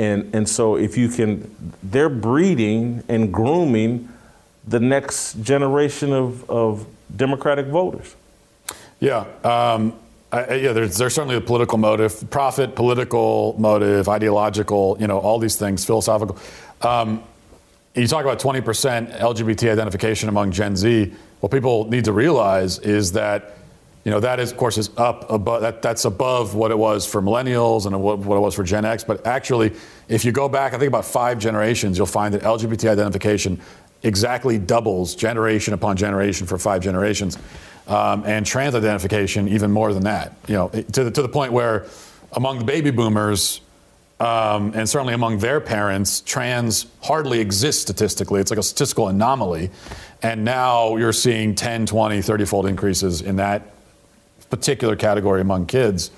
And, 0.00 0.34
and 0.34 0.48
so 0.48 0.76
if 0.76 0.96
you 0.96 1.10
can, 1.10 1.54
they're 1.82 2.08
breeding 2.08 3.04
and 3.06 3.30
grooming 3.30 4.08
the 4.66 4.80
next 4.80 5.42
generation 5.42 6.14
of, 6.14 6.48
of 6.48 6.86
Democratic 7.14 7.66
voters. 7.66 8.16
Yeah, 8.98 9.26
um, 9.44 9.92
I, 10.32 10.54
yeah. 10.54 10.72
There's, 10.72 10.96
there's 10.96 11.14
certainly 11.14 11.36
a 11.36 11.40
political 11.40 11.76
motive, 11.76 12.30
profit, 12.30 12.74
political 12.74 13.54
motive, 13.58 14.08
ideological. 14.08 14.96
You 14.98 15.06
know, 15.06 15.18
all 15.18 15.38
these 15.38 15.56
things, 15.56 15.84
philosophical. 15.84 16.38
Um, 16.80 17.22
you 17.94 18.06
talk 18.06 18.24
about 18.24 18.38
20% 18.38 19.18
LGBT 19.18 19.70
identification 19.70 20.30
among 20.30 20.52
Gen 20.52 20.76
Z. 20.76 21.12
What 21.40 21.52
people 21.52 21.90
need 21.90 22.06
to 22.06 22.12
realize 22.12 22.78
is 22.78 23.12
that, 23.12 23.56
you 24.04 24.10
know, 24.10 24.20
that 24.20 24.40
is, 24.40 24.50
of 24.50 24.56
course, 24.56 24.78
is 24.78 24.90
up 24.96 25.30
above. 25.30 25.60
That, 25.60 25.82
that's 25.82 26.06
above 26.06 26.54
what 26.54 26.70
it 26.70 26.78
was 26.78 27.06
for 27.06 27.20
millennials 27.20 27.84
and 27.84 28.00
what, 28.00 28.18
what 28.20 28.36
it 28.36 28.40
was 28.40 28.54
for 28.54 28.64
Gen 28.64 28.84
X. 28.84 29.04
But 29.04 29.26
actually, 29.26 29.74
if 30.08 30.24
you 30.24 30.32
go 30.32 30.48
back, 30.48 30.72
I 30.72 30.78
think 30.78 30.88
about 30.88 31.04
five 31.04 31.38
generations, 31.38 31.98
you'll 31.98 32.06
find 32.06 32.32
that 32.32 32.42
LGBT 32.42 32.90
identification 32.90 33.60
exactly 34.02 34.58
doubles 34.58 35.14
generation 35.14 35.74
upon 35.74 35.96
generation 35.96 36.46
for 36.46 36.56
five 36.56 36.82
generations, 36.82 37.36
um, 37.88 38.24
and 38.24 38.46
trans 38.46 38.74
identification 38.74 39.48
even 39.48 39.70
more 39.70 39.92
than 39.92 40.04
that. 40.04 40.34
You 40.48 40.54
know, 40.54 40.68
to 40.68 41.04
the, 41.04 41.10
to 41.10 41.22
the 41.22 41.28
point 41.28 41.52
where 41.52 41.86
among 42.32 42.58
the 42.58 42.64
baby 42.64 42.90
boomers, 42.90 43.60
um, 44.18 44.72
and 44.74 44.88
certainly 44.88 45.14
among 45.14 45.38
their 45.38 45.60
parents, 45.60 46.20
trans 46.20 46.86
hardly 47.02 47.40
exists 47.40 47.82
statistically. 47.82 48.40
It's 48.40 48.50
like 48.50 48.58
a 48.58 48.62
statistical 48.62 49.08
anomaly. 49.08 49.70
And 50.22 50.44
now 50.44 50.96
you're 50.96 51.14
seeing 51.14 51.54
10, 51.54 51.86
20, 51.86 52.20
30 52.20 52.44
fold 52.44 52.66
increases 52.66 53.22
in 53.22 53.36
that 53.36 53.62
particular 54.50 54.96
category 54.96 55.40
among 55.40 55.66
kids. 55.66 56.10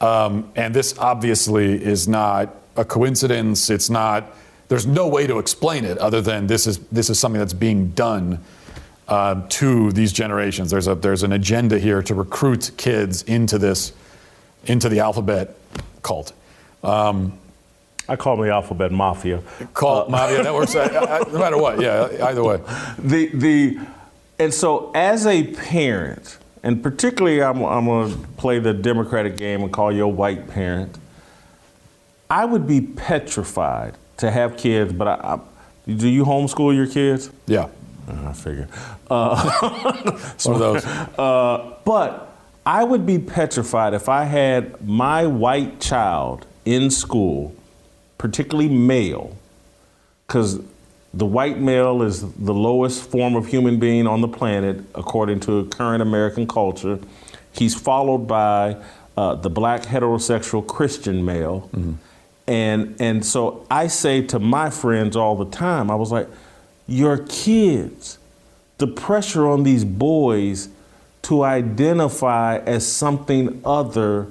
Um, 0.00 0.50
and 0.56 0.74
this 0.74 0.96
obviously 0.98 1.82
is 1.82 2.06
not 2.06 2.54
a 2.76 2.84
coincidence. 2.84 3.70
It's 3.70 3.90
not, 3.90 4.36
there's 4.68 4.86
no 4.86 5.08
way 5.08 5.26
to 5.26 5.38
explain 5.38 5.84
it 5.84 5.98
other 5.98 6.20
than 6.20 6.46
this 6.46 6.66
is, 6.66 6.78
this 6.90 7.10
is 7.10 7.18
something 7.18 7.38
that's 7.38 7.52
being 7.52 7.90
done 7.90 8.40
uh, 9.08 9.42
to 9.48 9.92
these 9.92 10.12
generations. 10.12 10.70
There's, 10.70 10.88
a, 10.88 10.94
there's 10.94 11.22
an 11.22 11.32
agenda 11.32 11.78
here 11.78 12.02
to 12.02 12.14
recruit 12.14 12.70
kids 12.76 13.22
into 13.22 13.58
this, 13.58 13.92
into 14.66 14.88
the 14.88 15.00
alphabet 15.00 15.56
cult. 16.02 16.32
Um, 16.82 17.38
I 18.08 18.16
call 18.16 18.36
them 18.36 18.46
the 18.46 18.52
alphabet 18.52 18.90
mafia. 18.90 19.42
cult, 19.74 20.10
mafia, 20.10 20.42
that 20.42 20.52
works. 20.52 20.74
uh, 20.76 20.80
uh, 20.80 21.30
no 21.30 21.38
matter 21.38 21.58
what, 21.58 21.80
yeah, 21.80 22.26
either 22.26 22.42
way. 22.42 22.60
the 22.98 23.26
the 23.28 23.78
and 24.38 24.52
so 24.52 24.90
as 24.94 25.26
a 25.26 25.44
parent, 25.54 26.38
and 26.62 26.82
particularly 26.82 27.42
I'm, 27.42 27.62
I'm 27.64 27.86
going 27.86 28.12
to 28.12 28.18
play 28.36 28.58
the 28.58 28.72
Democratic 28.72 29.36
game 29.36 29.62
and 29.62 29.72
call 29.72 29.92
you 29.92 30.04
a 30.04 30.08
white 30.08 30.48
parent. 30.48 30.96
I 32.30 32.44
would 32.44 32.66
be 32.66 32.80
petrified 32.80 33.94
to 34.18 34.30
have 34.30 34.56
kids, 34.56 34.92
but 34.92 35.08
I, 35.08 35.14
I, 35.34 35.40
do 35.90 36.08
you 36.08 36.24
homeschool 36.24 36.74
your 36.74 36.86
kids? 36.86 37.30
Yeah, 37.46 37.68
Uh, 38.08 38.28
I 38.28 38.32
figure. 38.32 38.68
Uh, 39.10 39.50
one 40.44 40.54
of 40.54 40.58
those. 40.58 40.84
uh, 40.86 41.74
but 41.84 42.32
I 42.64 42.84
would 42.84 43.04
be 43.04 43.18
petrified 43.18 43.92
if 43.92 44.08
I 44.08 44.24
had 44.24 44.86
my 44.86 45.26
white 45.26 45.80
child 45.80 46.46
in 46.64 46.90
school, 46.90 47.54
particularly 48.18 48.68
male, 48.68 49.36
because 50.26 50.60
the 51.14 51.26
white 51.26 51.58
male 51.58 52.02
is 52.02 52.22
the 52.34 52.54
lowest 52.54 53.10
form 53.10 53.36
of 53.36 53.46
human 53.46 53.78
being 53.78 54.06
on 54.06 54.20
the 54.22 54.28
planet, 54.28 54.82
according 54.94 55.40
to 55.40 55.66
current 55.66 56.02
American 56.02 56.46
culture. 56.46 56.98
He's 57.52 57.74
followed 57.74 58.26
by 58.26 58.76
uh, 59.16 59.34
the 59.34 59.50
black 59.50 59.82
heterosexual 59.82 60.66
Christian 60.66 61.24
male. 61.24 61.68
And, 62.46 62.96
and 62.98 63.24
so 63.24 63.66
I 63.70 63.88
say 63.88 64.22
to 64.28 64.38
my 64.38 64.70
friends 64.70 65.14
all 65.16 65.36
the 65.36 65.50
time, 65.50 65.90
I 65.90 65.94
was 65.94 66.10
like, 66.10 66.28
your 66.88 67.18
kids, 67.18 68.18
the 68.78 68.86
pressure 68.86 69.46
on 69.46 69.62
these 69.62 69.84
boys 69.84 70.68
to 71.22 71.44
identify 71.44 72.56
as 72.58 72.90
something 72.90 73.60
other 73.64 74.28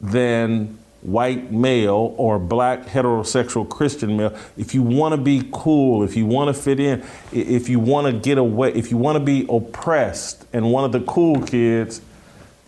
than 0.00 0.78
white 1.02 1.50
male 1.52 2.14
or 2.16 2.38
black 2.38 2.86
heterosexual 2.86 3.68
Christian 3.68 4.16
male, 4.16 4.36
if 4.56 4.74
you 4.74 4.82
want 4.82 5.12
to 5.12 5.20
be 5.20 5.48
cool, 5.52 6.02
if 6.02 6.16
you 6.16 6.26
want 6.26 6.54
to 6.54 6.60
fit 6.60 6.80
in, 6.80 7.04
if 7.32 7.68
you 7.68 7.80
want 7.80 8.06
to 8.06 8.12
get 8.12 8.38
away, 8.38 8.72
if 8.72 8.90
you 8.90 8.96
want 8.96 9.16
to 9.16 9.24
be 9.24 9.46
oppressed 9.48 10.46
and 10.52 10.72
one 10.72 10.84
of 10.84 10.92
the 10.92 11.00
cool 11.00 11.42
kids, 11.42 12.00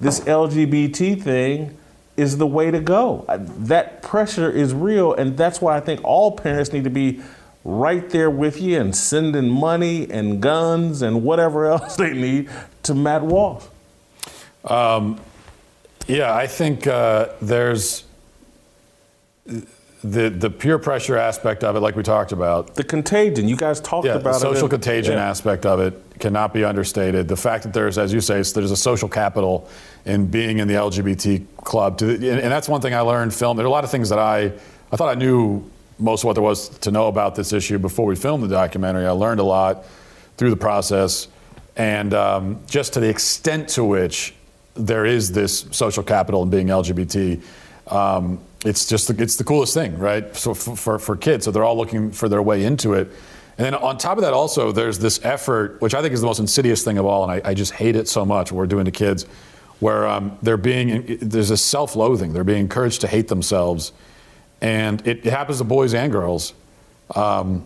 this 0.00 0.20
LGBT 0.20 1.22
thing 1.22 1.76
is 2.16 2.38
the 2.38 2.46
way 2.46 2.70
to 2.70 2.80
go. 2.80 3.24
That 3.28 4.02
pressure 4.02 4.50
is 4.50 4.74
real, 4.74 5.14
and 5.14 5.36
that's 5.36 5.60
why 5.60 5.76
I 5.76 5.80
think 5.80 6.02
all 6.04 6.32
parents 6.32 6.72
need 6.72 6.84
to 6.84 6.90
be 6.90 7.22
right 7.64 8.08
there 8.10 8.30
with 8.30 8.60
you 8.60 8.78
and 8.78 8.94
sending 8.94 9.48
money 9.48 10.10
and 10.10 10.40
guns 10.40 11.02
and 11.02 11.22
whatever 11.22 11.66
else 11.70 11.96
they 11.96 12.12
need 12.12 12.50
to 12.82 12.94
Matt 12.94 13.22
Walsh. 13.22 13.64
Yeah, 16.06 16.34
I 16.34 16.46
think 16.46 16.86
uh, 16.86 17.28
there's 17.40 18.04
the 19.46 20.28
the 20.28 20.50
peer 20.50 20.78
pressure 20.78 21.16
aspect 21.16 21.64
of 21.64 21.76
it, 21.76 21.80
like 21.80 21.96
we 21.96 22.02
talked 22.02 22.32
about. 22.32 22.74
The 22.74 22.84
contagion, 22.84 23.48
you 23.48 23.56
guys 23.56 23.80
talked 23.80 24.06
Yeah, 24.06 24.14
about 24.16 24.34
the 24.34 24.38
social 24.38 24.66
it. 24.66 24.70
contagion 24.70 25.14
Yeah. 25.14 25.28
aspect 25.30 25.64
of 25.66 25.80
it 25.80 25.94
cannot 26.18 26.52
be 26.52 26.64
understated. 26.64 27.26
The 27.28 27.36
fact 27.36 27.64
that 27.64 27.72
there's, 27.72 27.96
as 27.98 28.12
you 28.12 28.20
say, 28.20 28.34
there's 28.42 28.70
a 28.70 28.76
social 28.76 29.08
capital 29.08 29.68
in 30.04 30.26
being 30.26 30.58
in 30.58 30.68
the 30.68 30.74
LGBT 30.74 31.42
club, 31.56 31.98
to, 31.98 32.06
and, 32.14 32.24
and 32.24 32.52
that's 32.52 32.68
one 32.68 32.80
thing 32.82 32.94
I 32.94 33.00
learned 33.00 33.32
film. 33.34 33.56
There 33.56 33.64
are 33.64 33.68
a 33.68 33.72
lot 33.72 33.84
of 33.84 33.90
things 33.90 34.08
that 34.10 34.18
I 34.18 34.52
I 34.92 34.96
thought 34.96 35.08
I 35.16 35.18
knew 35.18 35.64
most 35.98 36.20
of 36.22 36.26
what 36.26 36.34
there 36.34 36.42
was 36.42 36.68
to 36.80 36.90
know 36.90 37.08
about 37.08 37.34
this 37.34 37.52
issue 37.52 37.78
before 37.78 38.06
we 38.06 38.16
filmed 38.16 38.44
the 38.44 38.48
documentary. 38.48 39.06
I 39.06 39.10
learned 39.12 39.40
a 39.40 39.44
lot 39.44 39.84
through 40.36 40.50
the 40.50 40.56
process, 40.56 41.28
and 41.76 42.12
um, 42.12 42.60
just 42.66 42.92
to 42.94 43.00
the 43.00 43.08
extent 43.08 43.68
to 43.70 43.84
which 43.84 44.34
there 44.74 45.06
is 45.06 45.30
this 45.32 45.66
social 45.70 46.02
capital 46.02 46.42
in 46.42 46.50
being 46.50 46.66
LGBT. 46.66 47.40
Um, 47.86 48.38
it's 48.64 48.86
just 48.86 49.08
the, 49.08 49.22
it's 49.22 49.36
the 49.36 49.44
coolest 49.44 49.74
thing, 49.74 49.98
right? 49.98 50.34
So 50.36 50.54
for, 50.54 50.76
for, 50.76 50.98
for 50.98 51.16
kids, 51.16 51.44
so 51.44 51.50
they're 51.50 51.64
all 51.64 51.76
looking 51.76 52.10
for 52.10 52.28
their 52.28 52.42
way 52.42 52.64
into 52.64 52.94
it. 52.94 53.08
And 53.56 53.64
then 53.64 53.74
on 53.74 53.98
top 53.98 54.16
of 54.18 54.22
that, 54.24 54.32
also 54.32 54.72
there's 54.72 54.98
this 54.98 55.20
effort, 55.24 55.80
which 55.80 55.94
I 55.94 56.02
think 56.02 56.12
is 56.14 56.20
the 56.20 56.26
most 56.26 56.40
insidious 56.40 56.82
thing 56.82 56.98
of 56.98 57.06
all, 57.06 57.22
and 57.28 57.32
I, 57.44 57.50
I 57.50 57.54
just 57.54 57.72
hate 57.72 57.94
it 57.96 58.08
so 58.08 58.24
much. 58.24 58.50
What 58.50 58.58
we're 58.58 58.66
doing 58.66 58.84
to 58.86 58.90
kids, 58.90 59.24
where 59.80 60.06
um, 60.08 60.36
they're 60.42 60.56
being 60.56 61.18
there's 61.20 61.50
a 61.50 61.56
self-loathing. 61.56 62.32
They're 62.32 62.42
being 62.44 62.60
encouraged 62.62 63.00
to 63.02 63.06
hate 63.08 63.28
themselves, 63.28 63.92
and 64.60 65.06
it, 65.06 65.26
it 65.26 65.30
happens 65.32 65.58
to 65.58 65.64
boys 65.64 65.94
and 65.94 66.10
girls. 66.10 66.54
Um, 67.14 67.64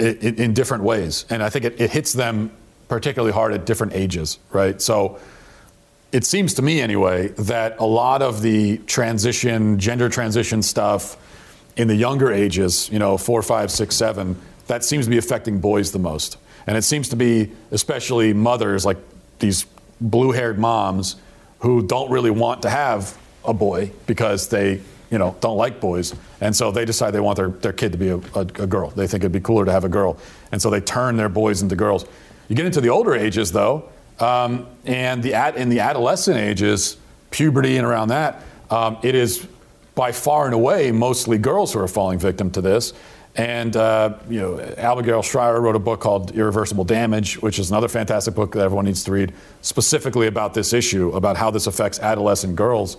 i- 0.00 0.02
i- 0.02 0.34
in 0.42 0.54
different 0.54 0.82
ways. 0.82 1.24
And 1.30 1.40
I 1.40 1.48
think 1.50 1.64
it, 1.64 1.80
it 1.80 1.90
hits 1.90 2.12
them 2.12 2.50
particularly 2.88 3.32
hard 3.32 3.52
at 3.54 3.64
different 3.64 3.92
ages, 3.94 4.38
right? 4.50 4.82
So 4.82 5.18
it 6.14 6.24
seems 6.24 6.54
to 6.54 6.62
me, 6.62 6.80
anyway, 6.80 7.26
that 7.30 7.80
a 7.80 7.84
lot 7.84 8.22
of 8.22 8.40
the 8.40 8.78
transition, 8.86 9.80
gender 9.80 10.08
transition 10.08 10.62
stuff 10.62 11.16
in 11.76 11.88
the 11.88 11.96
younger 11.96 12.30
ages, 12.30 12.88
you 12.92 13.00
know, 13.00 13.18
four, 13.18 13.42
five, 13.42 13.68
six, 13.68 13.96
seven, 13.96 14.40
that 14.68 14.84
seems 14.84 15.06
to 15.06 15.10
be 15.10 15.18
affecting 15.18 15.58
boys 15.58 15.90
the 15.90 15.98
most. 15.98 16.36
And 16.68 16.76
it 16.76 16.82
seems 16.82 17.08
to 17.08 17.16
be 17.16 17.50
especially 17.72 18.32
mothers, 18.32 18.86
like 18.86 18.98
these 19.40 19.66
blue 20.00 20.30
haired 20.30 20.56
moms 20.56 21.16
who 21.58 21.84
don't 21.84 22.08
really 22.12 22.30
want 22.30 22.62
to 22.62 22.70
have 22.70 23.18
a 23.44 23.52
boy 23.52 23.90
because 24.06 24.48
they, 24.48 24.80
you 25.10 25.18
know, 25.18 25.36
don't 25.40 25.56
like 25.56 25.80
boys. 25.80 26.14
And 26.40 26.54
so 26.54 26.70
they 26.70 26.84
decide 26.84 27.10
they 27.10 27.18
want 27.18 27.38
their, 27.38 27.48
their 27.48 27.72
kid 27.72 27.90
to 27.90 27.98
be 27.98 28.10
a, 28.10 28.18
a, 28.36 28.42
a 28.42 28.66
girl. 28.68 28.90
They 28.90 29.08
think 29.08 29.24
it'd 29.24 29.32
be 29.32 29.40
cooler 29.40 29.64
to 29.64 29.72
have 29.72 29.82
a 29.82 29.88
girl. 29.88 30.16
And 30.52 30.62
so 30.62 30.70
they 30.70 30.80
turn 30.80 31.16
their 31.16 31.28
boys 31.28 31.60
into 31.60 31.74
girls. 31.74 32.06
You 32.48 32.54
get 32.54 32.66
into 32.66 32.80
the 32.80 32.90
older 32.90 33.16
ages, 33.16 33.50
though, 33.50 33.90
um, 34.20 34.66
and 34.84 35.22
the 35.22 35.34
ad, 35.34 35.56
in 35.56 35.68
the 35.68 35.80
adolescent 35.80 36.36
ages, 36.36 36.96
puberty 37.30 37.76
and 37.76 37.86
around 37.86 38.08
that, 38.08 38.42
um, 38.70 38.98
it 39.02 39.14
is 39.14 39.46
by 39.94 40.12
far 40.12 40.46
and 40.46 40.54
away 40.54 40.90
mostly 40.92 41.38
girls 41.38 41.72
who 41.72 41.80
are 41.80 41.88
falling 41.88 42.18
victim 42.18 42.50
to 42.52 42.60
this. 42.60 42.92
And 43.36 43.76
uh, 43.76 44.16
you 44.28 44.40
know, 44.40 44.60
Abigail 44.78 45.22
Shrier 45.22 45.60
wrote 45.60 45.74
a 45.74 45.80
book 45.80 46.00
called 46.00 46.30
Irreversible 46.32 46.84
Damage, 46.84 47.40
which 47.42 47.58
is 47.58 47.70
another 47.70 47.88
fantastic 47.88 48.34
book 48.34 48.52
that 48.52 48.60
everyone 48.60 48.84
needs 48.84 49.02
to 49.04 49.12
read, 49.12 49.32
specifically 49.60 50.28
about 50.28 50.54
this 50.54 50.72
issue, 50.72 51.10
about 51.12 51.36
how 51.36 51.50
this 51.50 51.66
affects 51.66 51.98
adolescent 51.98 52.54
girls. 52.54 52.96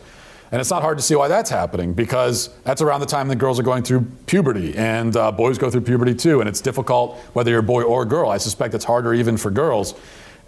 And 0.51 0.61
it's 0.61 0.69
not 0.69 0.81
hard 0.81 0.97
to 0.97 1.03
see 1.03 1.15
why 1.15 1.27
that's 1.27 1.49
happening 1.49 1.93
because 1.93 2.49
that's 2.63 2.81
around 2.81 2.99
the 2.99 3.05
time 3.05 3.27
that 3.29 3.37
girls 3.37 3.59
are 3.59 3.63
going 3.63 3.83
through 3.83 4.05
puberty 4.27 4.75
and 4.75 5.15
uh, 5.15 5.31
boys 5.31 5.57
go 5.57 5.71
through 5.71 5.81
puberty 5.81 6.13
too. 6.13 6.39
And 6.39 6.47
it's 6.47 6.61
difficult 6.61 7.17
whether 7.33 7.49
you're 7.49 7.61
a 7.61 7.63
boy 7.63 7.81
or 7.81 8.03
a 8.03 8.05
girl. 8.05 8.29
I 8.29 8.37
suspect 8.37 8.73
it's 8.73 8.85
harder 8.85 9.13
even 9.13 9.37
for 9.37 9.49
girls. 9.49 9.95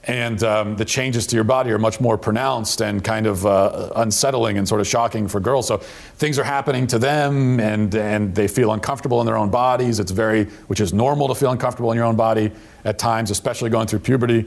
And 0.07 0.41
um, 0.43 0.77
the 0.77 0.85
changes 0.85 1.27
to 1.27 1.35
your 1.35 1.43
body 1.43 1.69
are 1.71 1.77
much 1.77 1.99
more 1.99 2.17
pronounced 2.17 2.81
and 2.81 3.03
kind 3.03 3.27
of 3.27 3.45
uh, 3.45 3.91
unsettling 3.97 4.57
and 4.57 4.65
sort 4.65 4.79
of 4.79 4.87
shocking 4.87 5.27
for 5.27 5.41
girls. 5.41 5.67
So 5.67 5.77
things 5.77 6.39
are 6.39 6.45
happening 6.45 6.87
to 6.87 6.97
them 6.97 7.59
and, 7.59 7.93
and 7.93 8.33
they 8.33 8.47
feel 8.47 8.71
uncomfortable 8.71 9.19
in 9.19 9.25
their 9.25 9.35
own 9.35 9.49
bodies. 9.49 9.99
It's 9.99 10.11
very, 10.11 10.45
which 10.67 10.79
is 10.79 10.93
normal 10.93 11.27
to 11.27 11.35
feel 11.35 11.51
uncomfortable 11.51 11.91
in 11.91 11.97
your 11.97 12.05
own 12.05 12.15
body 12.15 12.51
at 12.85 12.97
times, 12.97 13.31
especially 13.31 13.69
going 13.69 13.87
through 13.87 13.99
puberty. 13.99 14.45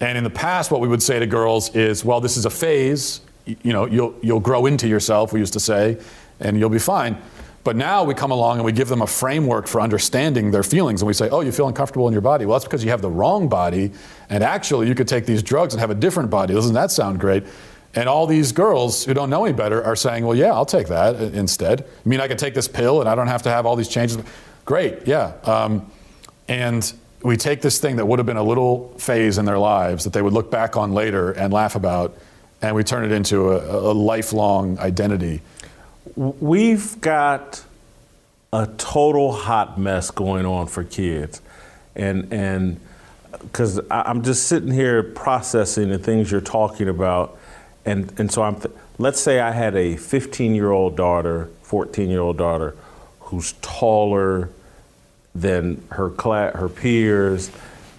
And 0.00 0.18
in 0.18 0.24
the 0.24 0.30
past, 0.30 0.70
what 0.70 0.82
we 0.82 0.88
would 0.88 1.02
say 1.02 1.18
to 1.18 1.26
girls 1.26 1.74
is, 1.74 2.04
well, 2.04 2.20
this 2.20 2.36
is 2.36 2.44
a 2.44 2.50
phase. 2.50 3.22
You 3.46 3.72
know, 3.72 3.86
you'll, 3.86 4.14
you'll 4.20 4.40
grow 4.40 4.66
into 4.66 4.88
yourself, 4.88 5.32
we 5.32 5.40
used 5.40 5.54
to 5.54 5.60
say, 5.60 5.98
and 6.38 6.58
you'll 6.58 6.68
be 6.68 6.78
fine. 6.78 7.16
But 7.64 7.76
now 7.76 8.02
we 8.02 8.14
come 8.14 8.32
along 8.32 8.56
and 8.56 8.64
we 8.64 8.72
give 8.72 8.88
them 8.88 9.02
a 9.02 9.06
framework 9.06 9.68
for 9.68 9.80
understanding 9.80 10.50
their 10.50 10.64
feelings. 10.64 11.00
And 11.00 11.06
we 11.06 11.14
say, 11.14 11.28
oh, 11.28 11.42
you 11.42 11.52
feel 11.52 11.68
uncomfortable 11.68 12.08
in 12.08 12.12
your 12.12 12.22
body. 12.22 12.44
Well, 12.44 12.58
that's 12.58 12.64
because 12.64 12.82
you 12.82 12.90
have 12.90 13.02
the 13.02 13.10
wrong 13.10 13.48
body. 13.48 13.92
And 14.28 14.42
actually, 14.42 14.88
you 14.88 14.96
could 14.96 15.06
take 15.06 15.26
these 15.26 15.42
drugs 15.42 15.72
and 15.72 15.80
have 15.80 15.90
a 15.90 15.94
different 15.94 16.28
body. 16.28 16.54
Doesn't 16.54 16.74
that 16.74 16.90
sound 16.90 17.20
great? 17.20 17.44
And 17.94 18.08
all 18.08 18.26
these 18.26 18.52
girls 18.52 19.04
who 19.04 19.14
don't 19.14 19.30
know 19.30 19.44
any 19.44 19.54
better 19.54 19.84
are 19.84 19.94
saying, 19.94 20.24
well, 20.26 20.36
yeah, 20.36 20.52
I'll 20.52 20.66
take 20.66 20.88
that 20.88 21.20
instead. 21.34 21.82
I 21.82 22.08
mean, 22.08 22.20
I 22.20 22.26
could 22.26 22.38
take 22.38 22.54
this 22.54 22.66
pill 22.66 23.00
and 23.00 23.08
I 23.08 23.14
don't 23.14 23.28
have 23.28 23.42
to 23.42 23.50
have 23.50 23.66
all 23.66 23.76
these 23.76 23.88
changes. 23.88 24.18
Great, 24.64 25.06
yeah. 25.06 25.34
Um, 25.44 25.90
and 26.48 26.92
we 27.22 27.36
take 27.36 27.60
this 27.60 27.78
thing 27.78 27.96
that 27.96 28.06
would 28.06 28.18
have 28.18 28.26
been 28.26 28.36
a 28.36 28.42
little 28.42 28.88
phase 28.98 29.38
in 29.38 29.44
their 29.44 29.58
lives 29.58 30.04
that 30.04 30.12
they 30.12 30.22
would 30.22 30.32
look 30.32 30.50
back 30.50 30.76
on 30.76 30.92
later 30.92 31.32
and 31.32 31.52
laugh 31.52 31.76
about, 31.76 32.16
and 32.60 32.74
we 32.74 32.82
turn 32.82 33.04
it 33.04 33.12
into 33.12 33.52
a, 33.52 33.92
a 33.92 33.92
lifelong 33.92 34.78
identity. 34.78 35.42
We've 36.16 37.00
got 37.00 37.64
a 38.52 38.66
total 38.78 39.32
hot 39.32 39.78
mess 39.78 40.10
going 40.10 40.44
on 40.44 40.66
for 40.66 40.84
kids, 40.84 41.40
and 41.96 42.32
and 42.32 42.80
because 43.40 43.80
I'm 43.90 44.22
just 44.22 44.46
sitting 44.46 44.70
here 44.70 45.02
processing 45.02 45.88
the 45.88 45.98
things 45.98 46.30
you're 46.30 46.40
talking 46.40 46.88
about, 46.88 47.38
and 47.84 48.12
and 48.18 48.30
so 48.30 48.42
I'm. 48.42 48.60
Th- 48.60 48.74
let's 48.98 49.20
say 49.20 49.40
I 49.40 49.50
had 49.50 49.74
a 49.74 49.96
15 49.96 50.54
year 50.54 50.70
old 50.70 50.96
daughter, 50.96 51.50
14 51.62 52.08
year 52.08 52.20
old 52.20 52.38
daughter, 52.38 52.76
who's 53.20 53.52
taller 53.62 54.50
than 55.34 55.82
her 55.92 56.10
cla- 56.10 56.52
her 56.54 56.68
peers, 56.68 57.50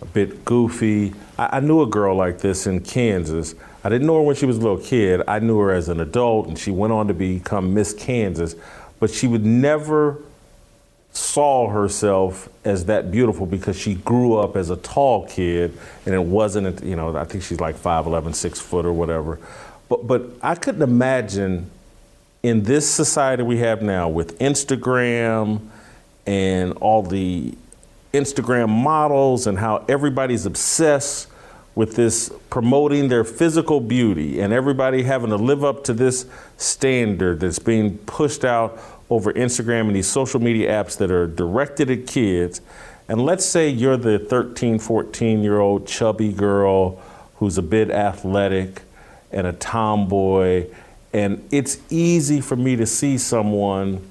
a 0.02 0.06
bit 0.06 0.46
goofy. 0.46 1.14
I, 1.38 1.58
I 1.58 1.60
knew 1.60 1.82
a 1.82 1.88
girl 1.88 2.16
like 2.16 2.40
this 2.40 2.68
in 2.68 2.82
Kansas. 2.82 3.56
I 3.84 3.90
didn't 3.90 4.08
know 4.08 4.16
her 4.16 4.22
when 4.22 4.36
she 4.36 4.46
was 4.46 4.58
a 4.58 4.62
little 4.62 4.78
kid. 4.78 5.22
I 5.28 5.40
knew 5.40 5.60
her 5.60 5.72
as 5.74 5.90
an 5.90 6.00
adult, 6.00 6.48
and 6.48 6.58
she 6.58 6.72
went 6.72 6.94
on 6.94 7.08
to 7.08 7.14
become 7.14 7.74
Miss 7.74 7.94
Kansas. 7.94 8.56
But 9.00 9.10
she 9.10 9.28
would 9.28 9.46
never 9.46 10.20
saw 11.12 11.70
herself 11.70 12.50
as 12.64 12.86
that 12.86 13.12
beautiful 13.12 13.46
because 13.46 13.78
she 13.78 13.96
grew 13.96 14.38
up 14.38 14.56
as 14.56 14.70
a 14.70 14.78
tall 14.78 15.28
kid, 15.28 15.78
and 16.06 16.16
it 16.16 16.24
wasn't. 16.24 16.84
You 16.84 16.96
know, 16.96 17.16
I 17.16 17.26
think 17.26 17.44
she's 17.44 17.60
like 17.60 17.76
5'11", 17.76 18.34
6 18.34 18.60
foot 18.60 18.86
or 18.86 18.94
whatever. 18.94 19.40
But 19.90 20.08
but 20.08 20.30
I 20.42 20.56
couldn't 20.56 20.82
imagine 20.82 21.70
in 22.42 22.64
this 22.64 22.90
society 22.90 23.44
we 23.44 23.58
have 23.60 23.82
now 23.82 24.10
with 24.10 24.40
Instagram 24.40 25.62
and 26.26 26.74
all 26.74 27.04
the 27.04 27.54
Instagram 28.14 28.70
models 28.70 29.48
and 29.48 29.58
how 29.58 29.84
everybody's 29.90 30.46
obsessed 30.46 31.28
with 31.76 31.96
this 31.96 32.32
promoting 32.50 33.08
their 33.08 33.24
physical 33.24 33.80
beauty 33.80 34.40
and 34.40 34.54
everybody 34.54 35.04
having 35.04 35.30
to 35.30 35.36
live 35.36 35.64
up 35.64 35.84
to 35.84 35.94
this 35.94 36.26
standard 36.58 37.40
that's 37.40 37.60
being 37.60 37.98
pushed 38.00 38.46
out 38.46 38.80
over 39.10 39.34
Instagram 39.34 39.88
and 39.88 39.96
these 39.96 40.08
social 40.08 40.40
media 40.40 40.70
apps 40.70 40.98
that 40.98 41.12
are 41.12 41.28
directed 41.28 41.90
at 41.90 42.06
kids. 42.08 42.62
And 43.08 43.26
let's 43.26 43.46
say 43.46 43.70
you're 43.70 43.98
the 43.98 44.20
13, 44.20 44.80
14 44.80 45.44
year 45.44 45.60
old 45.60 45.88
chubby 45.88 46.32
girl 46.32 47.02
who's 47.38 47.58
a 47.58 47.62
bit 47.62 47.90
athletic 47.90 48.84
and 49.32 49.48
a 49.48 49.54
tomboy. 49.54 50.68
And 51.12 51.48
it's 51.52 51.80
easy 51.90 52.40
for 52.40 52.56
me 52.56 52.76
to 52.76 52.86
see 52.86 53.18
someone 53.18 54.10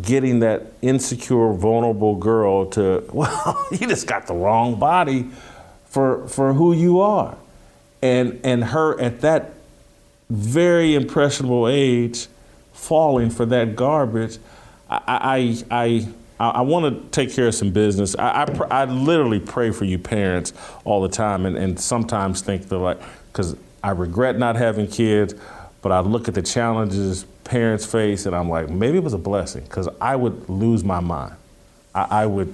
getting 0.00 0.40
that 0.40 0.72
insecure, 0.82 1.52
vulnerable 1.52 2.16
girl 2.16 2.66
to, 2.66 3.04
well, 3.12 3.66
you 3.72 3.86
just 3.88 4.06
got 4.06 4.26
the 4.26 4.34
wrong 4.34 4.78
body 4.78 5.30
for 5.94 6.26
for 6.26 6.54
who 6.54 6.72
you 6.72 6.98
are. 6.98 7.36
And 8.02 8.40
and 8.42 8.64
her 8.64 9.00
at 9.00 9.20
that 9.20 9.52
very 10.28 10.96
impressionable 10.96 11.68
age 11.68 12.26
falling 12.72 13.30
for 13.30 13.46
that 13.46 13.76
garbage, 13.76 14.38
I 14.90 15.62
I 15.70 16.06
I, 16.40 16.50
I 16.50 16.60
want 16.62 16.84
to 16.92 17.10
take 17.10 17.32
care 17.32 17.46
of 17.46 17.54
some 17.54 17.70
business. 17.70 18.16
I, 18.16 18.42
I, 18.42 18.44
pr- 18.46 18.72
I 18.72 18.84
literally 18.86 19.38
pray 19.38 19.70
for 19.70 19.84
you 19.84 20.00
parents 20.00 20.52
all 20.84 21.00
the 21.00 21.08
time 21.08 21.46
and, 21.46 21.56
and 21.56 21.78
sometimes 21.78 22.40
think 22.40 22.68
they're 22.68 22.76
like, 22.76 23.00
because 23.32 23.56
I 23.84 23.90
regret 23.92 24.36
not 24.36 24.56
having 24.56 24.88
kids, 24.88 25.36
but 25.80 25.92
I 25.92 26.00
look 26.00 26.26
at 26.26 26.34
the 26.34 26.42
challenges 26.42 27.24
parents 27.44 27.86
face 27.86 28.26
and 28.26 28.34
I'm 28.34 28.48
like, 28.48 28.68
maybe 28.68 28.96
it 28.98 29.04
was 29.04 29.12
a 29.12 29.18
blessing 29.18 29.62
because 29.62 29.88
I 30.00 30.16
would 30.16 30.48
lose 30.48 30.82
my 30.82 30.98
mind. 30.98 31.36
I, 31.94 32.22
I 32.22 32.26
would 32.26 32.52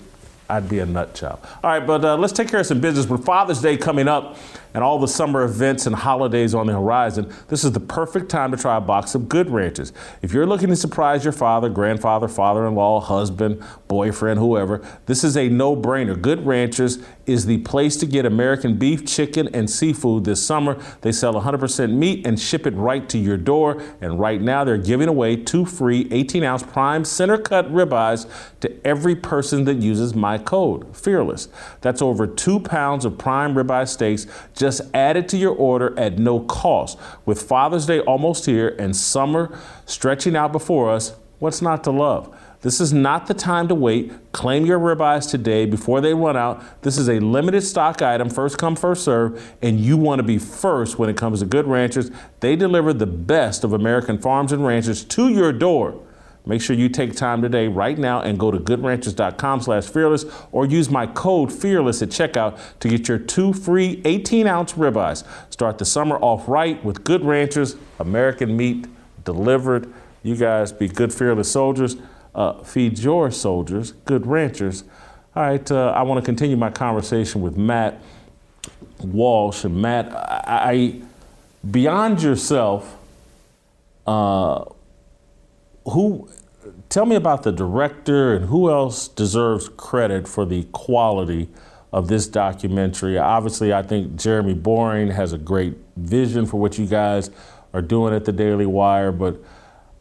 I'd 0.50 0.68
be 0.68 0.80
a 0.80 0.86
nut 0.86 1.14
job. 1.14 1.40
All 1.62 1.70
right, 1.70 1.86
but 1.86 2.04
uh, 2.04 2.16
let's 2.16 2.32
take 2.32 2.48
care 2.48 2.60
of 2.60 2.66
some 2.66 2.80
business. 2.80 3.06
With 3.06 3.24
Father's 3.24 3.60
Day 3.62 3.76
coming 3.76 4.08
up 4.08 4.36
and 4.74 4.84
all 4.84 4.98
the 4.98 5.08
summer 5.08 5.42
events 5.42 5.86
and 5.86 5.94
holidays 5.94 6.54
on 6.54 6.66
the 6.66 6.72
horizon, 6.72 7.32
this 7.48 7.64
is 7.64 7.72
the 7.72 7.80
perfect 7.80 8.28
time 8.28 8.50
to 8.50 8.56
try 8.56 8.76
a 8.76 8.80
box 8.80 9.14
of 9.14 9.28
Good 9.28 9.50
Ranchers. 9.50 9.92
If 10.22 10.32
you're 10.32 10.46
looking 10.46 10.68
to 10.68 10.76
surprise 10.76 11.24
your 11.24 11.32
father, 11.32 11.68
grandfather, 11.68 12.28
father 12.28 12.66
in 12.66 12.74
law, 12.74 13.00
husband, 13.00 13.62
boyfriend, 13.88 14.38
whoever, 14.38 14.86
this 15.06 15.24
is 15.24 15.36
a 15.36 15.48
no 15.48 15.76
brainer. 15.76 16.20
Good 16.20 16.46
Ranchers 16.46 16.98
is 17.26 17.46
the 17.46 17.58
place 17.58 17.96
to 17.96 18.06
get 18.06 18.26
American 18.26 18.76
beef, 18.76 19.06
chicken, 19.06 19.48
and 19.54 19.70
seafood 19.70 20.24
this 20.24 20.44
summer. 20.44 20.80
They 21.02 21.12
sell 21.12 21.34
100% 21.34 21.92
meat 21.92 22.26
and 22.26 22.38
ship 22.38 22.66
it 22.66 22.74
right 22.74 23.08
to 23.08 23.18
your 23.18 23.36
door. 23.36 23.82
And 24.00 24.18
right 24.18 24.40
now, 24.40 24.64
they're 24.64 24.78
giving 24.78 25.08
away 25.08 25.36
two 25.36 25.64
free 25.64 26.08
18 26.10 26.42
ounce 26.42 26.62
prime 26.62 27.04
center 27.04 27.38
cut 27.38 27.72
ribeyes 27.72 28.28
to 28.60 28.86
every 28.86 29.14
person 29.14 29.64
that 29.64 29.76
uses 29.76 30.14
my 30.14 30.38
code, 30.38 30.96
Fearless. 30.96 31.48
That's 31.80 32.02
over 32.02 32.26
two 32.26 32.60
pounds 32.60 33.04
of 33.04 33.18
prime 33.18 33.54
ribeye 33.54 33.88
steaks 33.88 34.26
just 34.60 34.82
add 34.92 35.16
it 35.16 35.26
to 35.30 35.38
your 35.38 35.54
order 35.54 35.98
at 35.98 36.18
no 36.18 36.40
cost. 36.40 36.98
With 37.24 37.42
Father's 37.42 37.86
Day 37.86 38.00
almost 38.00 38.44
here 38.44 38.76
and 38.78 38.94
summer 38.94 39.58
stretching 39.86 40.36
out 40.36 40.52
before 40.52 40.90
us, 40.90 41.14
what's 41.38 41.62
not 41.62 41.82
to 41.84 41.90
love? 41.90 42.36
This 42.60 42.78
is 42.78 42.92
not 42.92 43.26
the 43.26 43.32
time 43.32 43.68
to 43.68 43.74
wait. 43.74 44.12
Claim 44.32 44.66
your 44.66 44.78
ribeyes 44.78 45.30
today 45.30 45.64
before 45.64 46.02
they 46.02 46.12
run 46.12 46.36
out. 46.36 46.82
This 46.82 46.98
is 46.98 47.08
a 47.08 47.18
limited 47.20 47.62
stock 47.62 48.02
item, 48.02 48.28
first 48.28 48.58
come, 48.58 48.76
first 48.76 49.02
serve, 49.02 49.56
and 49.62 49.80
you 49.80 49.96
want 49.96 50.18
to 50.18 50.22
be 50.22 50.36
first 50.36 50.98
when 50.98 51.08
it 51.08 51.16
comes 51.16 51.40
to 51.40 51.46
good 51.46 51.66
ranchers. 51.66 52.10
They 52.40 52.56
deliver 52.56 52.92
the 52.92 53.06
best 53.06 53.64
of 53.64 53.72
American 53.72 54.18
farms 54.18 54.52
and 54.52 54.66
ranchers 54.66 55.04
to 55.04 55.30
your 55.30 55.54
door. 55.54 56.02
Make 56.46 56.62
sure 56.62 56.74
you 56.74 56.88
take 56.88 57.14
time 57.14 57.42
today, 57.42 57.68
right 57.68 57.98
now, 57.98 58.22
and 58.22 58.38
go 58.38 58.50
to 58.50 58.58
goodranchers.com 58.58 59.60
slash 59.60 59.86
fearless 59.86 60.24
or 60.52 60.66
use 60.66 60.90
my 60.90 61.06
code 61.06 61.52
fearless 61.52 62.02
at 62.02 62.08
checkout 62.08 62.58
to 62.80 62.88
get 62.88 63.08
your 63.08 63.18
two 63.18 63.52
free 63.52 64.00
18 64.04 64.46
ounce 64.46 64.72
ribeyes. 64.72 65.24
Start 65.50 65.78
the 65.78 65.84
summer 65.84 66.16
off 66.16 66.48
right 66.48 66.82
with 66.84 67.04
Good 67.04 67.24
Ranchers, 67.24 67.76
American 67.98 68.56
meat 68.56 68.86
delivered. 69.24 69.92
You 70.22 70.36
guys 70.36 70.72
be 70.72 70.88
good, 70.88 71.12
fearless 71.12 71.50
soldiers. 71.50 71.96
Uh, 72.34 72.62
feed 72.62 72.98
your 72.98 73.30
soldiers, 73.30 73.92
good 74.04 74.26
ranchers. 74.26 74.84
All 75.34 75.42
right, 75.42 75.70
uh, 75.70 75.88
I 75.90 76.02
want 76.02 76.22
to 76.22 76.24
continue 76.24 76.56
my 76.56 76.70
conversation 76.70 77.40
with 77.40 77.56
Matt 77.56 78.00
Walsh. 79.00 79.64
And 79.64 79.80
Matt, 79.80 80.12
I, 80.12 80.42
I 80.48 81.00
beyond 81.68 82.22
yourself, 82.22 82.96
uh, 84.06 84.64
who 85.86 86.28
tell 86.88 87.06
me 87.06 87.16
about 87.16 87.42
the 87.42 87.52
director 87.52 88.34
and 88.34 88.46
who 88.46 88.70
else 88.70 89.08
deserves 89.08 89.68
credit 89.68 90.28
for 90.28 90.44
the 90.44 90.64
quality 90.72 91.48
of 91.92 92.08
this 92.08 92.26
documentary. 92.26 93.18
Obviously, 93.18 93.72
I 93.72 93.82
think 93.82 94.16
Jeremy 94.16 94.54
Boring 94.54 95.10
has 95.10 95.32
a 95.32 95.38
great 95.38 95.76
vision 95.96 96.46
for 96.46 96.58
what 96.58 96.78
you 96.78 96.86
guys 96.86 97.30
are 97.72 97.82
doing 97.82 98.14
at 98.14 98.24
the 98.24 98.32
Daily 98.32 98.66
Wire, 98.66 99.12
but 99.12 99.42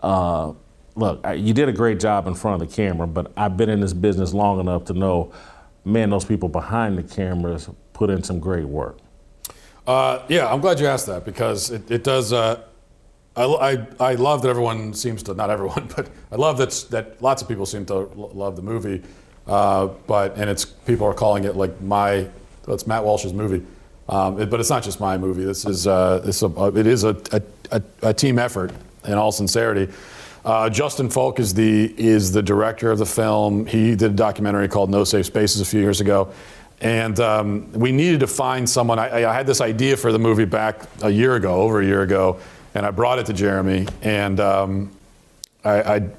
uh, 0.01 0.53
look, 0.95 1.25
you 1.35 1.53
did 1.53 1.69
a 1.69 1.73
great 1.73 1.99
job 1.99 2.27
in 2.27 2.35
front 2.35 2.61
of 2.61 2.69
the 2.69 2.75
camera, 2.75 3.07
but 3.07 3.31
I've 3.35 3.57
been 3.57 3.69
in 3.69 3.79
this 3.79 3.93
business 3.93 4.33
long 4.33 4.59
enough 4.59 4.85
to 4.85 4.93
know, 4.93 5.31
man, 5.85 6.09
those 6.09 6.25
people 6.25 6.49
behind 6.49 6.97
the 6.97 7.03
cameras 7.03 7.69
put 7.93 8.09
in 8.09 8.23
some 8.23 8.39
great 8.39 8.65
work. 8.65 8.97
Uh, 9.87 10.23
yeah, 10.27 10.51
I'm 10.51 10.61
glad 10.61 10.79
you 10.79 10.87
asked 10.87 11.07
that 11.07 11.25
because 11.25 11.71
it, 11.71 11.89
it 11.89 12.03
does. 12.03 12.31
Uh, 12.31 12.61
I, 13.39 13.71
I, 13.71 13.87
I, 14.01 14.15
love 14.15 14.41
that 14.41 14.49
everyone 14.49 14.93
seems 14.93 15.23
to, 15.23 15.33
not 15.33 15.49
everyone, 15.49 15.89
but 15.95 16.09
I 16.31 16.35
love 16.35 16.57
that, 16.57 16.71
that 16.91 17.21
lots 17.21 17.41
of 17.41 17.47
people 17.47 17.65
seem 17.65 17.85
to 17.85 17.95
love 17.95 18.57
the 18.57 18.61
movie. 18.61 19.01
Uh, 19.47 19.87
but, 20.07 20.37
and 20.37 20.49
it's, 20.49 20.65
people 20.65 21.07
are 21.07 21.13
calling 21.13 21.45
it 21.45 21.55
like 21.55 21.79
my, 21.81 22.27
it's 22.67 22.85
Matt 22.85 23.03
Walsh's 23.03 23.33
movie. 23.33 23.65
Um, 24.09 24.41
it, 24.41 24.49
but 24.49 24.59
it's 24.59 24.69
not 24.69 24.83
just 24.83 24.99
my 24.99 25.17
movie. 25.17 25.45
This 25.45 25.65
is, 25.65 25.87
uh, 25.87 26.19
this 26.19 26.41
a, 26.41 26.67
it 26.75 26.85
is 26.85 27.03
a, 27.05 27.15
a, 27.71 27.81
a, 28.01 28.13
team 28.13 28.39
effort 28.39 28.71
in 29.05 29.13
all 29.13 29.31
sincerity. 29.31 29.91
Uh, 30.43 30.69
Justin 30.69 31.09
Folk 31.09 31.39
is 31.39 31.53
the, 31.53 31.93
is 31.97 32.31
the 32.31 32.41
director 32.41 32.91
of 32.91 32.97
the 32.97 33.05
film. 33.05 33.65
He 33.65 33.95
did 33.95 34.11
a 34.11 34.15
documentary 34.15 34.67
called 34.67 34.89
No 34.89 35.03
Safe 35.03 35.25
Spaces 35.25 35.61
a 35.61 35.65
few 35.65 35.79
years 35.79 36.01
ago. 36.01 36.33
And 36.81 37.19
um, 37.19 37.71
we 37.73 37.91
needed 37.91 38.19
to 38.21 38.27
find 38.27 38.69
someone. 38.69 38.99
I, 38.99 39.29
I, 39.29 39.33
had 39.33 39.45
this 39.45 39.59
idea 39.59 39.97
for 39.97 40.13
the 40.13 40.19
movie 40.19 40.45
back 40.45 40.83
a 41.01 41.09
year 41.09 41.35
ago, 41.35 41.61
over 41.61 41.81
a 41.81 41.85
year 41.85 42.03
ago, 42.03 42.39
and 42.75 42.85
I 42.85 42.91
brought 42.91 43.19
it 43.19 43.25
to 43.27 43.33
Jeremy. 43.33 43.87
And 44.01 44.39
um, 44.39 44.91
I, 45.63 45.81
I, 45.81 46.09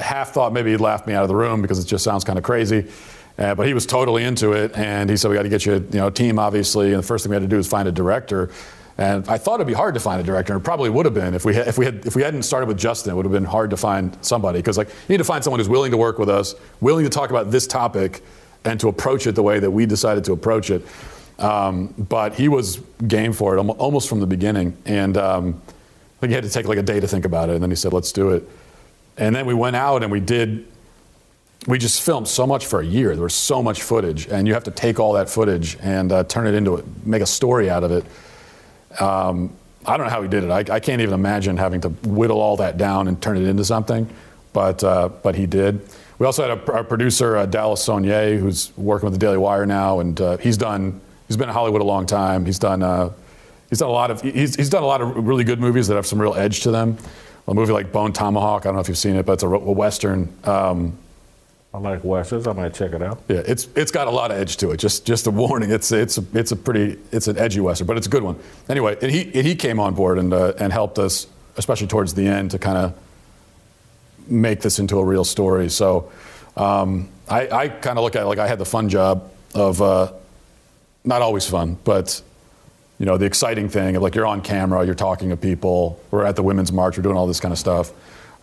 half 0.00 0.30
thought 0.30 0.52
maybe 0.52 0.70
he'd 0.70 0.80
laugh 0.80 1.06
me 1.06 1.14
out 1.14 1.22
of 1.22 1.28
the 1.28 1.36
room 1.36 1.62
because 1.62 1.78
it 1.78 1.86
just 1.86 2.04
sounds 2.04 2.24
kind 2.24 2.38
of 2.38 2.44
crazy. 2.44 2.90
Uh, 3.36 3.54
but 3.54 3.66
he 3.66 3.74
was 3.74 3.84
totally 3.84 4.22
into 4.22 4.52
it, 4.52 4.76
and 4.76 5.10
he 5.10 5.16
said, 5.16 5.28
"We 5.28 5.36
got 5.36 5.42
to 5.42 5.48
get 5.48 5.66
you, 5.66 5.74
a, 5.74 5.78
you 5.78 5.98
know, 5.98 6.08
team, 6.08 6.38
obviously." 6.38 6.92
And 6.92 7.02
the 7.02 7.06
first 7.06 7.24
thing 7.24 7.30
we 7.30 7.34
had 7.34 7.42
to 7.42 7.48
do 7.48 7.56
was 7.56 7.66
find 7.66 7.88
a 7.88 7.92
director. 7.92 8.52
And 8.96 9.28
I 9.28 9.38
thought 9.38 9.56
it'd 9.56 9.66
be 9.66 9.72
hard 9.72 9.94
to 9.94 10.00
find 10.00 10.20
a 10.20 10.24
director, 10.24 10.52
and 10.52 10.62
it 10.62 10.64
probably 10.64 10.88
would 10.88 11.04
have 11.04 11.14
been 11.14 11.34
if 11.34 11.44
we 11.44 11.56
if 11.56 11.76
we 11.76 11.84
had 11.84 12.06
if 12.06 12.14
we 12.14 12.22
hadn't 12.22 12.44
started 12.44 12.68
with 12.68 12.78
Justin. 12.78 13.12
It 13.12 13.16
would 13.16 13.24
have 13.24 13.32
been 13.32 13.44
hard 13.44 13.70
to 13.70 13.76
find 13.76 14.16
somebody 14.20 14.60
because 14.60 14.78
like 14.78 14.88
you 14.88 14.94
need 15.08 15.18
to 15.18 15.24
find 15.24 15.42
someone 15.42 15.58
who's 15.58 15.68
willing 15.68 15.90
to 15.90 15.96
work 15.96 16.20
with 16.20 16.28
us, 16.28 16.54
willing 16.80 17.04
to 17.04 17.10
talk 17.10 17.30
about 17.30 17.50
this 17.50 17.66
topic, 17.66 18.22
and 18.64 18.78
to 18.78 18.86
approach 18.86 19.26
it 19.26 19.34
the 19.34 19.42
way 19.42 19.58
that 19.58 19.70
we 19.72 19.84
decided 19.84 20.22
to 20.26 20.32
approach 20.32 20.70
it. 20.70 20.86
Um, 21.38 21.88
but 21.98 22.34
he 22.34 22.48
was 22.48 22.80
game 23.06 23.32
for 23.32 23.56
it 23.56 23.60
almost 23.60 24.08
from 24.08 24.20
the 24.20 24.26
beginning, 24.26 24.76
and 24.84 25.16
um, 25.16 25.60
I 25.68 26.20
think 26.20 26.30
he 26.30 26.34
had 26.34 26.44
to 26.44 26.50
take 26.50 26.66
like 26.66 26.78
a 26.78 26.82
day 26.82 27.00
to 27.00 27.08
think 27.08 27.24
about 27.24 27.48
it, 27.48 27.54
and 27.54 27.62
then 27.62 27.70
he 27.70 27.76
said, 27.76 27.92
"Let's 27.92 28.12
do 28.12 28.30
it." 28.30 28.48
And 29.16 29.34
then 29.34 29.46
we 29.46 29.54
went 29.54 29.76
out 29.76 30.02
and 30.02 30.10
we 30.10 30.20
did. 30.20 30.66
We 31.66 31.78
just 31.78 32.02
filmed 32.02 32.28
so 32.28 32.46
much 32.46 32.66
for 32.66 32.80
a 32.80 32.84
year. 32.84 33.14
There 33.14 33.22
was 33.22 33.34
so 33.34 33.62
much 33.62 33.82
footage, 33.82 34.26
and 34.28 34.46
you 34.46 34.54
have 34.54 34.64
to 34.64 34.70
take 34.70 35.00
all 35.00 35.14
that 35.14 35.30
footage 35.30 35.78
and 35.80 36.12
uh, 36.12 36.24
turn 36.24 36.46
it 36.46 36.54
into 36.54 36.84
make 37.04 37.22
a 37.22 37.26
story 37.26 37.70
out 37.70 37.84
of 37.84 37.90
it. 37.90 39.00
Um, 39.00 39.52
I 39.86 39.96
don't 39.96 40.06
know 40.06 40.12
how 40.12 40.22
he 40.22 40.28
did 40.28 40.44
it. 40.44 40.50
I, 40.50 40.74
I, 40.74 40.80
can't 40.80 41.02
even 41.02 41.14
imagine 41.14 41.56
having 41.56 41.80
to 41.82 41.88
whittle 41.88 42.40
all 42.40 42.56
that 42.58 42.78
down 42.78 43.08
and 43.08 43.20
turn 43.20 43.36
it 43.36 43.46
into 43.46 43.64
something, 43.64 44.08
but 44.52 44.82
uh, 44.84 45.08
but 45.08 45.34
he 45.34 45.46
did. 45.46 45.80
We 46.18 46.26
also 46.26 46.48
had 46.48 46.58
a, 46.58 46.72
our 46.72 46.84
producer 46.84 47.36
uh, 47.36 47.46
Dallas 47.46 47.86
Sonnier, 47.86 48.38
who's 48.38 48.76
working 48.76 49.06
with 49.06 49.14
the 49.14 49.18
Daily 49.18 49.36
Wire 49.36 49.66
now, 49.66 50.00
and 50.00 50.20
uh, 50.20 50.36
he's 50.38 50.56
done. 50.56 51.00
He's 51.34 51.38
been 51.40 51.48
in 51.48 51.54
Hollywood 51.54 51.80
a 51.80 51.84
long 51.84 52.06
time. 52.06 52.44
He's 52.44 52.60
done. 52.60 52.84
Uh, 52.84 53.10
he's 53.68 53.80
done 53.80 53.88
a 53.88 53.92
lot 53.92 54.12
of. 54.12 54.22
He's, 54.22 54.54
he's 54.54 54.70
done 54.70 54.84
a 54.84 54.86
lot 54.86 55.00
of 55.00 55.26
really 55.26 55.42
good 55.42 55.58
movies 55.58 55.88
that 55.88 55.96
have 55.96 56.06
some 56.06 56.22
real 56.22 56.32
edge 56.34 56.60
to 56.60 56.70
them. 56.70 56.96
A 57.48 57.54
movie 57.54 57.72
like 57.72 57.90
Bone 57.90 58.12
Tomahawk. 58.12 58.62
I 58.62 58.68
don't 58.68 58.76
know 58.76 58.80
if 58.80 58.86
you've 58.86 58.96
seen 58.96 59.16
it, 59.16 59.26
but 59.26 59.32
it's 59.32 59.42
a, 59.42 59.48
a 59.48 59.58
western. 59.58 60.32
Um, 60.44 60.96
I 61.74 61.78
like 61.78 62.04
westerns. 62.04 62.46
I 62.46 62.52
might 62.52 62.72
check 62.72 62.92
it 62.92 63.02
out. 63.02 63.20
Yeah, 63.26 63.42
it's 63.44 63.66
it's 63.74 63.90
got 63.90 64.06
a 64.06 64.12
lot 64.12 64.30
of 64.30 64.38
edge 64.38 64.58
to 64.58 64.70
it. 64.70 64.76
Just 64.76 65.04
just 65.04 65.26
a 65.26 65.32
warning. 65.32 65.72
It's 65.72 65.90
it's 65.90 66.18
a, 66.18 66.24
it's 66.34 66.52
a 66.52 66.56
pretty 66.56 67.00
it's 67.10 67.26
an 67.26 67.36
edgy 67.36 67.58
western, 67.58 67.88
but 67.88 67.96
it's 67.96 68.06
a 68.06 68.10
good 68.10 68.22
one. 68.22 68.38
Anyway, 68.68 68.96
and 69.02 69.10
he 69.10 69.24
and 69.34 69.44
he 69.44 69.56
came 69.56 69.80
on 69.80 69.94
board 69.96 70.20
and 70.20 70.32
uh, 70.32 70.52
and 70.60 70.72
helped 70.72 71.00
us, 71.00 71.26
especially 71.56 71.88
towards 71.88 72.14
the 72.14 72.28
end, 72.28 72.52
to 72.52 72.60
kind 72.60 72.78
of 72.78 72.94
make 74.28 74.60
this 74.60 74.78
into 74.78 75.00
a 75.00 75.04
real 75.04 75.24
story. 75.24 75.68
So 75.68 76.12
um, 76.56 77.08
I, 77.28 77.48
I 77.48 77.68
kind 77.70 77.98
of 77.98 78.04
look 78.04 78.14
at 78.14 78.22
it 78.22 78.26
like 78.26 78.38
I 78.38 78.46
had 78.46 78.60
the 78.60 78.64
fun 78.64 78.88
job 78.88 79.32
of 79.52 79.82
uh, 79.82 80.12
not 81.04 81.22
always 81.22 81.46
fun, 81.46 81.78
but 81.84 82.20
you 82.98 83.06
know 83.06 83.16
the 83.16 83.26
exciting 83.26 83.68
thing 83.68 83.96
of 83.96 84.02
like 84.02 84.14
you're 84.14 84.26
on 84.26 84.40
camera, 84.40 84.84
you're 84.84 84.94
talking 84.94 85.30
to 85.30 85.36
people. 85.36 86.00
We're 86.10 86.24
at 86.24 86.36
the 86.36 86.42
Women's 86.42 86.72
March, 86.72 86.96
we're 86.96 87.02
doing 87.02 87.16
all 87.16 87.26
this 87.26 87.40
kind 87.40 87.52
of 87.52 87.58
stuff. 87.58 87.92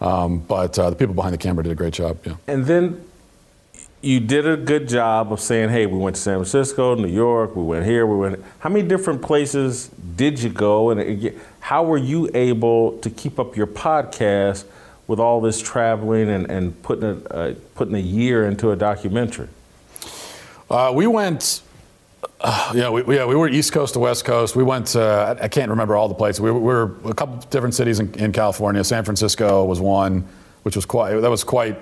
Um, 0.02 0.40
but 0.40 0.78
uh, 0.80 0.90
the 0.90 0.96
people 0.96 1.14
behind 1.14 1.34
the 1.34 1.38
camera 1.38 1.64
did 1.64 1.72
a 1.72 1.76
great 1.76 1.94
job. 1.94 2.18
Yeah. 2.26 2.36
And 2.48 2.66
then 2.66 3.06
you 4.02 4.20
did 4.20 4.48
a 4.48 4.58
good 4.58 4.90
job 4.90 5.32
of 5.32 5.40
saying, 5.40 5.70
hey, 5.70 5.86
we 5.86 5.98
went 5.98 6.16
to 6.16 6.22
San 6.22 6.38
Francisco, 6.38 6.96
New 6.96 7.08
York, 7.08 7.56
we 7.56 7.64
went 7.64 7.86
here, 7.86 8.08
we 8.08 8.18
went. 8.18 8.44
How 8.60 8.70
many 8.70 8.88
different 8.88 9.22
places 9.22 9.92
did 10.16 10.42
you 10.42 10.50
go? 10.50 10.90
And 10.90 11.40
how 11.60 11.84
were 11.84 12.00
you 12.00 12.30
able 12.34 12.98
to 13.00 13.10
keep 13.12 13.40
up 13.40 13.56
your 13.56 13.68
podcast 13.68 14.66
with 15.06 15.20
all 15.20 15.40
this 15.40 15.62
traveling 15.62 16.30
and, 16.30 16.50
and 16.50 16.82
putting, 16.82 17.04
a, 17.04 17.16
uh, 17.30 17.54
putting 17.76 17.94
a 17.94 18.00
year 18.00 18.48
into 18.48 18.72
a 18.72 18.76
documentary? 18.76 19.50
Uh, 20.68 20.92
we 20.96 21.06
went, 21.06 21.62
uh, 22.44 22.72
yeah, 22.76 22.90
we, 22.90 23.16
yeah, 23.16 23.26
we 23.26 23.36
were 23.36 23.48
East 23.48 23.72
Coast 23.72 23.94
to 23.94 24.00
West 24.00 24.26
Coast. 24.26 24.56
We 24.56 24.64
went, 24.64 24.96
uh, 24.96 25.36
I 25.42 25.48
can't 25.48 25.70
remember 25.70 25.96
all 25.96 26.08
the 26.08 26.16
places. 26.16 26.42
We 26.42 26.52
were, 26.52 26.60
we 26.60 26.66
were 26.66 26.96
a 27.06 27.14
couple 27.14 27.38
different 27.50 27.76
cities 27.76 28.00
in, 28.00 28.14
in 28.16 28.32
California. 28.32 28.84
San 28.84 29.04
Francisco 29.04 29.64
was 29.66 29.80
one, 29.80 30.28
which 30.64 30.76
was 30.76 30.86
quite, 30.86 31.20
that 31.20 31.30
was 31.30 31.44
quite 31.44 31.78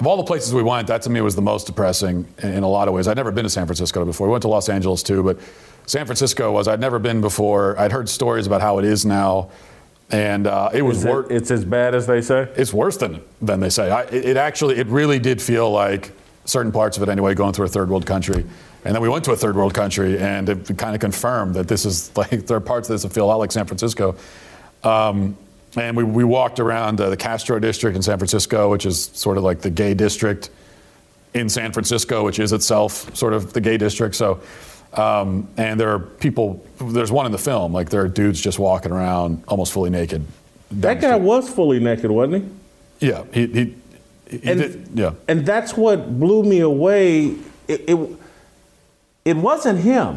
of 0.00 0.06
all 0.06 0.16
the 0.16 0.24
places 0.24 0.54
we 0.54 0.62
went, 0.62 0.88
that 0.88 1.02
to 1.02 1.10
me 1.10 1.20
was 1.20 1.36
the 1.36 1.42
most 1.42 1.66
depressing 1.66 2.26
in, 2.38 2.54
in, 2.54 2.62
a 2.62 2.68
lot 2.68 2.88
of 2.88 2.94
ways. 2.94 3.06
I'd 3.06 3.16
never 3.16 3.30
been 3.30 3.44
to 3.44 3.50
San 3.50 3.66
Francisco 3.66 4.04
before. 4.04 4.28
We 4.28 4.32
went 4.32 4.42
to 4.42 4.48
Los 4.48 4.70
Angeles 4.70 5.02
too, 5.02 5.22
but 5.22 5.38
San 5.86 6.06
Francisco 6.06 6.50
was, 6.50 6.68
I'd 6.68 6.80
never 6.80 6.98
been 6.98 7.20
before. 7.20 7.78
I'd 7.78 7.92
heard 7.92 8.08
stories 8.08 8.46
about 8.46 8.62
how 8.62 8.78
it 8.78 8.86
is 8.86 9.04
now. 9.04 9.50
And 10.10 10.46
uh, 10.46 10.70
it 10.72 10.82
was 10.82 11.04
worse. 11.04 11.26
It's 11.30 11.50
as 11.50 11.64
bad 11.64 11.94
as 11.94 12.06
they 12.06 12.22
say? 12.22 12.48
It's 12.56 12.72
worse 12.72 12.96
than, 12.96 13.22
than 13.42 13.60
they 13.60 13.68
say. 13.68 13.90
I, 13.90 14.02
it, 14.04 14.24
it 14.24 14.36
actually, 14.36 14.78
it 14.78 14.86
really 14.86 15.18
did 15.18 15.40
feel 15.40 15.70
like 15.70 16.12
certain 16.46 16.72
parts 16.72 16.96
of 16.96 17.02
it 17.02 17.08
anyway, 17.08 17.34
going 17.34 17.52
through 17.52 17.66
a 17.66 17.68
third 17.68 17.90
world 17.90 18.06
country. 18.06 18.46
And 18.84 18.94
then 18.94 19.02
we 19.02 19.08
went 19.08 19.24
to 19.26 19.32
a 19.32 19.36
third 19.36 19.56
world 19.56 19.74
country, 19.74 20.18
and 20.18 20.48
it 20.48 20.78
kind 20.78 20.94
of 20.94 21.00
confirmed 21.00 21.54
that 21.54 21.68
this 21.68 21.84
is 21.84 22.10
like 22.16 22.46
there 22.46 22.56
are 22.56 22.60
parts 22.60 22.88
of 22.88 22.94
this 22.94 23.02
that 23.02 23.12
feel 23.12 23.24
a 23.24 23.28
lot 23.28 23.36
like 23.36 23.52
San 23.52 23.66
Francisco. 23.66 24.16
Um, 24.82 25.36
and 25.76 25.96
we, 25.96 26.02
we 26.02 26.24
walked 26.24 26.58
around 26.58 27.00
uh, 27.00 27.10
the 27.10 27.16
Castro 27.16 27.58
district 27.58 27.94
in 27.94 28.02
San 28.02 28.18
Francisco, 28.18 28.70
which 28.70 28.86
is 28.86 29.04
sort 29.12 29.38
of 29.38 29.44
like 29.44 29.60
the 29.60 29.70
gay 29.70 29.94
district. 29.94 30.50
in 31.32 31.48
San 31.48 31.72
Francisco, 31.72 32.24
which 32.24 32.40
is 32.40 32.52
itself 32.52 33.14
sort 33.16 33.32
of 33.32 33.52
the 33.52 33.60
gay 33.60 33.76
district. 33.76 34.16
So, 34.16 34.40
um, 34.94 35.46
and 35.56 35.78
there 35.78 35.90
are 35.90 36.00
people. 36.00 36.64
There's 36.80 37.12
one 37.12 37.26
in 37.26 37.32
the 37.32 37.38
film. 37.38 37.72
Like 37.72 37.90
there 37.90 38.02
are 38.02 38.08
dudes 38.08 38.40
just 38.40 38.58
walking 38.58 38.90
around 38.90 39.44
almost 39.46 39.72
fully 39.72 39.90
naked. 39.90 40.26
That 40.72 41.00
guy 41.00 41.16
was 41.16 41.48
fully 41.48 41.78
naked, 41.80 42.10
wasn't 42.10 42.44
he? 42.98 43.08
Yeah, 43.08 43.24
he. 43.32 43.46
he, 43.46 43.74
he 44.28 44.40
and, 44.44 44.60
did, 44.60 44.88
yeah. 44.94 45.12
And 45.28 45.44
that's 45.44 45.76
what 45.76 46.18
blew 46.18 46.42
me 46.44 46.60
away. 46.60 47.36
It, 47.68 47.84
it, 47.88 48.19
it 49.30 49.36
wasn't 49.36 49.78
him. 49.80 50.10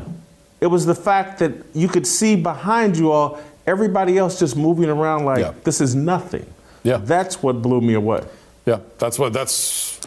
It 0.60 0.68
was 0.68 0.86
the 0.86 0.96
fact 0.96 1.40
that 1.40 1.52
you 1.74 1.88
could 1.88 2.08
see 2.08 2.36
behind 2.36 2.98
you 2.98 3.12
all 3.12 3.40
everybody 3.68 4.18
else 4.18 4.40
just 4.40 4.56
moving 4.58 4.90
around 4.90 5.26
like 5.26 5.40
Yeah. 5.40 5.54
this 5.64 5.80
is 5.82 5.94
nothing. 5.96 6.46
Yeah. 6.84 6.98
That's 6.98 7.42
what 7.44 7.62
blew 7.62 7.80
me 7.82 7.94
away. 7.94 8.22
Yeah, 8.66 8.80
that's 8.98 9.18
what 9.20 9.34
that's. 9.34 10.00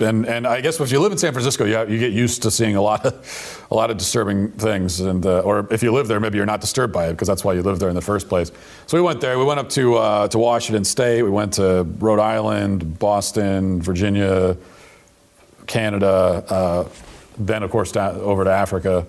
And, 0.00 0.26
and 0.26 0.46
I 0.46 0.60
guess 0.60 0.80
if 0.80 0.90
you 0.90 0.98
live 1.00 1.12
in 1.12 1.18
San 1.18 1.32
Francisco, 1.32 1.64
you, 1.64 1.78
you 1.92 1.98
get 1.98 2.12
used 2.12 2.42
to 2.42 2.50
seeing 2.50 2.74
a 2.76 2.82
lot 2.82 3.04
of 3.06 3.14
a 3.70 3.74
lot 3.74 3.90
of 3.90 3.96
disturbing 3.96 4.50
things, 4.52 5.00
and 5.00 5.24
uh, 5.24 5.40
or 5.48 5.66
if 5.70 5.82
you 5.82 5.92
live 5.92 6.08
there, 6.08 6.18
maybe 6.18 6.36
you're 6.38 6.46
not 6.54 6.60
disturbed 6.60 6.92
by 6.92 7.06
it 7.08 7.12
because 7.12 7.28
that's 7.28 7.44
why 7.44 7.52
you 7.52 7.62
live 7.62 7.78
there 7.78 7.90
in 7.90 7.94
the 7.94 8.00
first 8.12 8.28
place. 8.28 8.50
So 8.86 8.96
we 8.96 9.02
went 9.02 9.20
there. 9.20 9.38
We 9.38 9.44
went 9.44 9.60
up 9.60 9.68
to 9.70 9.84
uh, 9.96 10.28
to 10.28 10.38
Washington 10.38 10.84
State. 10.84 11.22
We 11.22 11.30
went 11.30 11.52
to 11.54 11.84
Rhode 12.00 12.18
Island, 12.20 12.98
Boston, 12.98 13.80
Virginia, 13.82 14.56
Canada. 15.66 16.44
Uh, 16.48 16.84
then 17.38 17.62
of 17.62 17.70
course 17.70 17.92
down, 17.92 18.16
over 18.16 18.44
to 18.44 18.50
Africa. 18.50 19.06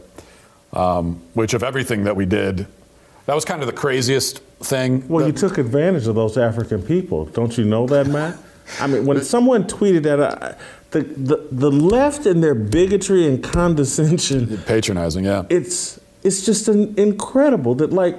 Um, 0.73 1.21
which 1.33 1.53
of 1.53 1.63
everything 1.63 2.03
that 2.03 2.17
we 2.17 2.25
did, 2.25 2.67
that 3.27 3.33
was 3.33 3.45
kind 3.45 3.61
of 3.61 3.67
the 3.67 3.73
craziest 3.73 4.39
thing. 4.59 5.07
Well, 5.07 5.25
you 5.25 5.33
took 5.33 5.57
advantage 5.57 6.05
of 6.07 6.15
those 6.15 6.37
African 6.37 6.83
people. 6.83 7.25
Don't 7.25 7.57
you 7.57 7.63
know 7.63 7.87
that, 7.87 8.07
Matt? 8.07 8.37
I 8.79 8.87
mean, 8.87 9.05
when 9.05 9.23
someone 9.23 9.65
tweeted 9.65 10.03
that, 10.03 10.19
uh, 10.19 10.53
the, 10.91 11.01
the, 11.01 11.47
the 11.51 11.71
left 11.71 12.25
and 12.25 12.43
their 12.43 12.55
bigotry 12.55 13.27
and 13.27 13.43
condescension, 13.43 14.57
patronizing, 14.65 15.25
yeah. 15.25 15.43
it's, 15.49 15.99
it's 16.23 16.45
just 16.45 16.67
an, 16.67 16.93
incredible 16.97 17.75
that, 17.75 17.91
like, 17.91 18.15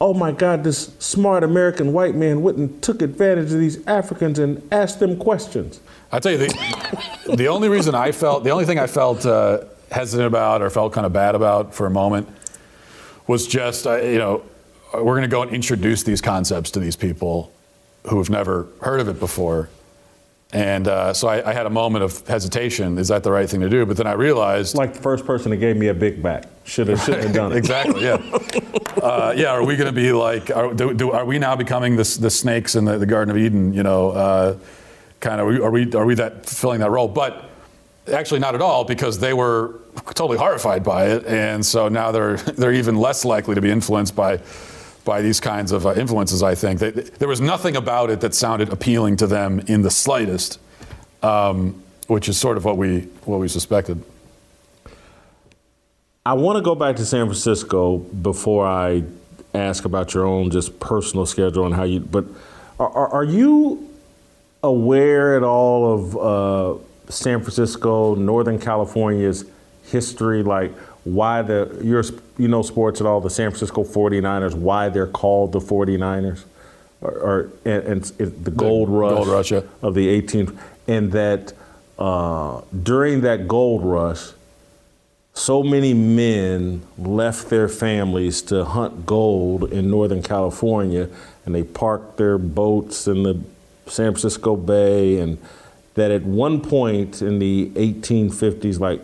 oh 0.00 0.14
my 0.14 0.32
God, 0.32 0.64
this 0.64 0.94
smart 0.98 1.44
American 1.44 1.92
white 1.92 2.14
man 2.14 2.42
went 2.42 2.58
and 2.58 2.82
took 2.82 3.02
advantage 3.02 3.52
of 3.52 3.58
these 3.58 3.86
Africans 3.86 4.38
and 4.38 4.66
asked 4.72 4.98
them 5.00 5.16
questions. 5.16 5.80
I 6.12 6.18
tell 6.18 6.32
you, 6.32 6.38
the, 6.38 6.69
the 7.36 7.48
only 7.48 7.68
reason 7.68 7.94
I 7.94 8.12
felt, 8.12 8.44
the 8.44 8.50
only 8.50 8.64
thing 8.64 8.78
I 8.78 8.86
felt 8.86 9.24
uh, 9.26 9.64
hesitant 9.90 10.26
about 10.26 10.62
or 10.62 10.70
felt 10.70 10.92
kind 10.92 11.06
of 11.06 11.12
bad 11.12 11.34
about 11.34 11.74
for 11.74 11.86
a 11.86 11.90
moment 11.90 12.28
was 13.26 13.46
just, 13.46 13.86
uh, 13.86 13.96
you 13.96 14.18
know, 14.18 14.42
we're 14.94 15.02
going 15.02 15.22
to 15.22 15.28
go 15.28 15.42
and 15.42 15.52
introduce 15.52 16.02
these 16.02 16.20
concepts 16.20 16.70
to 16.72 16.80
these 16.80 16.96
people 16.96 17.52
who 18.08 18.18
have 18.18 18.30
never 18.30 18.66
heard 18.82 19.00
of 19.00 19.08
it 19.08 19.20
before. 19.20 19.68
And 20.52 20.88
uh, 20.88 21.12
so 21.12 21.28
I, 21.28 21.50
I 21.50 21.52
had 21.52 21.66
a 21.66 21.70
moment 21.70 22.02
of 22.02 22.26
hesitation. 22.26 22.98
Is 22.98 23.06
that 23.08 23.22
the 23.22 23.30
right 23.30 23.48
thing 23.48 23.60
to 23.60 23.68
do? 23.68 23.86
But 23.86 23.96
then 23.96 24.08
I 24.08 24.14
realized, 24.14 24.74
like 24.74 24.94
the 24.94 25.00
first 25.00 25.24
person 25.24 25.50
that 25.52 25.58
gave 25.58 25.76
me 25.76 25.88
a 25.88 25.94
big 25.94 26.20
back, 26.20 26.46
should 26.64 26.88
have 26.88 27.00
should 27.02 27.22
have 27.22 27.32
done 27.32 27.52
it. 27.52 27.58
exactly. 27.58 28.02
Yeah. 28.02 28.14
uh, 29.00 29.32
yeah. 29.36 29.50
Are 29.50 29.64
we 29.64 29.76
going 29.76 29.86
to 29.86 29.92
be 29.92 30.12
like? 30.12 30.50
Are, 30.50 30.74
do, 30.74 30.92
do, 30.92 31.12
are 31.12 31.24
we 31.24 31.38
now 31.38 31.54
becoming 31.54 31.94
the, 31.94 32.18
the 32.20 32.30
snakes 32.30 32.74
in 32.74 32.84
the, 32.84 32.98
the 32.98 33.06
Garden 33.06 33.30
of 33.30 33.40
Eden? 33.40 33.72
You 33.72 33.84
know, 33.84 34.10
uh, 34.10 34.58
kind 35.20 35.40
of. 35.40 35.48
Are 35.48 35.70
we 35.70 35.92
are 35.94 36.04
we 36.04 36.14
that 36.16 36.46
filling 36.46 36.80
that 36.80 36.90
role? 36.90 37.08
But 37.08 37.44
actually, 38.12 38.40
not 38.40 38.54
at 38.54 38.62
all, 38.62 38.84
because 38.84 39.18
they 39.18 39.32
were 39.32 39.80
totally 40.06 40.38
horrified 40.38 40.82
by 40.82 41.06
it, 41.06 41.26
and 41.26 41.64
so 41.64 41.88
now 41.88 42.10
they're 42.10 42.36
they're 42.58 42.72
even 42.72 42.96
less 42.96 43.24
likely 43.24 43.54
to 43.54 43.60
be 43.60 43.70
influenced 43.70 44.16
by 44.16 44.40
by 45.04 45.22
these 45.22 45.40
kinds 45.40 45.72
of 45.72 45.86
uh, 45.86 45.94
influences. 45.94 46.42
I 46.42 46.54
think 46.54 46.80
they, 46.80 46.90
there 46.90 47.28
was 47.28 47.40
nothing 47.40 47.76
about 47.76 48.10
it 48.10 48.20
that 48.20 48.34
sounded 48.34 48.70
appealing 48.70 49.16
to 49.18 49.26
them 49.26 49.60
in 49.60 49.82
the 49.82 49.90
slightest, 49.90 50.58
um, 51.22 51.82
which 52.06 52.28
is 52.28 52.38
sort 52.38 52.56
of 52.56 52.64
what 52.64 52.76
we 52.76 53.02
what 53.24 53.40
we 53.40 53.48
suspected. 53.48 54.02
I 56.24 56.34
want 56.34 56.56
to 56.56 56.62
go 56.62 56.74
back 56.74 56.96
to 56.96 57.06
San 57.06 57.26
Francisco 57.26 57.98
before 57.98 58.66
I 58.66 59.04
ask 59.54 59.84
about 59.84 60.14
your 60.14 60.26
own 60.26 60.50
just 60.50 60.78
personal 60.78 61.26
schedule 61.26 61.66
and 61.66 61.74
how 61.74 61.84
you. 61.84 62.00
But 62.00 62.26
are, 62.78 63.08
are 63.08 63.24
you 63.24 63.89
aware 64.62 65.36
at 65.36 65.42
all 65.42 65.92
of 65.92 66.16
uh, 66.16 67.10
San 67.10 67.40
Francisco, 67.40 68.14
Northern 68.14 68.58
California's 68.58 69.44
history, 69.84 70.42
like 70.42 70.76
why 71.04 71.42
the 71.42 71.80
you're 71.82 72.04
you 72.38 72.48
know 72.48 72.62
sports 72.62 73.00
at 73.00 73.06
all, 73.06 73.20
the 73.20 73.30
San 73.30 73.50
Francisco 73.50 73.84
49ers, 73.84 74.54
why 74.54 74.88
they're 74.88 75.06
called 75.06 75.52
the 75.52 75.60
49ers, 75.60 76.44
or, 77.00 77.10
or 77.10 77.50
and, 77.64 77.84
and 77.84 78.04
the 78.44 78.50
gold 78.50 78.88
rush, 78.88 79.14
gold 79.14 79.28
rush 79.28 79.50
yeah. 79.50 79.60
of 79.82 79.94
the 79.94 80.20
18th, 80.20 80.56
and 80.86 81.12
that 81.12 81.52
uh, 81.98 82.60
during 82.82 83.22
that 83.22 83.48
gold 83.48 83.84
rush, 83.84 84.30
so 85.32 85.62
many 85.62 85.94
men 85.94 86.82
left 86.98 87.48
their 87.48 87.68
families 87.68 88.42
to 88.42 88.64
hunt 88.64 89.06
gold 89.06 89.72
in 89.72 89.90
Northern 89.90 90.22
California, 90.22 91.08
and 91.46 91.54
they 91.54 91.62
parked 91.62 92.18
their 92.18 92.36
boats 92.36 93.06
in 93.06 93.22
the 93.22 93.40
San 93.90 94.12
Francisco 94.12 94.56
Bay, 94.56 95.18
and 95.18 95.38
that 95.94 96.10
at 96.10 96.22
one 96.22 96.60
point 96.60 97.20
in 97.22 97.38
the 97.38 97.70
1850s, 97.70 98.78
like 98.78 99.00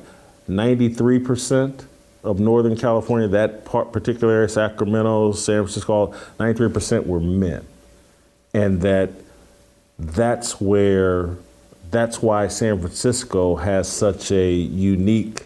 93% 0.49 1.85
of 2.25 2.41
Northern 2.41 2.77
California, 2.77 3.29
that 3.29 3.65
part, 3.65 3.93
particular 3.93 4.35
area, 4.35 4.49
Sacramento, 4.49 5.33
San 5.33 5.63
Francisco, 5.63 6.15
93% 6.39 7.07
were 7.07 7.21
men. 7.21 7.67
And 8.55 8.81
that 8.83 9.11
that's 9.99 10.61
where, 10.61 11.37
that's 11.91 12.21
why 12.21 12.49
San 12.49 12.79
Francisco 12.81 13.57
has 13.57 13.89
such 13.89 14.31
a 14.31 14.53
unique 14.53 15.45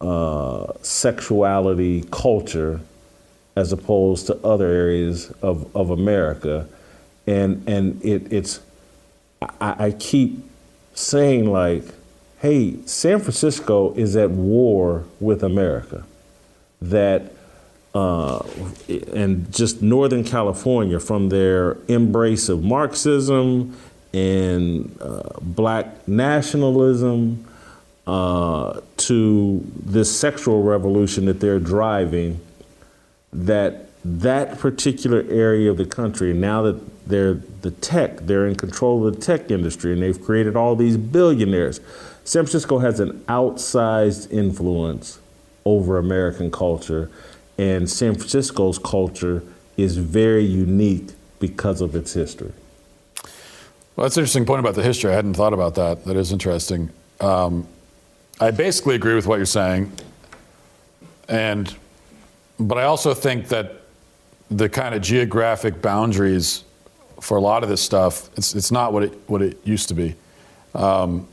uh, 0.00 0.72
sexuality 0.82 2.04
culture 2.10 2.80
as 3.56 3.72
opposed 3.72 4.26
to 4.26 4.36
other 4.44 4.66
areas 4.66 5.30
of, 5.42 5.74
of 5.74 5.90
America. 5.90 6.68
And, 7.26 7.68
and 7.68 8.04
it, 8.04 8.32
it's, 8.32 8.60
I, 9.60 9.86
I 9.86 9.90
keep 9.92 10.38
saying 10.94 11.50
like, 11.50 11.84
hey, 12.40 12.76
San 12.86 13.20
Francisco 13.20 13.92
is 13.94 14.16
at 14.16 14.30
war 14.30 15.04
with 15.20 15.42
America. 15.42 16.04
That, 16.80 17.32
uh, 17.94 18.44
and 19.12 19.50
just 19.52 19.82
Northern 19.82 20.24
California, 20.24 21.00
from 21.00 21.30
their 21.30 21.78
embrace 21.88 22.48
of 22.48 22.62
Marxism 22.62 23.76
and 24.12 24.96
uh, 25.00 25.22
black 25.40 26.06
nationalism 26.06 27.44
uh, 28.06 28.80
to 28.98 29.66
this 29.74 30.16
sexual 30.16 30.62
revolution 30.62 31.24
that 31.24 31.40
they're 31.40 31.58
driving, 31.58 32.40
that 33.32 33.88
that 34.04 34.58
particular 34.58 35.24
area 35.28 35.70
of 35.70 35.76
the 35.76 35.84
country, 35.84 36.32
now 36.32 36.62
that 36.62 36.80
they're 37.06 37.34
the 37.34 37.70
tech, 37.70 38.18
they're 38.20 38.46
in 38.46 38.56
control 38.56 39.06
of 39.06 39.14
the 39.14 39.20
tech 39.20 39.50
industry, 39.50 39.92
and 39.92 40.02
they've 40.02 40.20
created 40.20 40.56
all 40.56 40.74
these 40.74 40.96
billionaires. 40.96 41.80
San 42.24 42.42
Francisco 42.42 42.78
has 42.78 42.98
an 42.98 43.20
outsized 43.28 44.30
influence 44.32 45.20
over 45.64 45.98
American 45.98 46.50
culture, 46.50 47.10
and 47.58 47.88
San 47.88 48.14
Francisco's 48.14 48.78
culture 48.78 49.42
is 49.76 49.96
very 49.96 50.44
unique 50.44 51.10
because 51.38 51.80
of 51.80 51.94
its 51.94 52.12
history. 52.12 52.52
Well, 53.94 54.04
that's 54.04 54.16
an 54.16 54.22
interesting 54.22 54.44
point 54.44 54.60
about 54.60 54.74
the 54.74 54.82
history. 54.82 55.12
I 55.12 55.14
hadn't 55.14 55.34
thought 55.34 55.52
about 55.52 55.74
that. 55.76 56.04
That 56.04 56.16
is 56.16 56.32
interesting. 56.32 56.90
Um, 57.20 57.66
I 58.40 58.50
basically 58.50 58.94
agree 58.94 59.14
with 59.14 59.26
what 59.26 59.36
you're 59.36 59.46
saying, 59.46 59.90
and 61.28 61.74
but 62.58 62.78
I 62.78 62.84
also 62.84 63.14
think 63.14 63.48
that 63.48 63.82
the 64.50 64.68
kind 64.68 64.94
of 64.94 65.02
geographic 65.02 65.80
boundaries 65.80 66.64
for 67.20 67.36
a 67.36 67.40
lot 67.40 67.62
of 67.62 67.68
this 67.68 67.82
stuff, 67.82 68.30
it's 68.36 68.54
it's 68.54 68.70
not 68.70 68.92
what 68.92 69.04
it 69.04 69.18
what 69.26 69.42
it 69.42 69.58
used 69.64 69.88
to 69.88 69.94
be. 69.94 70.14
Um, 70.74 71.26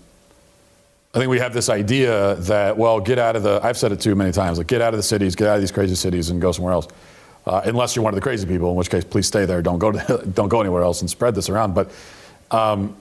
I 1.13 1.19
think 1.19 1.29
we 1.29 1.39
have 1.39 1.53
this 1.53 1.69
idea 1.69 2.35
that 2.35 2.77
well, 2.77 2.99
get 2.99 3.19
out 3.19 3.35
of 3.35 3.43
the. 3.43 3.59
I've 3.63 3.77
said 3.77 3.91
it 3.91 3.99
too 3.99 4.15
many 4.15 4.31
times. 4.31 4.57
Like 4.57 4.67
get 4.67 4.81
out 4.81 4.93
of 4.93 4.97
the 4.97 5.03
cities, 5.03 5.35
get 5.35 5.47
out 5.47 5.55
of 5.55 5.61
these 5.61 5.71
crazy 5.71 5.95
cities, 5.95 6.29
and 6.29 6.41
go 6.41 6.51
somewhere 6.51 6.73
else. 6.73 6.87
Uh, 7.45 7.61
unless 7.65 7.95
you're 7.95 8.03
one 8.03 8.13
of 8.13 8.15
the 8.15 8.21
crazy 8.21 8.47
people, 8.47 8.69
in 8.71 8.75
which 8.75 8.89
case, 8.89 9.03
please 9.03 9.27
stay 9.27 9.45
there. 9.45 9.61
Don't 9.61 9.77
go 9.77 9.91
to, 9.91 10.23
don't 10.33 10.49
go 10.49 10.61
anywhere 10.61 10.81
else 10.81 11.01
and 11.01 11.09
spread 11.09 11.35
this 11.35 11.49
around. 11.49 11.75
But 11.75 11.91
um, 12.51 12.95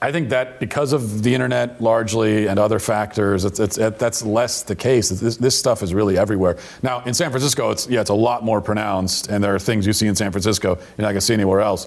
I 0.00 0.12
think 0.12 0.28
that 0.28 0.60
because 0.60 0.92
of 0.92 1.24
the 1.24 1.34
internet 1.34 1.80
largely 1.80 2.46
and 2.46 2.58
other 2.58 2.78
factors, 2.78 3.44
it's, 3.44 3.58
it's, 3.58 3.78
it, 3.78 3.98
that's 3.98 4.22
less 4.22 4.62
the 4.62 4.76
case. 4.76 5.08
This, 5.08 5.36
this, 5.36 5.58
stuff 5.58 5.82
is 5.82 5.92
really 5.92 6.16
everywhere. 6.16 6.56
Now, 6.84 7.02
in 7.02 7.14
San 7.14 7.30
Francisco, 7.30 7.70
it's 7.72 7.88
yeah, 7.88 8.00
it's 8.00 8.10
a 8.10 8.14
lot 8.14 8.44
more 8.44 8.60
pronounced, 8.60 9.28
and 9.28 9.42
there 9.42 9.52
are 9.54 9.58
things 9.58 9.86
you 9.86 9.92
see 9.92 10.06
in 10.06 10.14
San 10.14 10.30
Francisco 10.30 10.76
you're 10.76 10.84
not 10.98 11.08
going 11.08 11.14
to 11.16 11.20
see 11.20 11.34
anywhere 11.34 11.60
else. 11.60 11.86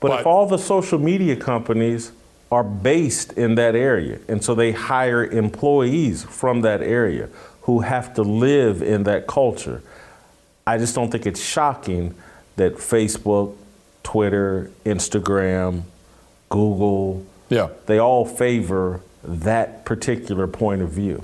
But, 0.00 0.08
but 0.08 0.20
if 0.20 0.26
all 0.26 0.46
the 0.46 0.58
social 0.58 0.98
media 0.98 1.36
companies 1.36 2.10
are 2.50 2.64
based 2.64 3.34
in 3.34 3.54
that 3.54 3.76
area, 3.76 4.18
and 4.26 4.42
so 4.42 4.56
they 4.56 4.72
hire 4.72 5.24
employees 5.24 6.24
from 6.24 6.62
that 6.62 6.82
area 6.82 7.28
who 7.62 7.80
have 7.80 8.12
to 8.14 8.22
live 8.22 8.82
in 8.82 9.04
that 9.04 9.28
culture, 9.28 9.82
I 10.66 10.78
just 10.78 10.96
don't 10.96 11.12
think 11.12 11.26
it's 11.26 11.40
shocking 11.40 12.14
that 12.56 12.74
Facebook, 12.74 13.54
Twitter, 14.02 14.72
Instagram, 14.84 15.84
Google, 16.48 17.24
Yeah. 17.52 17.68
they 17.86 17.98
all 17.98 18.24
favor 18.24 19.00
that 19.24 19.84
particular 19.84 20.46
point 20.46 20.82
of 20.82 20.90
view. 20.90 21.22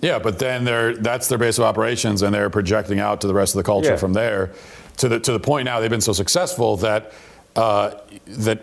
Yeah, 0.00 0.18
but 0.18 0.38
then 0.38 0.64
they're 0.64 0.94
that's 0.96 1.28
their 1.28 1.38
base 1.38 1.58
of 1.58 1.64
operations, 1.64 2.22
and 2.22 2.32
they're 2.34 2.50
projecting 2.50 3.00
out 3.00 3.20
to 3.22 3.26
the 3.26 3.34
rest 3.34 3.54
of 3.54 3.58
the 3.58 3.64
culture 3.64 3.90
Yeah. 3.90 3.96
from 3.96 4.12
there. 4.12 4.50
To 4.98 5.08
the 5.08 5.20
to 5.20 5.32
the 5.32 5.40
point 5.40 5.64
now 5.64 5.80
they've 5.80 5.90
been 5.90 6.00
so 6.00 6.12
successful 6.12 6.76
that 6.78 7.12
uh, 7.56 7.92
that 8.26 8.60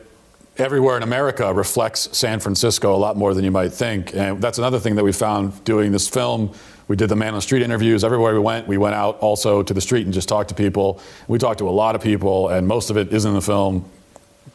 everywhere 0.57 0.95
in 0.97 1.03
America 1.03 1.53
reflects 1.53 2.07
San 2.17 2.39
Francisco 2.39 2.95
a 2.95 2.97
lot 2.97 3.17
more 3.17 3.33
than 3.33 3.43
you 3.43 3.51
might 3.51 3.73
think, 3.73 4.15
and 4.15 4.41
that's 4.41 4.57
another 4.57 4.79
thing 4.79 4.95
that 4.95 5.03
we 5.03 5.11
found 5.11 5.63
doing 5.65 5.91
this 5.91 6.07
film. 6.07 6.51
We 6.87 6.95
did 6.95 7.09
the 7.09 7.15
man 7.15 7.29
on 7.29 7.35
the 7.35 7.41
street 7.41 7.63
interviews. 7.63 8.03
Everywhere 8.03 8.33
we 8.33 8.39
went, 8.39 8.67
we 8.67 8.77
went 8.77 8.93
out 8.95 9.17
also 9.19 9.63
to 9.63 9.73
the 9.73 9.81
street 9.81 10.05
and 10.05 10.13
just 10.13 10.29
talked 10.29 10.49
to 10.49 10.55
people. 10.55 11.01
We 11.27 11.39
talked 11.39 11.57
to 11.59 11.67
a 11.67 11.71
lot 11.71 11.95
of 11.95 12.01
people, 12.01 12.49
and 12.49 12.67
most 12.67 12.89
of 12.91 12.97
it 12.97 13.11
isn't 13.11 13.27
in 13.27 13.35
the 13.35 13.41
film. 13.41 13.89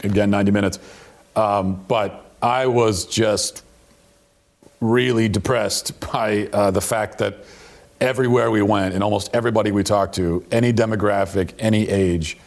Again, 0.04 0.30
90 0.30 0.52
minutes. 0.52 0.78
Um, 1.36 1.84
but 1.88 2.29
I 2.42 2.66
was 2.66 3.06
just 3.06 3.64
really 4.80 5.28
depressed 5.28 5.98
by 6.00 6.46
uh, 6.52 6.70
the 6.70 6.80
fact 6.80 7.18
that 7.18 7.38
everywhere 8.00 8.50
we 8.50 8.62
went 8.62 8.94
and 8.94 9.04
almost 9.04 9.30
everybody 9.34 9.70
we 9.72 9.82
talked 9.82 10.14
to, 10.14 10.44
any 10.50 10.72
demographic, 10.72 11.52
any 11.58 11.88
age, 11.88 12.38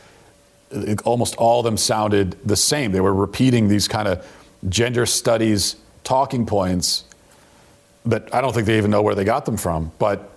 it- 0.71 1.01
almost 1.03 1.35
all 1.35 1.59
of 1.59 1.63
them 1.65 1.77
sounded 1.77 2.35
the 2.45 2.55
same. 2.55 2.91
They 2.91 3.01
were 3.01 3.13
repeating 3.13 3.67
these 3.67 3.87
kind 3.87 4.07
of 4.07 4.25
gender 4.69 5.05
studies 5.05 5.75
talking 6.03 6.45
points 6.45 7.03
that 8.05 8.33
I 8.33 8.41
don't 8.41 8.53
think 8.53 8.65
they 8.65 8.77
even 8.77 8.91
know 8.91 9.01
where 9.01 9.15
they 9.15 9.23
got 9.23 9.45
them 9.45 9.57
from. 9.57 9.91
But 9.99 10.31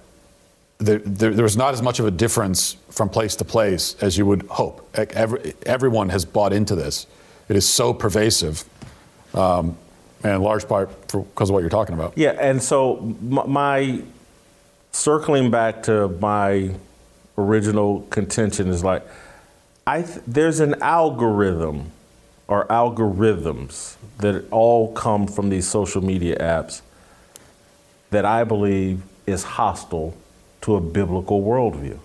there, 0.79 0.99
there, 0.99 1.33
there 1.33 1.43
was 1.43 1.57
not 1.57 1.73
as 1.73 1.81
much 1.81 1.99
of 1.99 2.07
a 2.07 2.11
difference 2.11 2.77
from 2.91 3.09
place 3.09 3.35
to 3.37 3.45
place 3.45 3.97
as 4.03 4.19
you 4.19 4.27
would 4.27 4.43
hope. 4.49 4.87
Every, 4.95 5.55
everyone 5.65 6.11
has 6.11 6.25
bought 6.27 6.53
into 6.53 6.75
this. 6.75 7.07
It 7.49 7.57
is 7.57 7.67
so 7.69 7.95
pervasive, 7.95 8.65
um, 9.37 9.77
and 10.25 10.43
large 10.43 10.67
part 10.67 10.91
because 11.13 11.51
of 11.51 11.55
what 11.55 11.61
you're 11.61 11.71
talking 11.71 11.95
about. 11.95 12.17
Yeah, 12.17 12.31
and 12.41 12.63
so 12.63 12.97
my 13.21 14.01
circling 14.93 15.51
back 15.51 15.83
to 15.85 16.09
my 16.09 16.71
original 17.39 18.01
contention 18.11 18.69
is 18.69 18.83
like, 18.83 19.07
I 19.87 20.03
th- 20.03 20.21
there's 20.27 20.59
an 20.61 20.83
algorithm 20.83 21.93
or 22.49 22.67
algorithms 22.67 23.97
that 24.19 24.45
all 24.51 24.93
come 24.93 25.27
from 25.27 25.51
these 25.51 25.69
social 25.69 26.03
media 26.03 26.39
apps 26.39 26.81
that 28.11 28.25
I 28.25 28.45
believe 28.45 29.03
is 29.27 29.43
hostile 29.43 30.17
to 30.63 30.77
a 30.77 30.81
biblical 30.81 31.43
worldview. 31.43 31.99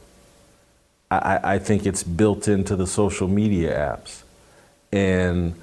I- 1.09 1.39
I 1.55 1.59
think 1.59 1.85
it's 1.85 2.03
built 2.03 2.47
into 2.47 2.75
the 2.75 2.87
social 2.87 3.27
media 3.27 3.73
apps. 3.77 4.23
And 4.91 5.55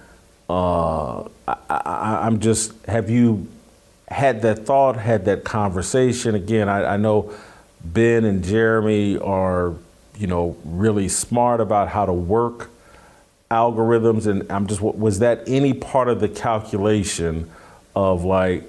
uh, 0.49 1.23
I, 1.47 1.57
I, 1.69 2.27
I'm 2.27 2.41
just, 2.41 2.73
have 2.87 3.11
you 3.11 3.49
had 4.09 4.43
that 4.43 4.65
thought, 4.67 4.97
had 4.97 5.27
that 5.27 5.45
conversation? 5.45 6.35
Again, 6.35 6.69
I, 6.69 6.95
I 6.95 6.97
know 6.97 7.33
Ben 7.85 8.25
and 8.25 8.43
Jeremy 8.43 9.19
are, 9.19 9.75
you 10.17 10.27
know, 10.27 10.57
really 10.65 11.09
smart 11.09 11.61
about 11.61 11.89
how 11.89 12.07
to 12.07 12.13
work 12.13 12.71
algorithms. 13.51 14.27
And 14.27 14.51
I'm 14.51 14.67
just, 14.67 14.81
was 14.81 15.19
that 15.21 15.45
any 15.47 15.75
part 15.75 16.09
of 16.09 16.21
the 16.21 16.29
calculation 16.29 17.51
of 17.95 18.25
like, 18.25 18.65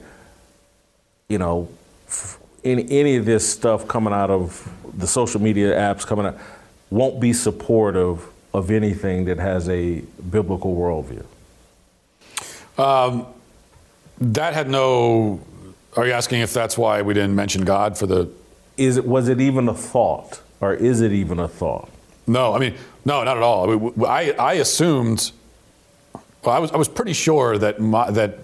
you 1.28 1.38
know, 1.38 1.70
any, 2.64 2.90
any 2.90 3.16
of 3.16 3.26
this 3.26 3.50
stuff 3.50 3.88
coming 3.88 4.14
out 4.14 4.30
of 4.30 4.70
the 4.98 5.08
social 5.08 5.42
media 5.42 5.74
apps 5.76 6.06
coming 6.06 6.26
out 6.26 6.38
won't 6.90 7.20
be 7.20 7.32
supportive 7.32 8.28
of 8.54 8.72
anything 8.72 9.26
that 9.26 9.38
has 9.38 9.70
a 9.70 10.02
biblical 10.30 10.76
worldview. 10.76 11.24
Um, 12.80 13.26
that 14.22 14.54
had 14.54 14.70
no. 14.70 15.42
Are 15.96 16.06
you 16.08 16.14
asking 16.14 16.42
if 16.42 16.54
that's 16.54 16.78
why 16.78 17.02
we 17.02 17.14
didn't 17.14 17.36
mention 17.36 17.66
God 17.66 17.98
for 17.98 18.08
the? 18.08 18.30
Is 18.78 18.98
it 18.98 19.06
was 19.06 19.28
it 19.28 19.42
even 19.42 19.68
a 19.68 19.74
thought, 19.74 20.42
or 20.62 20.74
is 20.74 21.02
it 21.02 21.12
even 21.12 21.40
a 21.40 21.48
thought? 21.48 21.90
No, 22.26 22.54
I 22.54 22.60
mean, 22.60 22.76
no, 23.06 23.24
not 23.24 23.38
at 23.38 23.44
all. 23.44 23.64
I, 23.64 23.68
mean, 23.76 23.80
w- 23.90 24.06
I, 24.06 24.32
I 24.32 24.54
assumed. 24.54 25.32
Well, 26.44 26.56
I 26.56 26.60
was, 26.60 26.72
I 26.72 26.78
was 26.78 26.88
pretty 26.88 27.12
sure 27.14 27.58
that 27.58 27.82
my, 27.82 28.10
that 28.12 28.40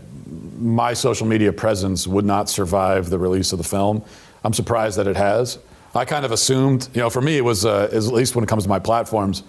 my 0.59 0.93
social 0.93 1.27
media 1.27 1.53
presence 1.53 2.05
would 2.05 2.25
not 2.25 2.49
survive 2.49 3.09
the 3.09 3.17
release 3.17 3.53
of 3.53 3.57
the 3.57 3.63
film. 3.63 4.03
I'm 4.43 4.53
surprised 4.53 4.97
that 4.97 5.07
it 5.07 5.15
has. 5.15 5.59
I 5.93 6.03
kind 6.03 6.25
of 6.25 6.31
assumed, 6.33 6.89
you 6.93 6.99
know, 6.99 7.09
for 7.09 7.21
me, 7.21 7.37
it 7.37 7.43
was, 7.45 7.65
uh, 7.65 7.89
at 7.91 8.03
least 8.03 8.35
when 8.35 8.43
it 8.43 8.47
comes 8.47 8.63
to 8.63 8.69
my 8.69 8.79
platforms, 8.79 9.43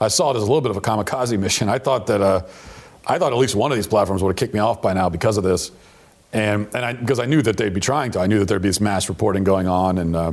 I 0.00 0.08
saw 0.08 0.30
it 0.30 0.36
as 0.36 0.42
a 0.42 0.46
little 0.46 0.62
bit 0.62 0.70
of 0.70 0.78
a 0.78 0.80
kamikaze 0.80 1.38
mission. 1.38 1.68
I 1.68 1.78
thought 1.78 2.06
that, 2.06 2.22
uh, 2.22 2.42
I 3.06 3.18
thought 3.18 3.32
at 3.32 3.38
least 3.38 3.54
one 3.54 3.72
of 3.72 3.76
these 3.76 3.86
platforms 3.86 4.22
would 4.22 4.30
have 4.30 4.36
kicked 4.36 4.54
me 4.54 4.60
off 4.60 4.82
by 4.82 4.92
now 4.92 5.08
because 5.08 5.36
of 5.36 5.44
this. 5.44 5.70
And, 6.32 6.68
and 6.74 6.84
I, 6.84 6.92
because 6.92 7.18
I 7.18 7.26
knew 7.26 7.42
that 7.42 7.56
they'd 7.56 7.74
be 7.74 7.80
trying 7.80 8.12
to, 8.12 8.20
I 8.20 8.26
knew 8.26 8.38
that 8.38 8.48
there'd 8.48 8.62
be 8.62 8.68
this 8.68 8.80
mass 8.80 9.08
reporting 9.08 9.42
going 9.42 9.66
on. 9.66 9.98
And 9.98 10.14
uh, 10.14 10.32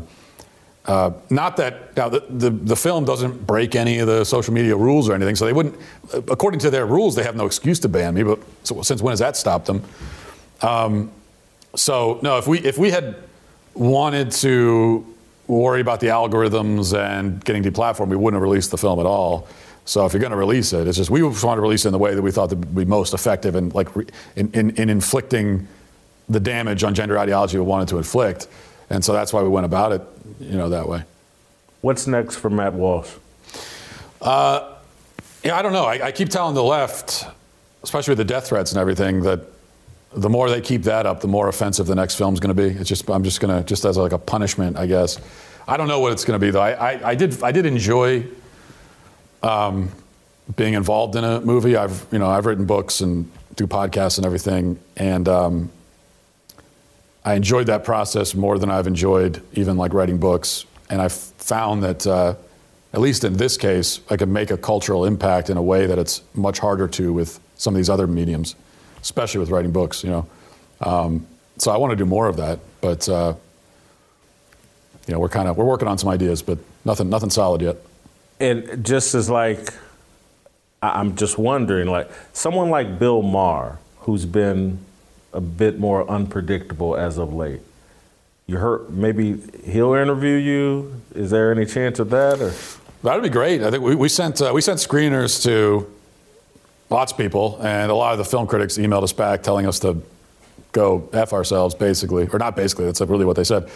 uh, 0.85 1.11
not 1.29 1.57
that, 1.57 1.95
now 1.97 2.07
the, 2.07 2.23
the, 2.29 2.49
the 2.49 2.75
film 2.75 3.03
doesn't 3.03 3.47
break 3.47 3.75
any 3.75 3.99
of 3.99 4.07
the 4.07 4.23
social 4.23 4.53
media 4.53 4.75
rules 4.75 5.09
or 5.09 5.15
anything, 5.15 5.35
so 5.35 5.45
they 5.45 5.53
wouldn't, 5.53 5.75
according 6.13 6.59
to 6.61 6.69
their 6.69 6.85
rules, 6.85 7.15
they 7.15 7.23
have 7.23 7.35
no 7.35 7.45
excuse 7.45 7.79
to 7.79 7.89
ban 7.89 8.13
me, 8.13 8.23
but 8.23 8.39
so, 8.63 8.81
since 8.83 9.01
when 9.01 9.11
has 9.11 9.19
that 9.19 9.35
stopped 9.35 9.65
them? 9.65 9.83
Um, 10.61 11.11
so 11.75 12.19
no, 12.21 12.37
if 12.37 12.47
we 12.47 12.59
if 12.59 12.77
we 12.77 12.89
had 12.89 13.15
wanted 13.73 14.31
to 14.31 15.05
worry 15.47 15.81
about 15.81 15.99
the 15.99 16.07
algorithms 16.07 16.97
and 16.97 17.43
getting 17.43 17.63
deplatformed, 17.63 18.07
we 18.09 18.15
wouldn't 18.15 18.35
have 18.35 18.41
released 18.41 18.71
the 18.71 18.77
film 18.77 18.99
at 18.99 19.05
all. 19.05 19.47
So 19.87 20.05
if 20.05 20.11
you're 20.11 20.19
going 20.19 20.31
to 20.31 20.37
release 20.37 20.73
it, 20.73 20.85
it's 20.85 20.97
just 20.97 21.09
we 21.09 21.21
just 21.21 21.45
wanted 21.45 21.57
to 21.57 21.61
release 21.61 21.85
it 21.85 21.87
in 21.87 21.91
the 21.93 21.97
way 21.97 22.13
that 22.13 22.21
we 22.21 22.29
thought 22.29 22.49
that 22.49 22.59
would 22.59 22.75
be 22.75 22.83
most 22.83 23.13
effective 23.13 23.55
in 23.55 23.69
like 23.69 23.95
re, 23.95 24.05
in, 24.35 24.51
in, 24.51 24.71
in 24.71 24.89
inflicting 24.89 25.65
the 26.27 26.41
damage 26.41 26.83
on 26.83 26.93
gender 26.93 27.17
ideology 27.17 27.57
we 27.57 27.63
wanted 27.63 27.87
to 27.87 27.97
inflict, 27.97 28.49
and 28.89 29.03
so 29.03 29.13
that's 29.13 29.31
why 29.31 29.41
we 29.41 29.47
went 29.47 29.65
about 29.65 29.93
it, 29.93 30.01
you 30.41 30.57
know, 30.57 30.67
that 30.67 30.89
way. 30.89 31.03
What's 31.79 32.05
next 32.05 32.35
for 32.35 32.49
Matt 32.49 32.73
Walsh? 32.73 33.09
Uh, 34.21 34.73
yeah, 35.41 35.57
I 35.57 35.61
don't 35.61 35.71
know. 35.71 35.85
I, 35.85 36.07
I 36.07 36.11
keep 36.11 36.27
telling 36.27 36.53
the 36.53 36.63
left, 36.63 37.25
especially 37.81 38.11
with 38.11 38.17
the 38.17 38.25
death 38.25 38.49
threats 38.49 38.73
and 38.73 38.81
everything, 38.81 39.21
that 39.21 39.39
the 40.11 40.29
more 40.29 40.49
they 40.49 40.59
keep 40.59 40.83
that 40.83 41.05
up, 41.05 41.21
the 41.21 41.29
more 41.29 41.47
offensive 41.47 41.87
the 41.87 41.95
next 41.95 42.15
film's 42.15 42.41
going 42.41 42.53
to 42.53 42.61
be. 42.61 42.77
It's 42.77 42.89
just 42.89 43.09
I'm 43.09 43.23
just 43.23 43.39
going 43.39 43.57
to 43.57 43.65
just 43.65 43.85
as 43.85 43.95
like 43.95 44.11
a 44.11 44.17
punishment, 44.17 44.75
I 44.75 44.85
guess. 44.85 45.17
I 45.65 45.77
don't 45.77 45.87
know 45.87 46.01
what 46.01 46.11
it's 46.11 46.25
going 46.25 46.37
to 46.37 46.45
be 46.45 46.51
though. 46.51 46.61
I, 46.61 46.71
I, 46.71 47.09
I 47.11 47.15
did 47.15 47.41
I 47.41 47.53
did 47.53 47.65
enjoy 47.65 48.25
um, 49.43 49.91
being 50.55 50.73
involved 50.73 51.15
in 51.15 51.23
a 51.23 51.41
movie. 51.41 51.75
I've 51.75 52.05
you 52.11 52.19
know 52.19 52.29
I've 52.29 52.45
written 52.45 52.65
books 52.65 53.01
and 53.01 53.31
do 53.55 53.67
podcasts 53.67 54.17
and 54.17 54.25
everything, 54.25 54.79
and 54.95 55.27
um, 55.27 55.71
I 57.27 57.33
enjoyed 57.33 57.67
that 57.67 57.83
process 57.83 58.33
more 58.33 58.57
than 58.57 58.71
I've 58.71 58.87
enjoyed 58.87 59.41
even 59.53 59.75
like 59.75 59.93
writing 59.93 60.17
books. 60.17 60.65
And 60.89 61.01
I've 61.01 61.11
found 61.11 61.83
that, 61.83 62.07
uh, 62.07 62.35
at 62.93 63.01
least 63.01 63.25
in 63.25 63.35
this 63.35 63.57
case, 63.57 63.99
I 64.09 64.15
can 64.15 64.31
make 64.31 64.49
a 64.49 64.57
cultural 64.57 65.03
impact 65.03 65.49
in 65.49 65.57
a 65.57 65.61
way 65.61 65.87
that 65.87 65.99
it's 65.99 66.21
much 66.35 66.59
harder 66.59 66.87
to 66.87 67.11
with 67.11 67.37
some 67.55 67.73
of 67.73 67.77
these 67.77 67.89
other 67.89 68.07
mediums, 68.07 68.55
especially 69.01 69.41
with 69.41 69.49
writing 69.49 69.71
books. 69.71 70.05
You 70.05 70.09
know, 70.11 70.27
um, 70.79 71.27
so 71.57 71.71
I 71.71 71.77
want 71.77 71.91
to 71.91 71.97
do 71.97 72.05
more 72.05 72.27
of 72.27 72.37
that. 72.37 72.59
But 72.79 73.09
uh, 73.09 73.33
you 75.05 75.13
know, 75.13 75.19
we're 75.19 75.27
kind 75.27 75.49
of 75.49 75.57
we're 75.57 75.65
working 75.65 75.89
on 75.89 75.97
some 75.97 76.07
ideas, 76.09 76.41
but 76.41 76.59
nothing 76.85 77.09
nothing 77.09 77.29
solid 77.29 77.61
yet. 77.61 77.75
And 78.39 78.85
just 78.85 79.15
as 79.15 79.29
like, 79.29 79.73
I'm 80.81 81.15
just 81.15 81.37
wondering, 81.37 81.87
like 81.87 82.09
someone 82.33 82.69
like 82.69 82.99
Bill 82.99 83.21
Maher, 83.21 83.79
who's 84.01 84.25
been 84.25 84.79
a 85.33 85.41
bit 85.41 85.79
more 85.79 86.09
unpredictable 86.09 86.95
as 86.95 87.17
of 87.17 87.33
late. 87.33 87.61
You 88.45 88.57
heard 88.57 88.89
maybe 88.89 89.41
he'll 89.65 89.93
interview 89.93 90.35
you. 90.35 91.01
Is 91.13 91.31
there 91.31 91.51
any 91.51 91.65
chance 91.65 91.99
of 91.99 92.09
that? 92.11 92.39
Or 92.39 92.53
That'd 93.03 93.23
be 93.23 93.29
great. 93.29 93.61
I 93.61 93.71
think 93.71 93.83
we, 93.83 93.95
we 93.95 94.09
sent 94.09 94.41
uh, 94.41 94.51
we 94.53 94.61
sent 94.61 94.79
screeners 94.79 95.43
to 95.43 95.91
lots 96.89 97.11
of 97.11 97.17
people, 97.17 97.59
and 97.61 97.91
a 97.91 97.95
lot 97.95 98.13
of 98.13 98.17
the 98.17 98.25
film 98.25 98.47
critics 98.47 98.77
emailed 98.77 99.03
us 99.03 99.13
back 99.13 99.43
telling 99.43 99.67
us 99.67 99.79
to 99.79 100.01
go 100.71 101.09
f 101.11 101.33
ourselves, 101.33 101.75
basically, 101.75 102.27
or 102.31 102.39
not 102.39 102.55
basically. 102.55 102.85
That's 102.85 103.01
really 103.01 103.25
what 103.25 103.35
they 103.35 103.43
said. 103.43 103.69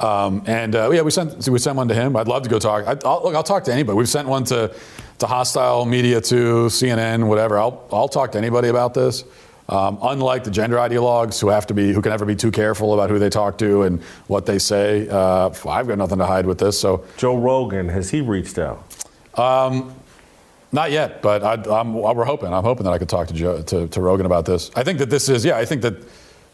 Um, 0.00 0.42
and 0.46 0.76
uh, 0.76 0.90
yeah, 0.90 1.02
we 1.02 1.10
sent 1.10 1.48
we 1.48 1.58
sent 1.58 1.76
one 1.76 1.88
to 1.88 1.94
him. 1.94 2.16
I'd 2.16 2.28
love 2.28 2.42
to 2.44 2.48
go 2.48 2.58
talk. 2.58 2.86
I, 2.86 2.96
I'll, 3.04 3.22
look, 3.22 3.34
I'll 3.34 3.42
talk 3.42 3.64
to 3.64 3.72
anybody. 3.72 3.96
We've 3.96 4.08
sent 4.08 4.28
one 4.28 4.44
to 4.44 4.74
to 5.18 5.26
hostile 5.26 5.84
media, 5.84 6.20
to 6.20 6.66
CNN, 6.66 7.26
whatever. 7.26 7.58
I'll 7.58 7.86
I'll 7.92 8.08
talk 8.08 8.32
to 8.32 8.38
anybody 8.38 8.68
about 8.68 8.94
this. 8.94 9.24
Um, 9.70 9.98
unlike 10.00 10.44
the 10.44 10.50
gender 10.50 10.76
ideologues 10.76 11.40
who 11.40 11.48
have 11.48 11.66
to 11.66 11.74
be 11.74 11.92
who 11.92 12.00
can 12.00 12.10
never 12.10 12.24
be 12.24 12.36
too 12.36 12.50
careful 12.50 12.94
about 12.94 13.10
who 13.10 13.18
they 13.18 13.28
talk 13.28 13.58
to 13.58 13.82
and 13.82 14.02
what 14.26 14.46
they 14.46 14.58
say, 14.58 15.08
uh, 15.08 15.50
I've 15.66 15.88
got 15.88 15.98
nothing 15.98 16.18
to 16.18 16.26
hide 16.26 16.46
with 16.46 16.58
this. 16.58 16.78
So 16.80 17.04
Joe 17.18 17.36
Rogan 17.36 17.88
has 17.88 18.08
he 18.08 18.20
reached 18.22 18.58
out? 18.58 18.82
Um, 19.34 19.94
not 20.72 20.90
yet, 20.90 21.22
but 21.22 21.42
I, 21.42 21.80
I'm, 21.80 21.94
we're 21.94 22.24
hoping. 22.24 22.52
I'm 22.52 22.64
hoping 22.64 22.84
that 22.84 22.92
I 22.92 22.98
could 22.98 23.08
talk 23.08 23.28
to, 23.28 23.34
Joe, 23.34 23.62
to 23.62 23.88
to 23.88 24.00
Rogan 24.00 24.26
about 24.26 24.46
this. 24.46 24.70
I 24.76 24.84
think 24.84 24.98
that 25.00 25.10
this 25.10 25.28
is, 25.28 25.44
yeah, 25.44 25.56
I 25.56 25.64
think 25.64 25.82
that 25.82 25.96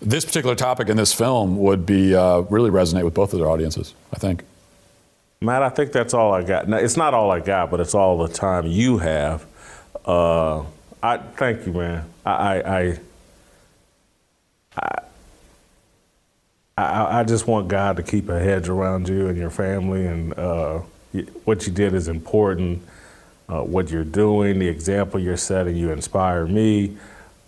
this 0.01 0.25
particular 0.25 0.55
topic 0.55 0.89
in 0.89 0.97
this 0.97 1.13
film 1.13 1.57
would 1.59 1.87
be 1.87 2.15
uh, 2.15 2.41
really 2.43 2.71
resonate 2.71 3.05
with 3.05 3.15
both 3.15 3.33
of 3.33 3.39
their 3.39 3.49
audiences, 3.49 3.95
I 4.13 4.19
think. 4.19 4.45
Matt, 5.41 5.63
I 5.63 5.69
think 5.69 5.93
that's 5.93 6.15
all 6.15 6.33
I 6.33 6.43
got. 6.43 6.69
Now, 6.69 6.79
it's 6.79 6.97
not 6.97 7.15
all 7.15 7.31
I 7.31 7.41
got, 7.41 7.71
but 7.71 7.81
it's 7.81 7.95
all 7.95 8.19
the 8.19 8.33
time 8.33 8.67
you 8.67 8.99
have. 8.99 9.45
Uh, 10.05 10.65
I 11.03 11.19
thank 11.19 11.67
you, 11.67 11.73
man. 11.73 12.05
I 12.25 12.33
I, 12.33 12.99
I 14.77 14.99
I, 16.77 17.21
I 17.21 17.25
just 17.25 17.47
want 17.47 17.69
God 17.69 17.97
to 17.99 18.03
keep 18.03 18.29
a 18.29 18.39
hedge 18.39 18.69
around 18.69 19.09
you 19.09 19.29
and 19.29 19.37
your 19.37 19.51
family, 19.51 20.07
and 20.07 20.37
uh, 20.37 20.81
what 21.45 21.67
you 21.67 21.73
did 21.73 21.95
is 21.95 22.09
important. 22.09 22.83
Uh, 23.49 23.61
what 23.61 23.91
you're 23.91 24.05
doing, 24.05 24.59
the 24.59 24.67
example 24.67 25.21
you're 25.21 25.37
setting, 25.37 25.77
you 25.77 25.91
inspire 25.91 26.47
me. 26.47 26.97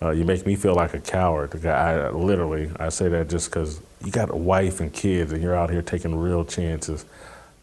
Uh, 0.01 0.11
you 0.11 0.25
make 0.25 0.45
me 0.45 0.55
feel 0.55 0.75
like 0.75 0.93
a 0.93 0.99
coward. 0.99 1.65
I, 1.65 2.09
literally, 2.09 2.69
I 2.79 2.89
say 2.89 3.09
that 3.09 3.29
just 3.29 3.49
because 3.49 3.81
you 4.03 4.11
got 4.11 4.29
a 4.29 4.35
wife 4.35 4.79
and 4.79 4.93
kids, 4.93 5.31
and 5.31 5.41
you're 5.41 5.55
out 5.55 5.69
here 5.71 5.81
taking 5.81 6.15
real 6.15 6.45
chances. 6.45 7.05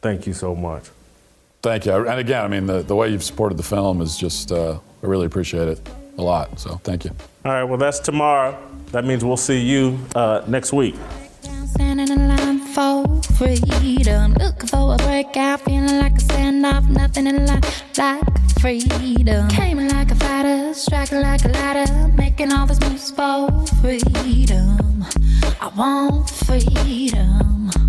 Thank 0.03 0.27
you 0.27 0.33
so 0.33 0.55
much. 0.55 0.85
Thank 1.63 1.87
you. 1.87 1.93
And 1.93 2.21
again, 2.21 2.45
I 2.45 2.49
mean, 2.49 2.67
the, 2.67 2.83
the 2.83 2.97
way 2.97 3.09
you've 3.09 3.23
supported 3.23 3.57
the 3.57 3.63
film 3.63 4.01
is 4.01 4.19
just, 4.19 4.51
uh, 4.51 4.79
I 5.03 5.07
really 5.07 5.27
appreciate 5.27 5.69
it 5.69 5.89
a 6.19 6.23
lot. 6.23 6.59
So 6.59 6.81
thank 6.83 7.05
you. 7.05 7.13
All 7.45 7.53
right, 7.53 7.65
well, 7.65 7.79
that's 7.79 8.01
tomorrow. 8.01 8.59
That 8.91 9.05
means 9.05 9.25
we'll 9.25 9.37
see 9.37 9.61
you 9.61 9.99
uh, 10.15 10.43
next 10.47 10.73
week. 10.73 10.97
In 12.77 13.23
for 13.23 13.23
freedom. 13.35 14.35
Looking 14.35 14.69
for 14.69 14.95
a 14.95 14.97
break 14.97 15.33
breakout, 15.33 15.61
feeling 15.61 16.01
like 16.01 16.15
a 16.15 16.25
standoff. 16.25 16.89
Nothing 16.89 17.29
in 17.29 17.47
life 17.47 17.85
like 17.97 18.23
freedom. 18.61 19.49
Came 19.49 19.87
like 19.89 20.11
a 20.11 20.15
fighter, 20.17 20.75
striking 20.75 21.21
like 21.21 21.45
a 21.45 21.49
ladder. 21.49 22.09
Making 22.17 22.53
all 22.53 22.67
these 22.67 22.81
moves 22.81 23.11
for 23.11 23.65
freedom. 23.81 25.05
I 25.61 25.69
want 25.77 26.29
freedom. 26.31 27.84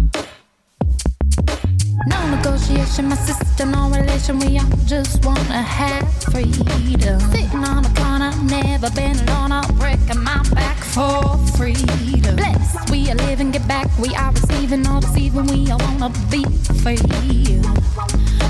No 2.08 2.36
negotiation, 2.36 3.10
my 3.10 3.16
sister, 3.16 3.66
no 3.66 3.90
relation. 3.90 4.38
We 4.40 4.60
all 4.60 4.68
just 4.86 5.26
wanna 5.26 5.62
have 5.62 6.06
freedom. 6.24 7.20
Sitting 7.32 7.64
on 7.64 7.86
a 7.86 7.94
corner, 7.96 8.32
never 8.44 8.92
been 8.92 9.18
alone. 9.28 9.52
I'll 9.52 9.72
break 9.74 10.00
my 10.16 10.44
back 10.54 10.78
for 10.78 11.38
freedom. 11.58 12.36
Blessed, 12.36 12.90
we 12.92 13.10
are 13.10 13.16
living, 13.16 13.52
get 13.52 13.68
back. 13.68 13.88
We 13.98 14.14
are 14.14 14.32
receiving, 14.32 14.84
no 14.84 15.00
deceiving. 15.00 15.48
We 15.48 15.72
all 15.72 15.80
wanna 15.80 16.10
be 16.30 16.44
free. 16.84 17.00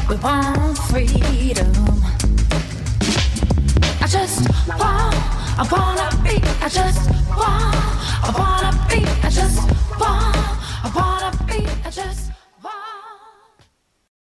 We 0.09 0.15
want 0.17 0.77
freedom. 0.89 1.71
I 4.01 4.07
just 4.07 4.49
want, 4.67 5.15
I 5.61 5.67
wanna 5.71 6.09
be. 6.23 6.41
I 6.61 6.67
just 6.67 7.09
want, 7.29 7.75
I 8.27 8.31
wanna 8.37 8.71
be. 8.89 9.05
I 9.23 9.29
just 9.29 9.59
want, 9.99 10.35
I 10.83 10.91
wanna 10.95 11.31
be. 11.45 11.67
I 11.85 11.89
just 11.89 12.34